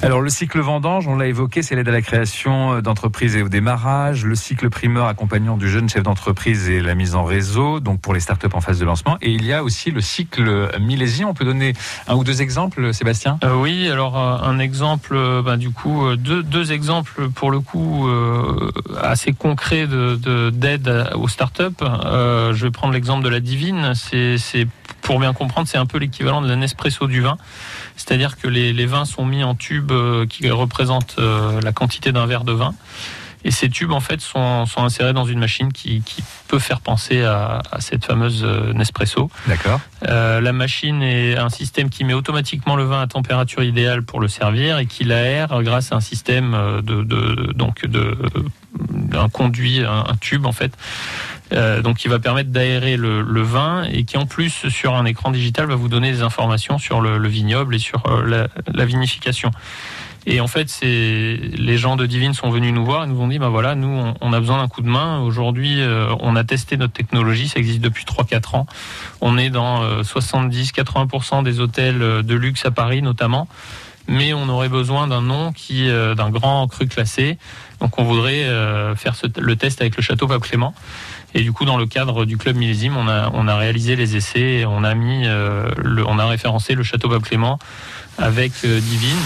Alors 0.00 0.22
le 0.22 0.30
cycle 0.30 0.58
vendange, 0.60 1.06
on 1.06 1.16
l'a 1.16 1.26
évoqué, 1.26 1.62
c'est 1.62 1.74
l'aide 1.76 1.88
à 1.88 1.92
la 1.92 2.00
création 2.00 2.80
d'entreprises 2.80 3.36
et 3.36 3.42
au 3.42 3.50
démarrage. 3.50 4.24
Le 4.24 4.34
cycle 4.34 4.70
primeur 4.70 5.06
accompagnant 5.06 5.58
du 5.58 5.68
jeune 5.68 5.86
chef 5.90 6.02
d'entreprise 6.02 6.70
et 6.70 6.80
la 6.80 6.94
mise 6.94 7.14
en 7.14 7.24
réseau, 7.24 7.78
donc 7.80 8.00
pour 8.00 8.14
les 8.14 8.20
startups 8.20 8.46
en 8.54 8.62
phase 8.62 8.78
de 8.78 8.86
lancement. 8.86 9.18
Et 9.20 9.32
il 9.32 9.44
y 9.44 9.52
a 9.52 9.62
aussi 9.62 9.90
le 9.90 10.00
cycle 10.00 10.70
millésien. 10.80 11.26
On 11.28 11.34
peut 11.34 11.44
donner 11.44 11.74
un 12.08 12.14
ou 12.14 12.24
deux 12.24 12.40
exemples, 12.40 12.94
Sébastien? 12.94 13.38
Euh, 13.44 13.54
oui, 13.54 13.90
alors 13.90 14.18
euh, 14.18 14.38
un 14.48 14.58
exemple, 14.58 15.14
euh, 15.14 15.42
bah, 15.42 15.58
du 15.58 15.70
coup, 15.70 16.16
deux, 16.16 16.42
deux 16.42 16.72
exemples 16.72 17.28
pour 17.28 17.50
le 17.50 17.60
coup 17.60 18.08
euh, 18.08 18.70
assez 19.02 19.34
concrets 19.34 19.86
de 19.86 20.16
de- 20.16 20.48
d'aide 20.48 21.10
aux 21.14 21.28
startups. 21.28 21.62
Euh, 21.82 22.54
je 22.54 22.64
vais 22.64 22.70
prendre 22.70 22.94
l'exemple 22.94 23.22
de 23.24 23.28
la 23.28 23.40
Divine. 23.40 23.92
C'est 23.94 24.38
c'est- 24.38 24.66
pour 25.06 25.20
bien 25.20 25.32
comprendre, 25.32 25.68
c'est 25.68 25.78
un 25.78 25.86
peu 25.86 25.98
l'équivalent 25.98 26.42
de 26.42 26.48
la 26.48 26.56
Nespresso 26.56 27.06
du 27.06 27.20
vin. 27.20 27.38
C'est-à-dire 27.96 28.36
que 28.36 28.48
les, 28.48 28.72
les 28.72 28.86
vins 28.86 29.04
sont 29.04 29.24
mis 29.24 29.44
en 29.44 29.54
tubes 29.54 29.92
euh, 29.92 30.26
qui 30.26 30.50
représentent 30.50 31.14
euh, 31.20 31.60
la 31.60 31.70
quantité 31.70 32.10
d'un 32.10 32.26
verre 32.26 32.42
de 32.42 32.52
vin. 32.52 32.74
Et 33.44 33.52
ces 33.52 33.68
tubes, 33.68 33.92
en 33.92 34.00
fait, 34.00 34.20
sont, 34.20 34.66
sont 34.66 34.82
insérés 34.82 35.12
dans 35.12 35.24
une 35.24 35.38
machine 35.38 35.72
qui, 35.72 36.02
qui 36.02 36.24
peut 36.48 36.58
faire 36.58 36.80
penser 36.80 37.22
à, 37.22 37.62
à 37.70 37.80
cette 37.80 38.04
fameuse 38.04 38.42
euh, 38.42 38.72
Nespresso. 38.72 39.30
D'accord. 39.46 39.78
Euh, 40.08 40.40
la 40.40 40.52
machine 40.52 41.00
est 41.04 41.36
un 41.36 41.50
système 41.50 41.88
qui 41.88 42.02
met 42.02 42.14
automatiquement 42.14 42.74
le 42.74 42.82
vin 42.82 43.00
à 43.00 43.06
température 43.06 43.62
idéale 43.62 44.02
pour 44.02 44.18
le 44.18 44.26
servir 44.26 44.78
et 44.78 44.86
qui 44.86 45.04
l'aère 45.04 45.62
grâce 45.62 45.92
à 45.92 45.94
un 45.94 46.00
système 46.00 46.82
de, 46.82 47.04
de 47.04 47.52
donc 47.52 47.86
de 47.86 48.18
un 49.16 49.28
conduit, 49.28 49.84
un, 49.84 50.04
un 50.08 50.16
tube 50.20 50.44
en 50.44 50.52
fait, 50.52 50.72
Euh, 51.52 51.80
donc 51.80 51.98
qui 51.98 52.08
va 52.08 52.18
permettre 52.18 52.50
d'aérer 52.50 52.96
le, 52.96 53.22
le 53.22 53.40
vin 53.42 53.84
et 53.84 54.02
qui 54.02 54.16
en 54.16 54.26
plus 54.26 54.68
sur 54.68 54.96
un 54.96 55.04
écran 55.04 55.30
digital 55.30 55.66
va 55.66 55.76
vous 55.76 55.86
donner 55.88 56.10
des 56.10 56.22
informations 56.22 56.76
sur 56.78 57.00
le, 57.00 57.18
le 57.18 57.28
vignoble 57.28 57.76
et 57.76 57.78
sur 57.78 58.02
euh, 58.06 58.24
la, 58.26 58.48
la 58.74 58.84
vinification. 58.84 59.52
Et 60.28 60.40
en 60.40 60.48
fait, 60.48 60.68
c'est 60.68 61.38
les 61.56 61.78
gens 61.78 61.94
de 61.94 62.04
Divine 62.04 62.34
sont 62.34 62.50
venus 62.50 62.72
nous 62.74 62.84
voir 62.84 63.04
et 63.04 63.06
nous 63.06 63.20
ont 63.20 63.28
dit, 63.28 63.38
bah 63.38 63.48
voilà, 63.48 63.76
nous, 63.76 64.12
on, 64.20 64.32
a 64.32 64.40
besoin 64.40 64.58
d'un 64.58 64.66
coup 64.66 64.82
de 64.82 64.88
main. 64.88 65.20
Aujourd'hui, 65.20 65.80
euh, 65.80 66.12
on 66.18 66.34
a 66.34 66.42
testé 66.42 66.76
notre 66.76 66.94
technologie, 66.94 67.46
ça 67.46 67.60
existe 67.60 67.80
depuis 67.80 68.04
3-4 68.04 68.56
ans. 68.56 68.66
On 69.20 69.38
est 69.38 69.50
dans 69.50 69.84
euh, 69.84 70.02
70-80% 70.02 71.44
des 71.44 71.60
hôtels 71.60 71.98
de 72.24 72.34
luxe 72.34 72.64
à 72.66 72.72
Paris, 72.72 73.02
notamment. 73.02 73.46
Mais 74.08 74.32
on 74.34 74.48
aurait 74.48 74.68
besoin 74.68 75.06
d'un 75.08 75.20
nom 75.22 75.52
qui, 75.52 75.88
euh, 75.88 76.14
d'un 76.16 76.30
grand 76.30 76.66
cru 76.66 76.86
classé. 76.88 77.38
Donc, 77.80 77.98
on 77.98 78.04
voudrait 78.04 78.46
faire 78.96 79.14
ce- 79.14 79.26
le 79.38 79.54
test 79.56 79.80
avec 79.82 79.96
le 79.96 80.02
château 80.02 80.26
Pape 80.26 80.42
Clément. 80.42 80.74
Et 81.38 81.42
du 81.42 81.52
coup, 81.52 81.66
dans 81.66 81.76
le 81.76 81.84
cadre 81.84 82.24
du 82.24 82.38
club 82.38 82.56
millésime, 82.56 82.96
on 82.96 83.08
a, 83.08 83.30
on 83.34 83.46
a 83.46 83.56
réalisé 83.56 83.94
les 83.94 84.16
essais 84.16 84.40
et 84.40 84.66
on 84.66 84.82
a 84.84 84.94
mis, 84.94 85.26
euh, 85.26 85.68
le, 85.76 86.02
on 86.08 86.18
a 86.18 86.24
référencé 86.26 86.74
le 86.74 86.82
château 86.82 87.10
Pape 87.10 87.24
Clément 87.24 87.58
avec 88.16 88.52
euh, 88.64 88.80
Divine. 88.80 89.18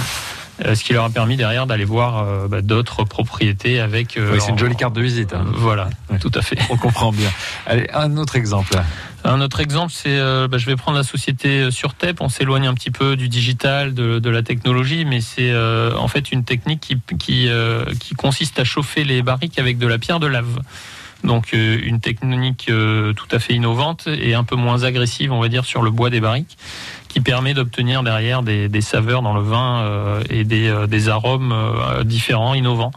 Euh, 0.67 0.75
ce 0.75 0.83
qui 0.83 0.93
leur 0.93 1.05
a 1.05 1.11
permis 1.11 1.37
derrière 1.37 1.67
d'aller 1.67 1.85
voir 1.85 2.19
euh, 2.19 2.49
bah, 2.49 2.63
d'autres 2.63 3.05
propriétés 3.05 3.79
avec. 3.79 4.19
Oui, 4.19 4.41
c'est 4.41 4.51
une 4.51 4.59
jolie 4.59 4.75
carte 4.75 4.93
de 4.93 5.01
visite. 5.01 5.33
hein. 5.35 5.45
Voilà, 5.55 5.89
tout 6.21 6.33
à 6.35 6.43
fait. 6.43 6.59
On 6.69 6.77
comprend 6.77 7.13
bien. 7.13 7.31
Allez, 7.65 7.89
un 7.95 8.17
autre 8.17 8.35
exemple. 8.35 8.77
Un 9.23 9.41
autre 9.41 9.61
exemple, 9.61 9.93
c'est, 9.95 10.19
bah, 10.49 10.59
je 10.59 10.67
vais 10.67 10.75
prendre 10.77 10.99
la 10.99 11.05
société 11.05 11.71
Surtep. 11.71 12.21
On 12.21 12.29
s'éloigne 12.29 12.67
un 12.67 12.75
petit 12.75 12.91
peu 12.91 13.15
du 13.17 13.29
digital, 13.29 13.95
de, 13.95 14.19
de 14.19 14.31
la 14.31 14.43
technologie, 14.43 15.05
mais 15.05 15.21
c'est 15.21 15.55
en 15.97 16.09
fait 16.09 16.33
une 16.33 16.43
technique 16.45 16.81
qui, 16.81 17.17
qui, 17.19 17.49
qui 18.01 18.15
consiste 18.15 18.59
à 18.59 18.65
chauffer 18.65 19.05
les 19.05 19.23
barriques 19.23 19.59
avec 19.59 19.79
de 19.79 19.87
la 19.87 19.99
pierre 19.99 20.21
de 20.21 20.27
lave. 20.27 20.59
Donc 21.25 21.53
euh, 21.53 21.79
une 21.83 22.01
technique 22.01 22.69
euh, 22.71 23.13
tout 23.13 23.29
à 23.31 23.39
fait 23.39 23.55
innovante 23.55 24.07
et 24.07 24.35
un 24.35 24.45
peu 24.45 24.57
moins 24.57 24.85
agressive, 24.85 25.33
on 25.33 25.41
va 25.41 25.49
dire, 25.49 25.65
sur 25.65 25.83
le 25.83 25.91
bois 25.91 26.09
des 26.11 26.21
barriques, 26.21 26.57
qui 27.09 27.21
permet 27.21 27.55
d'obtenir 27.55 28.03
derrière 28.03 28.43
des, 28.43 28.69
des 28.69 28.81
saveurs 28.81 29.21
dans 29.21 29.35
le 29.35 29.43
vin 29.43 29.81
euh, 29.81 30.23
et 30.31 30.45
des, 30.45 30.73
des 30.89 31.09
arômes 31.09 31.55
différents, 32.05 32.55
innovants. 32.55 32.93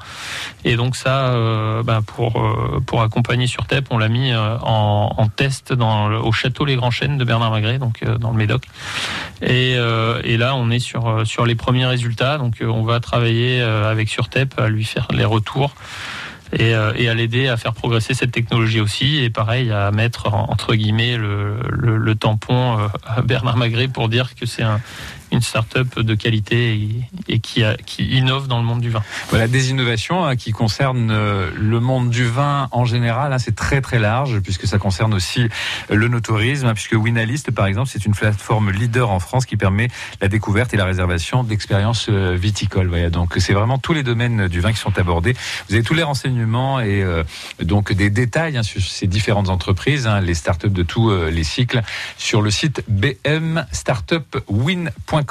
Et 0.64 0.76
donc 0.76 0.96
ça, 0.96 1.36
bah, 1.84 2.02
pour, 2.06 2.42
pour 2.86 3.02
accompagner 3.02 3.48
sur 3.48 3.66
TEP, 3.66 3.88
on 3.90 3.98
l'a 3.98 4.08
mis 4.08 4.34
en, 4.34 5.14
en 5.18 5.28
test 5.28 5.74
dans 5.74 6.12
au 6.12 6.32
château 6.32 6.64
Les 6.64 6.76
Grands 6.76 6.92
Chênes 6.92 7.18
de 7.18 7.24
Bernard 7.26 7.52
Magret, 7.52 7.80
donc 7.80 8.04
dans 8.06 8.32
le 8.32 8.38
Médoc. 8.38 8.64
Et, 9.42 9.74
et 9.74 10.38
là, 10.38 10.56
on 10.56 10.70
est 10.70 10.80
sur, 10.80 11.26
sur 11.26 11.46
les 11.46 11.56
premiers 11.56 11.88
résultats. 11.88 12.38
Donc 12.38 12.58
on 12.62 12.84
va 12.84 13.00
travailler 13.00 13.62
avec 13.62 14.10
Surtep 14.10 14.58
à 14.60 14.70
lui 14.70 14.86
faire 14.86 15.08
les 15.12 15.26
retours 15.26 15.74
et, 16.54 16.74
euh, 16.76 16.94
et 16.96 17.10
à 17.10 17.14
l'aider 17.14 17.48
à 17.48 17.58
faire 17.58 17.74
progresser 17.74 18.14
cette 18.14 18.32
technologie 18.32 18.80
aussi. 18.80 19.24
Et 19.24 19.30
pareil, 19.30 19.72
à 19.72 19.92
mettre 19.92 20.34
en- 20.34 20.50
entre 20.52 20.76
guillemets 20.76 21.18
le, 21.18 21.58
le, 21.70 21.98
le 21.98 22.16
tampon 22.16 22.80
euh, 22.80 23.22
Bernard 23.24 23.58
Magret 23.58 23.88
pour 23.88 24.10
dire 24.10 24.36
que 24.36 24.46
c'est 24.46 24.64
un, 24.64 24.80
une 25.34 25.42
start-up 25.42 26.00
de 26.00 26.16
qualité 26.16 26.80
et, 27.28 27.40
qui, 27.40 27.64
innove 28.00 28.48
dans 28.48 28.60
le 28.60 28.64
monde 28.64 28.82
du 28.82 28.90
vin. 28.90 29.04
Voilà 29.30 29.48
des 29.48 29.72
innovations 29.72 30.26
hein, 30.26 30.36
qui 30.36 30.52
concernent 30.52 31.12
euh, 31.12 31.50
le 31.56 31.80
monde 31.80 32.10
du 32.10 32.26
vin 32.26 32.68
en 32.72 32.86
général. 32.86 33.34
hein, 33.34 33.40
c'est 33.40 33.56
très 33.56 33.82
très 33.82 34.00
large 34.00 34.40
puisque 34.40 34.68
ça 34.68 34.78
concerne 34.78 35.14
aussi 35.14 35.48
le 35.90 36.08
notourisme. 36.08 36.68
hein, 36.68 36.74
puisque 36.74 36.94
Winalist, 36.94 37.52
par 37.52 37.66
exemple, 37.66 37.90
c'est 37.92 38.06
une 38.06 38.14
plateforme 38.14 38.72
leader 38.72 39.10
en 39.10 39.20
France 39.20 39.46
qui 39.46 39.58
permet 39.58 39.90
la 40.22 40.28
découverte 40.28 40.74
et 40.74 40.78
la 40.78 40.86
réservation 40.86 41.44
d'expériences 41.44 42.08
euh, 42.10 42.36
viticoles. 42.36 42.88
Voilà, 42.88 43.10
donc 43.10 43.36
c'est 43.40 43.54
vraiment 43.54 43.78
tous 43.78 43.94
les 43.94 44.04
domaines 44.04 44.48
du 44.48 44.62
vin 44.62 44.72
qui 44.72 44.80
sont 44.80 44.98
abordés. 45.00 45.36
Vous 45.68 45.76
avez 45.76 45.84
tous 45.84 45.96
les 45.96 46.04
renseignements 46.04 46.80
et 46.80 47.02
euh, 47.02 47.24
donc 47.62 47.92
des 47.92 48.10
détails 48.10 48.58
hein, 48.58 48.64
sur 48.64 48.82
ces 48.82 49.08
différentes 49.08 49.50
entreprises, 49.50 50.10
les 50.22 50.36
startups 50.36 50.70
de 50.70 50.84
tous 50.84 51.12
les 51.12 51.44
cycles, 51.44 51.82
sur 52.18 52.42
le 52.42 52.52
site 52.52 52.84
bmstartupwin.com. 52.88 55.23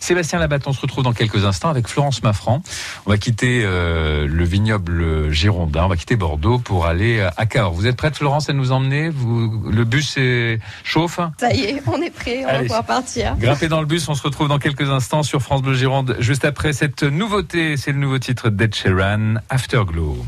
Sébastien 0.00 0.38
Labatte, 0.38 0.66
on 0.66 0.72
se 0.72 0.80
retrouve 0.80 1.04
dans 1.04 1.12
quelques 1.12 1.44
instants 1.44 1.70
avec 1.70 1.88
Florence 1.88 2.22
Maffran. 2.22 2.62
On 3.06 3.10
va 3.10 3.18
quitter 3.18 3.62
euh, 3.64 4.26
le 4.26 4.44
vignoble 4.44 5.30
girondin, 5.30 5.84
on 5.84 5.88
va 5.88 5.96
quitter 5.96 6.16
Bordeaux 6.16 6.58
pour 6.58 6.86
aller 6.86 7.26
à 7.36 7.46
Cahors. 7.46 7.72
Vous 7.72 7.86
êtes 7.86 7.96
prête, 7.96 8.16
Florence, 8.16 8.48
à 8.48 8.52
nous 8.52 8.72
emmener? 8.72 9.08
Vous, 9.08 9.70
Le 9.70 9.84
bus 9.84 10.16
est 10.16 10.60
chauffe? 10.82 11.20
Ça 11.38 11.52
y 11.52 11.64
est, 11.64 11.82
on 11.86 12.00
est 12.00 12.10
prêt, 12.10 12.44
on 12.44 12.52
va 12.52 12.60
pouvoir 12.60 12.84
partir. 12.84 13.36
Grimpez 13.38 13.68
dans 13.68 13.80
le 13.80 13.86
bus, 13.86 14.08
on 14.08 14.14
se 14.14 14.22
retrouve 14.22 14.48
dans 14.48 14.58
quelques 14.58 14.88
instants 14.90 15.22
sur 15.22 15.40
France 15.40 15.62
Bleu 15.62 15.74
Gironde. 15.74 16.16
Juste 16.18 16.44
après 16.44 16.72
cette 16.72 17.02
nouveauté, 17.02 17.76
c'est 17.76 17.92
le 17.92 17.98
nouveau 17.98 18.18
titre 18.18 18.50
d'Ed 18.50 18.74
Sheeran, 18.74 19.36
Afterglow. 19.50 20.24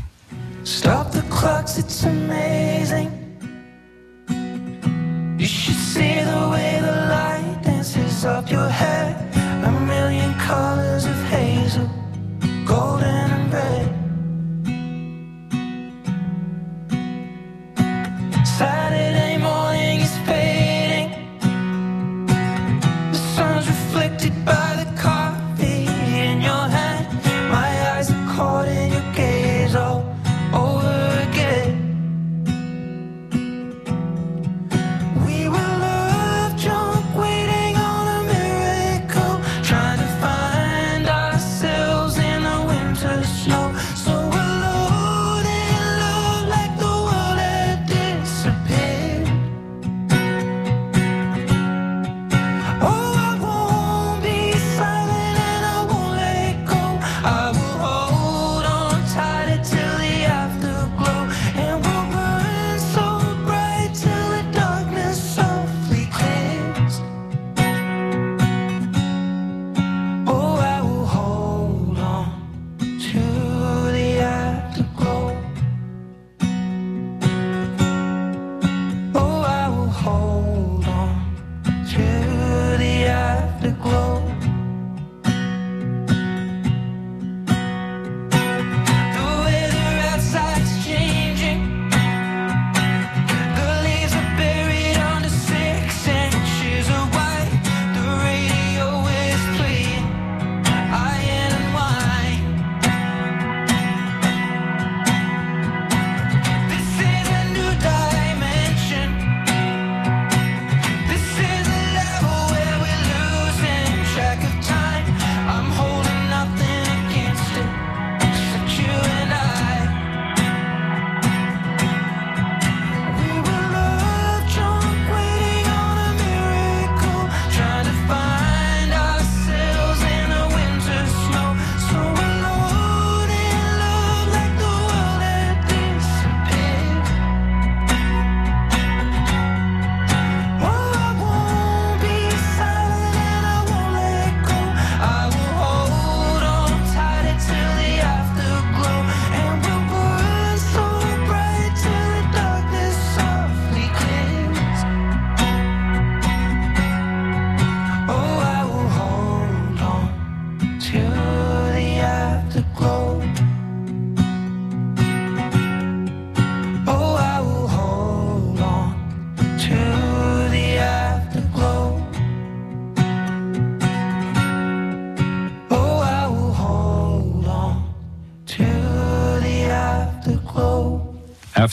Stop 0.63 1.11
the 1.11 1.21
clocks, 1.29 1.77
it's 1.77 2.03
amazing. 2.03 3.09
You 5.37 5.45
should 5.45 5.75
see 5.75 6.19
the 6.23 6.49
way 6.49 6.76
up 8.27 8.51
your 8.51 8.67
hair. 8.67 9.15
A 9.63 9.71
million 9.85 10.33
colors 10.35 11.05
of 11.05 11.15
hazel, 11.29 11.89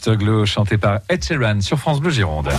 Afterglow, 0.06 0.44
chanté 0.44 0.76
par 0.76 1.00
Ed 1.08 1.24
Sheeran 1.24 1.62
sur 1.62 1.78
France 1.78 1.98
Bleu 1.98 2.10
Gironde. 2.10 2.50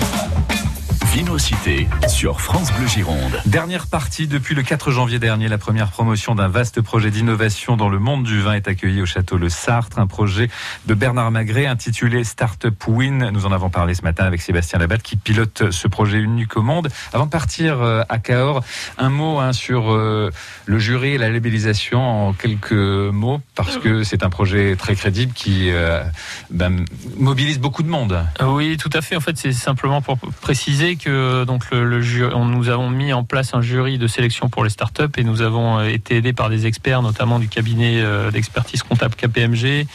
Vinocité 1.15 1.87
sur 2.09 2.41
France 2.41 2.73
Bleu 2.73 2.87
Gironde. 2.87 3.39
Dernière 3.45 3.87
partie, 3.87 4.27
depuis 4.27 4.53
le 4.53 4.63
4 4.63 4.91
janvier 4.91 5.17
dernier, 5.17 5.47
la 5.47 5.57
première 5.57 5.89
promotion 5.89 6.35
d'un 6.35 6.49
vaste 6.49 6.81
projet 6.81 7.09
d'innovation 7.09 7.77
dans 7.77 7.87
le 7.87 7.99
monde 7.99 8.25
du 8.25 8.41
vin 8.41 8.51
est 8.51 8.67
accueillie 8.67 9.01
au 9.01 9.05
château 9.05 9.37
Le 9.37 9.47
Sartre, 9.47 9.97
un 9.97 10.07
projet 10.07 10.49
de 10.87 10.93
Bernard 10.93 11.31
Magret 11.31 11.67
intitulé 11.67 12.25
Startup 12.25 12.75
Win. 12.85 13.29
Nous 13.31 13.45
en 13.45 13.53
avons 13.53 13.69
parlé 13.69 13.93
ce 13.93 14.01
matin 14.01 14.25
avec 14.25 14.41
Sébastien 14.41 14.77
Labatte 14.77 15.03
qui 15.03 15.15
pilote 15.15 15.71
ce 15.71 15.87
projet 15.87 16.19
unique 16.19 16.57
au 16.57 16.61
monde. 16.61 16.89
Avant 17.13 17.27
de 17.27 17.31
partir 17.31 17.81
euh, 17.81 18.01
à 18.09 18.17
Cahors, 18.17 18.61
un 18.97 19.09
mot 19.09 19.39
hein, 19.39 19.53
sur 19.53 19.93
euh, 19.93 20.31
le 20.65 20.79
jury 20.79 21.11
et 21.11 21.17
la 21.17 21.29
labellisation 21.29 22.27
en 22.27 22.33
quelques 22.33 22.73
mots, 22.73 23.39
parce 23.55 23.77
que 23.77 24.03
c'est 24.03 24.23
un 24.23 24.29
projet 24.29 24.75
très 24.75 24.95
crédible 24.95 25.31
qui 25.31 25.71
euh, 25.71 26.03
ben, 26.51 26.83
mobilise 27.15 27.59
beaucoup 27.59 27.83
de 27.83 27.89
monde. 27.89 28.21
Oui, 28.45 28.75
tout 28.75 28.89
à 28.91 29.01
fait. 29.01 29.15
En 29.15 29.21
fait, 29.21 29.37
c'est 29.37 29.53
simplement 29.53 30.01
pour 30.01 30.17
préciser 30.41 30.97
que 30.97 31.04
donc 31.07 31.63
nous 31.71 32.69
avons 32.69 32.89
mis 32.89 33.13
en 33.13 33.23
place 33.23 33.53
un 33.53 33.61
jury 33.61 33.97
de 33.97 34.07
sélection 34.07 34.49
pour 34.49 34.63
les 34.63 34.69
startups 34.69 35.03
et 35.17 35.23
nous 35.23 35.41
avons 35.41 35.79
euh, 35.79 35.87
été 35.87 36.17
aidés 36.17 36.33
par 36.33 36.49
des 36.49 36.65
experts, 36.65 37.01
notamment 37.01 37.39
du 37.39 37.47
cabinet 37.47 38.01
euh, 38.01 38.31
d'expertise 38.31 38.83
comptable 38.83 39.15
KPMG, 39.15 39.87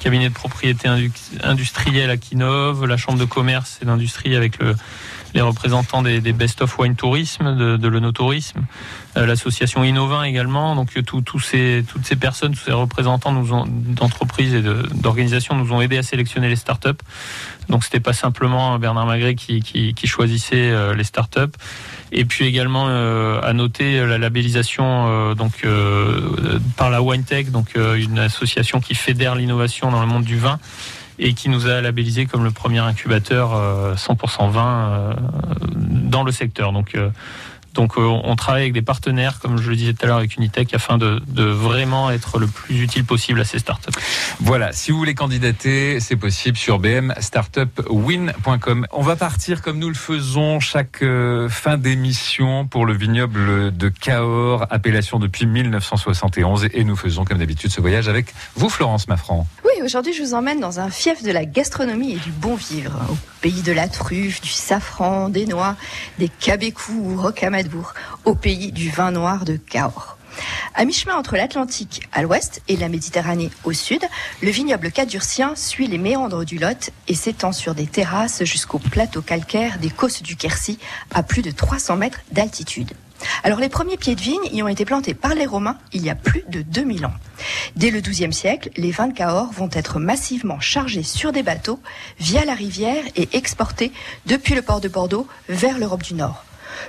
cabinet 0.00 0.28
de 0.28 0.34
propriété 0.34 0.88
indu- 0.88 1.12
industrielle 1.42 2.10
Akinov, 2.10 2.84
la 2.86 2.96
chambre 2.96 3.18
de 3.18 3.24
commerce 3.24 3.78
et 3.82 3.84
d'industrie 3.84 4.34
avec 4.36 4.58
le- 4.62 4.74
les 5.34 5.40
représentants 5.40 6.02
des, 6.02 6.20
Best 6.32 6.62
of 6.62 6.78
Wine 6.78 6.94
Tourisme, 6.94 7.56
de, 7.56 7.76
de 7.76 7.88
l'Onotourisme, 7.88 8.62
euh, 9.16 9.26
l'association 9.26 9.82
Innovin 9.82 10.22
également. 10.22 10.76
Donc 10.76 10.96
euh, 10.96 11.02
tous 11.02 11.40
ces, 11.40 11.84
toutes 11.92 12.06
ces 12.06 12.16
personnes, 12.16 12.52
tous 12.52 12.64
ces 12.64 12.72
représentants 12.72 13.32
d'entreprises 13.32 14.54
et 14.54 14.62
d'organisations 14.62 15.56
nous 15.56 15.72
ont 15.72 15.80
aidés 15.80 15.98
à 15.98 16.02
sélectionner 16.02 16.48
les 16.48 16.56
startups. 16.56 16.90
Donc 17.68 17.82
c'était 17.82 18.00
pas 18.00 18.12
simplement 18.12 18.78
Bernard 18.78 19.06
Magret 19.06 19.34
qui, 19.34 19.94
choisissait 20.04 20.70
euh, 20.70 20.94
les 20.94 21.04
startups. 21.04 21.56
Et 22.12 22.24
puis 22.24 22.46
également 22.46 22.86
à 22.86 23.52
noter 23.54 24.06
la 24.06 24.18
labellisation 24.18 25.34
donc 25.34 25.66
par 26.76 26.88
la 26.88 27.02
WineTech, 27.02 27.50
donc 27.50 27.74
une 27.74 28.20
association 28.20 28.78
qui 28.78 28.94
fédère 28.94 29.34
l'innovation 29.34 29.90
dans 29.90 30.00
le 30.00 30.06
monde 30.06 30.22
du 30.22 30.38
vin 30.38 30.60
et 31.18 31.34
qui 31.34 31.48
nous 31.48 31.66
a 31.66 31.80
labellisé 31.80 32.26
comme 32.26 32.44
le 32.44 32.50
premier 32.50 32.80
incubateur 32.80 33.54
euh, 33.54 33.94
100% 33.94 34.50
vin 34.50 34.66
euh, 34.66 35.14
dans 35.74 36.22
le 36.22 36.32
secteur. 36.32 36.72
Donc 36.72 36.94
euh, 36.94 37.10
donc 37.74 37.98
euh, 37.98 38.02
on 38.02 38.36
travaille 38.36 38.62
avec 38.62 38.72
des 38.72 38.80
partenaires, 38.82 39.40
comme 39.40 39.60
je 39.60 39.68
le 39.68 39.74
disais 39.76 39.92
tout 39.92 40.04
à 40.04 40.06
l'heure 40.06 40.18
avec 40.18 40.36
Unitech, 40.36 40.72
afin 40.74 40.96
de, 40.96 41.20
de 41.26 41.42
vraiment 41.42 42.08
être 42.10 42.38
le 42.38 42.46
plus 42.46 42.80
utile 42.80 43.04
possible 43.04 43.40
à 43.40 43.44
ces 43.44 43.58
startups. 43.58 43.90
Voilà, 44.40 44.72
si 44.72 44.92
vous 44.92 44.98
voulez 44.98 45.14
candidater, 45.14 45.98
c'est 45.98 46.14
possible 46.16 46.56
sur 46.56 46.78
bmstartupwin.com. 46.78 48.86
On 48.92 49.02
va 49.02 49.16
partir 49.16 49.60
comme 49.60 49.80
nous 49.80 49.88
le 49.88 49.94
faisons 49.94 50.60
chaque 50.60 51.02
euh, 51.02 51.48
fin 51.48 51.76
d'émission 51.76 52.64
pour 52.66 52.86
le 52.86 52.94
vignoble 52.94 53.76
de 53.76 53.88
Cahors, 53.88 54.68
appellation 54.70 55.18
depuis 55.18 55.46
1971. 55.46 56.68
Et 56.72 56.84
nous 56.84 56.94
faisons 56.94 57.24
comme 57.24 57.38
d'habitude 57.38 57.72
ce 57.72 57.80
voyage 57.80 58.08
avec 58.08 58.32
vous, 58.54 58.68
Florence 58.68 59.08
Maffran. 59.08 59.48
Oui, 59.64 59.73
aujourd'hui 59.82 60.12
je 60.12 60.22
vous 60.22 60.34
emmène 60.34 60.60
dans 60.60 60.80
un 60.80 60.90
fief 60.90 61.22
de 61.22 61.30
la 61.30 61.44
gastronomie 61.44 62.12
et 62.12 62.18
du 62.18 62.30
bon 62.30 62.54
vivre, 62.54 62.92
au 63.10 63.16
pays 63.40 63.62
de 63.62 63.72
la 63.72 63.88
truffe, 63.88 64.40
du 64.40 64.48
safran, 64.48 65.28
des 65.28 65.46
noix, 65.46 65.76
des 66.18 66.28
cabécous 66.28 66.92
ou 66.92 67.20
au 68.24 68.34
pays 68.34 68.72
du 68.72 68.90
vin 68.90 69.10
noir 69.10 69.44
de 69.44 69.56
Cahors. 69.56 70.18
À 70.74 70.84
mi-chemin 70.84 71.14
entre 71.14 71.36
l'Atlantique 71.36 72.08
à 72.12 72.22
l'ouest 72.22 72.62
et 72.68 72.76
la 72.76 72.88
Méditerranée 72.88 73.50
au 73.64 73.72
sud, 73.72 74.02
le 74.42 74.50
vignoble 74.50 74.90
cadurcien 74.90 75.54
suit 75.54 75.86
les 75.86 75.98
méandres 75.98 76.44
du 76.44 76.58
Lot 76.58 76.90
et 77.06 77.14
s'étend 77.14 77.52
sur 77.52 77.74
des 77.74 77.86
terrasses 77.86 78.42
jusqu'au 78.44 78.78
plateau 78.78 79.22
calcaire 79.22 79.78
des 79.78 79.90
Causses 79.90 80.22
du 80.22 80.36
Quercy 80.36 80.78
à 81.12 81.22
plus 81.22 81.42
de 81.42 81.50
300 81.50 81.96
mètres 81.96 82.20
d'altitude. 82.32 82.92
Alors 83.42 83.58
les 83.58 83.68
premiers 83.68 83.96
pieds 83.96 84.14
de 84.14 84.20
vigne 84.20 84.48
y 84.52 84.62
ont 84.62 84.68
été 84.68 84.84
plantés 84.84 85.14
par 85.14 85.34
les 85.34 85.46
Romains 85.46 85.78
il 85.92 86.02
y 86.02 86.10
a 86.10 86.14
plus 86.14 86.44
de 86.48 86.62
2000 86.62 87.06
ans. 87.06 87.14
Dès 87.76 87.90
le 87.90 88.00
XIIe 88.00 88.32
siècle, 88.32 88.70
les 88.76 88.90
vins 88.90 89.08
de 89.08 89.14
Cahors 89.14 89.52
vont 89.52 89.70
être 89.72 89.98
massivement 89.98 90.60
chargés 90.60 91.02
sur 91.02 91.32
des 91.32 91.42
bateaux 91.42 91.80
via 92.18 92.44
la 92.44 92.54
rivière 92.54 93.04
et 93.16 93.28
exportés 93.32 93.92
depuis 94.26 94.54
le 94.54 94.62
port 94.62 94.80
de 94.80 94.88
Bordeaux 94.88 95.26
vers 95.48 95.78
l'Europe 95.78 96.02
du 96.02 96.14
Nord. 96.14 96.44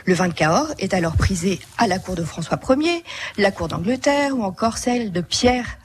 Le 0.05 0.13
vin 0.13 0.27
de 0.27 0.33
Cahors 0.33 0.73
est 0.79 0.93
alors 0.93 1.15
prisé 1.15 1.59
à 1.77 1.87
la 1.87 1.99
cour 1.99 2.15
de 2.15 2.23
François 2.23 2.59
Ier, 2.69 3.03
la 3.37 3.51
cour 3.51 3.67
d'Angleterre 3.67 4.37
ou 4.37 4.43
encore 4.43 4.77
celle 4.77 5.11
de 5.11 5.21
Pierre 5.21 5.77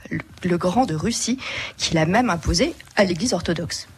le 0.42 0.58
Grand 0.58 0.86
de 0.86 0.94
Russie, 0.94 1.38
qui 1.76 1.94
l'a 1.94 2.06
même 2.06 2.30
imposé 2.30 2.74
à 2.96 3.04
l'Église 3.04 3.32
orthodoxe. 3.32 3.88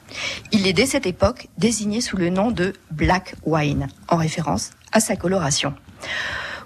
Il 0.50 0.66
est 0.66 0.72
dès 0.72 0.86
cette 0.86 1.06
époque 1.06 1.48
désigné 1.56 2.00
sous 2.00 2.16
le 2.16 2.28
nom 2.28 2.50
de 2.50 2.74
Black 2.90 3.34
Wine, 3.44 3.88
en 4.08 4.16
référence 4.16 4.70
à 4.92 5.00
sa 5.00 5.16
coloration. 5.16 5.74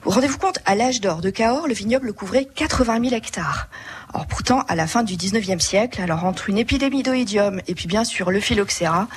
Vous 0.06 0.12
rendez-vous 0.12 0.38
compte, 0.38 0.60
à 0.66 0.76
l'âge 0.76 1.00
d'or 1.00 1.20
de 1.20 1.30
Cahors, 1.30 1.66
le 1.66 1.74
vignoble 1.74 2.12
couvrait 2.12 2.44
80 2.44 3.00
000 3.02 3.16
hectares. 3.16 3.68
Alors 4.14 4.28
pourtant, 4.28 4.60
à 4.68 4.76
la 4.76 4.86
fin 4.86 5.02
du 5.02 5.16
19e 5.16 5.58
siècle, 5.58 6.00
alors 6.00 6.24
entre 6.24 6.48
une 6.48 6.58
épidémie 6.58 7.02
d'oïdium 7.02 7.60
et 7.66 7.74
puis 7.74 7.88
bien 7.88 8.04
sûr 8.04 8.30
le 8.30 8.38
phylloxéra, 8.38 9.08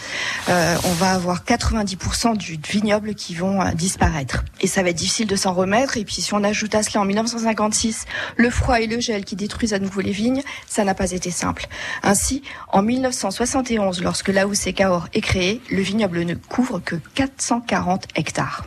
euh, 0.50 0.76
on 0.84 0.92
va 0.94 1.12
avoir 1.12 1.44
90% 1.44 2.38
du 2.38 2.60
vignoble 2.68 3.14
qui 3.14 3.36
vont 3.36 3.62
euh, 3.62 3.72
disparaître. 3.74 4.44
Et 4.62 4.68
ça 4.68 4.82
va 4.82 4.90
être 4.90 4.98
difficile 4.98 5.28
de 5.28 5.36
s'en 5.36 5.54
remettre. 5.54 5.96
Et 5.98 6.06
puis 6.06 6.24
si 6.24 6.34
on 6.34 6.44
ajoute 6.44 6.74
à 6.74 6.82
cela 6.82 7.02
en 7.02 7.06
1956 7.06 8.06
le 8.36 8.50
froid 8.50 8.82
et 8.82 8.88
le 8.88 9.00
gel 9.00 9.26
qui 9.26 9.36
détruisent 9.36 9.76
à 9.76 9.80
nouveau 9.80 10.02
les 10.02 10.12
vignes, 10.12 10.42
ça 10.68 10.84
n'a 10.84 10.96
pas 10.96 11.12
été 11.12 11.30
simple. 11.30 11.68
Ainsi, 12.02 12.42
en 12.70 12.82
1971, 12.82 14.02
lorsque 14.02 14.30
l'AOC 14.30 14.74
Cahors 14.74 15.08
est 15.14 15.22
créé, 15.22 15.62
le 15.70 15.84
vignoble 15.84 16.24
ne 16.24 16.34
couvre 16.34 16.80
que 16.80 16.96
440 17.14 18.08
hectares. 18.16 18.66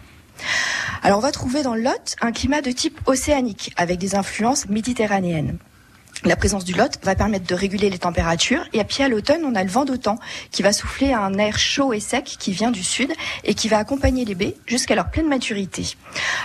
Alors 1.02 1.18
on 1.18 1.22
va 1.22 1.32
trouver 1.32 1.62
dans 1.62 1.74
le 1.74 1.82
Lot 1.82 2.16
un 2.20 2.32
climat 2.32 2.60
de 2.60 2.70
type 2.70 3.00
océanique 3.06 3.72
avec 3.76 3.98
des 3.98 4.14
influences 4.14 4.68
méditerranéennes. 4.68 5.58
La 6.24 6.36
présence 6.36 6.64
du 6.64 6.72
Lot 6.72 7.00
va 7.02 7.16
permettre 7.16 7.48
de 7.48 7.54
réguler 7.56 7.90
les 7.90 7.98
températures 7.98 8.64
et 8.72 8.84
puis 8.84 9.02
à 9.02 9.08
l'automne, 9.08 9.42
on 9.44 9.56
a 9.56 9.64
le 9.64 9.68
vent 9.68 9.84
d'automne 9.84 10.18
qui 10.52 10.62
va 10.62 10.72
souffler 10.72 11.12
un 11.12 11.36
air 11.36 11.58
chaud 11.58 11.92
et 11.92 11.98
sec 11.98 12.36
qui 12.38 12.52
vient 12.52 12.70
du 12.70 12.84
sud 12.84 13.12
et 13.42 13.54
qui 13.54 13.68
va 13.68 13.78
accompagner 13.78 14.24
les 14.24 14.36
baies 14.36 14.54
jusqu'à 14.66 14.94
leur 14.94 15.10
pleine 15.10 15.26
maturité. 15.26 15.96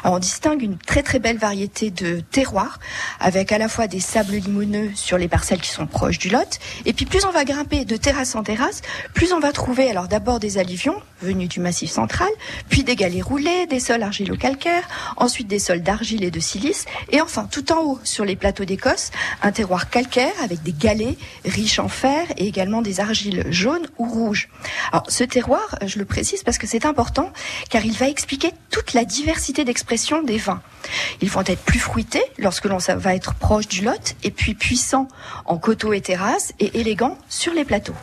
On 0.04 0.18
distingue 0.18 0.64
une 0.64 0.80
très 0.80 1.04
très 1.04 1.20
belle 1.20 1.38
variété 1.38 1.92
de 1.92 2.22
terroirs 2.22 2.80
avec 3.20 3.52
à 3.52 3.60
la 3.60 3.70
fois 3.70 3.86
des 3.86 4.00
sables 4.00 4.34
limoneux 4.34 4.90
sur 4.96 5.20
les 5.20 5.28
parcelles 5.28 5.62
qui 5.62 5.70
sont 5.70 5.86
proches 5.86 6.18
du 6.18 6.30
Lot 6.30 6.58
et 6.86 6.94
puis 6.94 7.06
plus 7.06 7.26
on 7.26 7.32
va 7.32 7.46
grimper 7.46 7.86
de 7.86 7.98
terrasse 7.98 8.36
en 8.36 8.42
terrasse, 8.42 8.82
plus 9.14 9.32
on 9.32 9.40
va 9.40 9.52
trouver 9.52 9.92
alors 9.92 10.08
d'abord 10.08 10.40
des 10.40 10.58
alluvions 10.58 11.00
venus 11.22 11.50
du 11.50 11.60
massif 11.60 11.92
central, 11.92 12.30
puis 12.70 12.84
des 12.84 12.96
galets 12.96 13.24
roulés, 13.24 13.66
des 13.68 13.80
sols 13.80 14.04
argilo-calcaires, 14.04 14.88
ensuite 15.18 15.48
des 15.48 15.60
sols 15.60 15.82
d'argile 15.82 16.24
et 16.24 16.32
de 16.32 16.40
silice 16.40 16.86
et 17.12 17.22
enfin 17.22 17.48
tout 17.50 17.72
en 17.72 17.84
haut 17.84 18.00
sur 18.04 18.26
les 18.26 18.36
plateaux 18.36 18.66
d'Écosse, 18.66 19.12
un 19.42 19.52
terroir 19.52 19.67
calcaire 19.90 20.34
avec 20.44 20.64
des 20.64 20.74
galets 20.74 21.18
riches 21.46 21.80
en 21.80 21.88
fer 21.88 22.26
et 22.38 22.48
également 22.48 22.82
des 22.82 23.00
argiles 23.00 23.46
jaunes 23.50 23.88
ou 23.98 24.08
rouges. 24.08 24.50
Alors 24.92 25.06
ce 25.10 25.24
terroir, 25.24 25.78
je 25.86 26.00
le 26.00 26.06
précise 26.06 26.44
parce 26.44 26.58
que 26.58 26.68
c'est 26.68 26.86
important 26.86 27.32
car 27.70 27.86
il 27.86 27.94
va 27.98 28.08
expliquer 28.08 28.52
toute 28.70 28.94
la 28.94 29.06
diversité 29.06 29.66
d'expression 29.66 30.24
des 30.24 30.38
vins. 30.38 30.62
Ils 31.22 31.30
vont 31.30 31.44
être 31.46 31.62
plus 31.64 31.80
fruités 31.80 32.24
lorsque 32.38 32.66
l'on 32.66 32.78
va 32.78 33.16
être 33.16 33.34
proche 33.36 33.68
du 33.68 33.82
Lot 33.82 34.16
et 34.24 34.32
puis 34.32 34.54
puissants 34.56 35.08
en 35.46 35.58
coteaux 35.58 35.94
et 35.94 36.02
terrasses 36.02 36.54
et 36.60 36.80
élégants 36.80 37.18
sur 37.30 37.54
les 37.54 37.66
plateaux. 37.66 37.96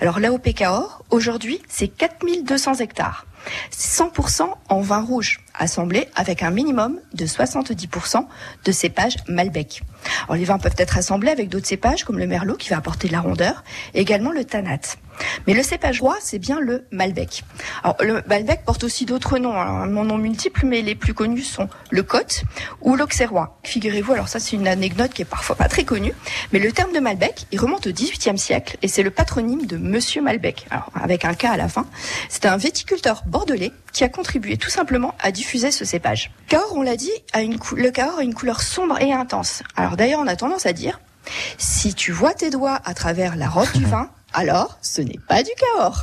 Alors 0.00 0.20
l'AOP 0.20 0.54
Cahors, 0.54 1.04
aujourd'hui, 1.10 1.60
c'est 1.68 1.88
4200 1.88 2.74
hectares. 2.76 3.26
100% 3.72 4.48
en 4.68 4.80
vin 4.80 5.02
rouge, 5.02 5.40
assemblé 5.54 6.08
avec 6.14 6.42
un 6.42 6.50
minimum 6.50 6.98
de 7.12 7.26
70% 7.26 8.26
de 8.64 8.72
cépages 8.72 9.16
Malbec. 9.28 9.82
Les 10.32 10.44
vins 10.44 10.58
peuvent 10.58 10.74
être 10.78 10.98
assemblés 10.98 11.30
avec 11.30 11.48
d'autres 11.48 11.66
cépages 11.66 12.04
comme 12.04 12.18
le 12.18 12.26
merlot 12.26 12.56
qui 12.56 12.70
va 12.70 12.76
apporter 12.76 13.08
de 13.08 13.12
la 13.12 13.20
rondeur, 13.20 13.64
et 13.94 14.00
également 14.00 14.32
le 14.32 14.44
tanat. 14.44 14.78
Mais 15.46 15.54
le 15.54 15.62
cépage 15.62 16.00
roi, 16.00 16.16
c'est 16.20 16.38
bien 16.38 16.60
le 16.60 16.86
Malbec. 16.90 17.44
Alors 17.82 17.96
le 18.00 18.22
Malbec 18.26 18.64
porte 18.64 18.84
aussi 18.84 19.04
d'autres 19.04 19.38
noms, 19.38 19.52
alors, 19.52 19.76
un 19.76 19.86
nom 19.86 20.18
multiple, 20.18 20.66
mais 20.66 20.82
les 20.82 20.94
plus 20.94 21.14
connus 21.14 21.42
sont 21.42 21.68
le 21.90 22.02
Côte 22.02 22.42
ou 22.80 22.96
l'Auxerrois. 22.96 23.58
Figurez-vous, 23.64 24.12
alors 24.12 24.28
ça 24.28 24.38
c'est 24.40 24.56
une 24.56 24.68
anecdote 24.68 25.12
qui 25.12 25.22
est 25.22 25.26
parfois 25.26 25.56
pas 25.56 25.68
très 25.68 25.84
connue, 25.84 26.12
mais 26.52 26.58
le 26.58 26.72
terme 26.72 26.92
de 26.92 27.00
Malbec, 27.00 27.46
il 27.52 27.60
remonte 27.60 27.86
au 27.86 27.92
XVIIIe 27.92 28.38
siècle 28.38 28.76
et 28.82 28.88
c'est 28.88 29.02
le 29.02 29.10
patronyme 29.10 29.66
de 29.66 29.76
Monsieur 29.76 30.22
Malbec, 30.22 30.66
alors 30.70 30.90
avec 30.94 31.24
un 31.24 31.34
K 31.34 31.44
à 31.46 31.56
la 31.56 31.68
fin. 31.68 31.86
C'est 32.28 32.46
un 32.46 32.56
viticulteur 32.56 33.22
bordelais 33.26 33.72
qui 33.92 34.04
a 34.04 34.08
contribué 34.08 34.56
tout 34.56 34.70
simplement 34.70 35.14
à 35.20 35.30
diffuser 35.30 35.70
ce 35.70 35.84
cépage. 35.84 36.30
Cahors, 36.48 36.74
on 36.74 36.82
l'a 36.82 36.96
dit, 36.96 37.12
a 37.32 37.42
une 37.42 37.58
le 37.76 37.90
Cahors 37.90 38.18
a 38.18 38.22
une 38.22 38.34
couleur 38.34 38.62
sombre 38.62 39.00
et 39.00 39.12
intense. 39.12 39.62
Alors 39.76 39.96
d'ailleurs, 39.96 40.20
on 40.20 40.26
a 40.26 40.36
tendance 40.36 40.66
à 40.66 40.72
dire, 40.72 41.00
si 41.58 41.94
tu 41.94 42.12
vois 42.12 42.34
tes 42.34 42.50
doigts 42.50 42.80
à 42.84 42.94
travers 42.94 43.36
la 43.36 43.48
robe 43.48 43.70
du 43.72 43.84
vin, 43.84 44.10
alors 44.34 44.78
ce 44.82 45.00
n'est 45.00 45.20
pas 45.28 45.42
du 45.42 45.50
Cahors. 45.56 46.02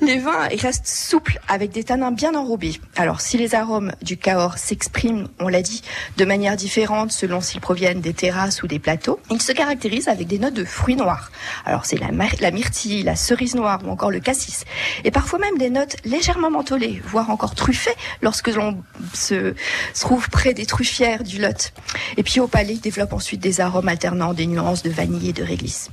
Les 0.00 0.18
vins 0.18 0.48
ils 0.52 0.60
restent 0.60 0.86
souples 0.86 1.40
avec 1.48 1.70
des 1.70 1.84
tanins 1.84 2.10
bien 2.10 2.34
enrobés. 2.34 2.80
Alors 2.96 3.20
si 3.20 3.36
les 3.36 3.54
arômes 3.54 3.92
du 4.02 4.16
Cahors 4.16 4.58
s'expriment, 4.58 5.28
on 5.38 5.48
l'a 5.48 5.62
dit, 5.62 5.82
de 6.16 6.24
manière 6.24 6.56
différente 6.56 7.12
selon 7.12 7.40
s'ils 7.40 7.60
proviennent 7.60 8.00
des 8.00 8.14
terrasses 8.14 8.62
ou 8.62 8.66
des 8.66 8.78
plateaux, 8.78 9.20
ils 9.30 9.42
se 9.42 9.52
caractérisent 9.52 10.08
avec 10.08 10.26
des 10.26 10.38
notes 10.38 10.54
de 10.54 10.64
fruits 10.64 10.96
noirs. 10.96 11.30
Alors 11.64 11.86
c'est 11.86 11.98
la, 11.98 12.50
myrtille, 12.50 13.02
la 13.02 13.16
cerise 13.16 13.54
noire 13.54 13.80
ou 13.84 13.90
encore 13.90 14.10
le 14.10 14.20
cassis. 14.20 14.64
Et 15.04 15.10
parfois 15.10 15.38
même 15.38 15.58
des 15.58 15.70
notes 15.70 15.96
légèrement 16.04 16.50
mentholées, 16.50 17.02
voire 17.06 17.30
encore 17.30 17.54
truffées 17.54 17.94
lorsque 18.22 18.48
l'on 18.48 18.82
se, 19.14 19.54
trouve 19.98 20.28
près 20.30 20.54
des 20.54 20.66
truffières 20.66 21.24
du 21.24 21.38
Lot. 21.38 21.72
Et 22.16 22.22
puis 22.22 22.40
au 22.40 22.48
palais 22.48 22.76
développe 22.76 23.12
ensuite 23.12 23.40
des 23.40 23.60
arômes 23.60 23.88
alternant 23.88 24.34
des 24.34 24.46
nuances 24.46 24.82
de 24.82 24.90
vanille 24.90 25.30
et 25.30 25.32
de 25.32 25.42
réglisse. 25.42 25.90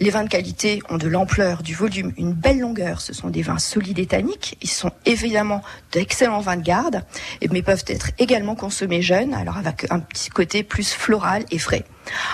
Les 0.00 0.10
vins 0.10 0.24
de 0.24 0.28
qualité 0.28 0.80
ont 0.88 0.96
de 0.96 1.08
l'ampleur, 1.08 1.62
du 1.62 1.74
volume, 1.74 2.12
une 2.16 2.32
belle 2.32 2.60
longueur. 2.60 2.97
Ce 3.00 3.12
sont 3.12 3.28
des 3.28 3.42
vins 3.42 3.58
solides 3.58 3.98
et 3.98 4.06
tanniques. 4.06 4.56
Ils 4.62 4.70
sont 4.70 4.92
évidemment 5.06 5.62
d'excellents 5.92 6.40
vins 6.40 6.56
de 6.56 6.62
garde, 6.62 7.04
mais 7.50 7.62
peuvent 7.62 7.84
être 7.86 8.10
également 8.18 8.54
consommés 8.54 9.02
jeunes, 9.02 9.34
alors 9.34 9.56
avec 9.56 9.86
un 9.90 10.00
petit 10.00 10.30
côté 10.30 10.62
plus 10.62 10.92
floral 10.92 11.44
et 11.50 11.58
frais. 11.58 11.84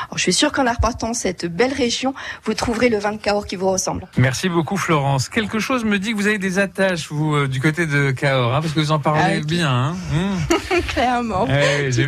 Alors, 0.07 0.16
je 0.18 0.22
suis 0.22 0.33
sûre 0.33 0.53
qu'en 0.53 0.66
arpentant 0.66 1.14
cette 1.14 1.47
belle 1.47 1.72
région, 1.72 2.14
vous 2.45 2.55
trouverez 2.55 2.89
le 2.89 2.99
vin 2.99 3.12
de 3.12 3.18
Cahors 3.18 3.47
qui 3.47 3.57
vous 3.57 3.70
ressemble. 3.70 4.07
Merci 4.16 4.49
beaucoup 4.49 4.77
Florence. 4.77 5.29
Quelque 5.29 5.59
chose 5.59 5.85
me 5.85 5.99
dit 5.99 6.12
que 6.12 6.16
vous 6.16 6.27
avez 6.27 6.39
des 6.39 6.59
attaches, 6.59 7.09
vous, 7.11 7.35
euh, 7.35 7.49
du 7.49 7.61
côté 7.61 7.87
de 7.87 8.11
Cahors, 8.11 8.55
hein, 8.55 8.61
parce 8.61 8.72
que 8.72 8.81
vous 8.81 8.93
en 8.93 8.99
parlez 8.99 9.41
Ah, 9.43 9.45
bien. 9.45 9.70
hein. 9.70 9.97
Mmh. 10.75 10.81
Clairement. 10.89 11.47
Tout 11.47 11.53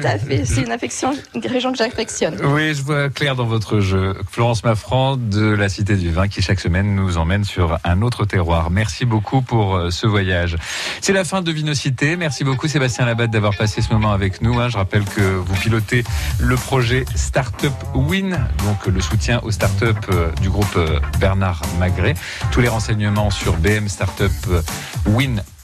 à 0.07 0.19
fait. 0.19 0.45
C'est 0.45 0.62
une 0.62 0.73
affection, 0.73 1.12
une 1.35 1.47
région 1.47 1.71
que 1.73 1.79
j'affectionne. 1.79 2.37
Oui, 2.45 2.75
je 2.75 2.83
vois 2.83 3.09
clair 3.11 3.35
dans 3.37 3.45
votre 3.45 3.81
jeu. 3.81 4.14
Florence 4.31 4.64
Maffran 4.64 5.17
de 5.17 5.47
la 5.47 5.69
Cité 5.69 5.95
du 5.97 6.11
Vin 6.11 6.29
qui 6.29 6.43
chaque 6.43 6.61
semaine 6.61 6.95
nous 6.95 7.17
emmène 7.19 7.45
sur 7.45 7.79
un 7.85 8.03
autre 8.03 8.25
terroir. 8.25 8.71
Merci 8.71 9.05
beaucoup 9.05 9.41
pour 9.43 9.77
euh, 9.77 9.91
ce 9.91 10.07
voyage. 10.07 10.57
C'est 11.01 11.12
la 11.12 11.25
fin 11.25 11.43
de 11.43 11.53
Vinocité. 11.53 12.17
Merci 12.17 12.45
beaucoup 12.45 12.67
Sébastien 12.69 13.07
Labatte 13.07 13.31
d'avoir 13.31 13.57
passé 13.57 13.83
ce 13.83 13.93
moment 13.93 14.12
avec 14.12 14.41
nous. 14.43 14.59
hein. 14.61 14.69
Je 14.69 14.77
rappelle 14.77 15.05
que 15.05 15.21
vous 15.21 15.55
pilotez 15.55 16.05
le 16.39 16.57
projet 16.57 17.05
Startup 17.57 17.72
Win, 17.94 18.38
donc 18.66 18.86
le 18.86 19.00
soutien 19.00 19.40
aux 19.42 19.50
startups 19.50 19.86
euh, 20.11 20.30
du 20.42 20.50
groupe 20.50 20.76
euh, 20.76 21.00
Bernard 21.18 21.62
Magret. 21.78 22.12
Tous 22.52 22.61
les 22.61 22.68
renseignements 22.68 23.30
sur 23.30 23.57
bmstartupwin.com 23.57 25.55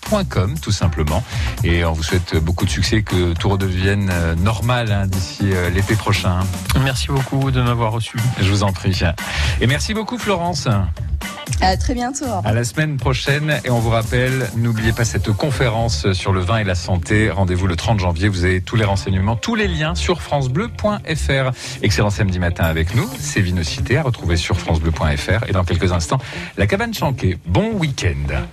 tout 0.61 0.73
simplement 0.73 1.25
et 1.65 1.85
on 1.85 1.93
vous 1.93 2.03
souhaite 2.03 2.37
beaucoup 2.37 2.67
de 2.67 2.71
succès 2.71 3.03
que 3.03 3.33
tout 3.33 3.49
redevienne 3.49 4.11
euh, 4.13 4.35
normal 4.35 4.93
hein, 4.93 5.07
d'ici 5.07 5.53
euh, 5.53 5.71
l'été 5.71 5.95
prochain. 5.95 6.41
Merci 6.85 7.09
beaucoup 7.09 7.51
de 7.51 7.63
m'avoir 7.63 7.93
reçu. 7.93 8.19
Je 8.39 8.51
vous 8.51 8.63
en 8.63 8.73
prie. 8.73 9.01
Et 9.61 9.67
merci 9.67 9.95
beaucoup 9.95 10.19
Florence. 10.19 10.69
À 11.63 11.77
très 11.77 11.95
bientôt. 11.95 12.27
À 12.45 12.53
la 12.53 12.65
semaine 12.65 12.99
prochaine 12.99 13.61
et 13.65 13.71
on 13.71 13.79
vous 13.79 13.91
rappelle, 13.91 14.51
n'oubliez 14.57 14.93
pas 14.93 15.05
cette 15.05 15.33
conférence 15.33 16.13
sur 16.13 16.33
le 16.33 16.41
vin 16.41 16.59
et 16.59 16.65
la 16.65 16.75
santé. 16.75 17.31
Rendez-vous 17.31 17.67
le 17.67 17.77
30 17.77 18.01
janvier. 18.01 18.29
Vous 18.29 18.45
avez 18.45 18.61
tous 18.61 18.77
les 18.77 18.85
renseignements, 18.85 19.37
tous 19.37 19.55
les 19.55 19.69
liens 19.69 19.95
sur 19.95 20.21
francebleu.fr. 20.21 21.51
Excellent 21.83 22.11
samedi 22.11 22.39
matin 22.39 22.65
avec 22.65 22.95
nous. 22.95 23.09
C'est 23.19 23.41
Vinocité 23.41 23.97
à 23.97 24.03
retrouver 24.03 24.37
sur 24.37 24.59
francebleu.fr 24.59 25.49
et 25.49 25.53
dans 25.53 25.65
quelques 25.65 25.93
instants, 25.93 26.19
la 26.59 26.67
cabane 26.67 26.93
chanquée. 26.93 27.39
Bon 27.47 27.73
week-end. 27.73 28.45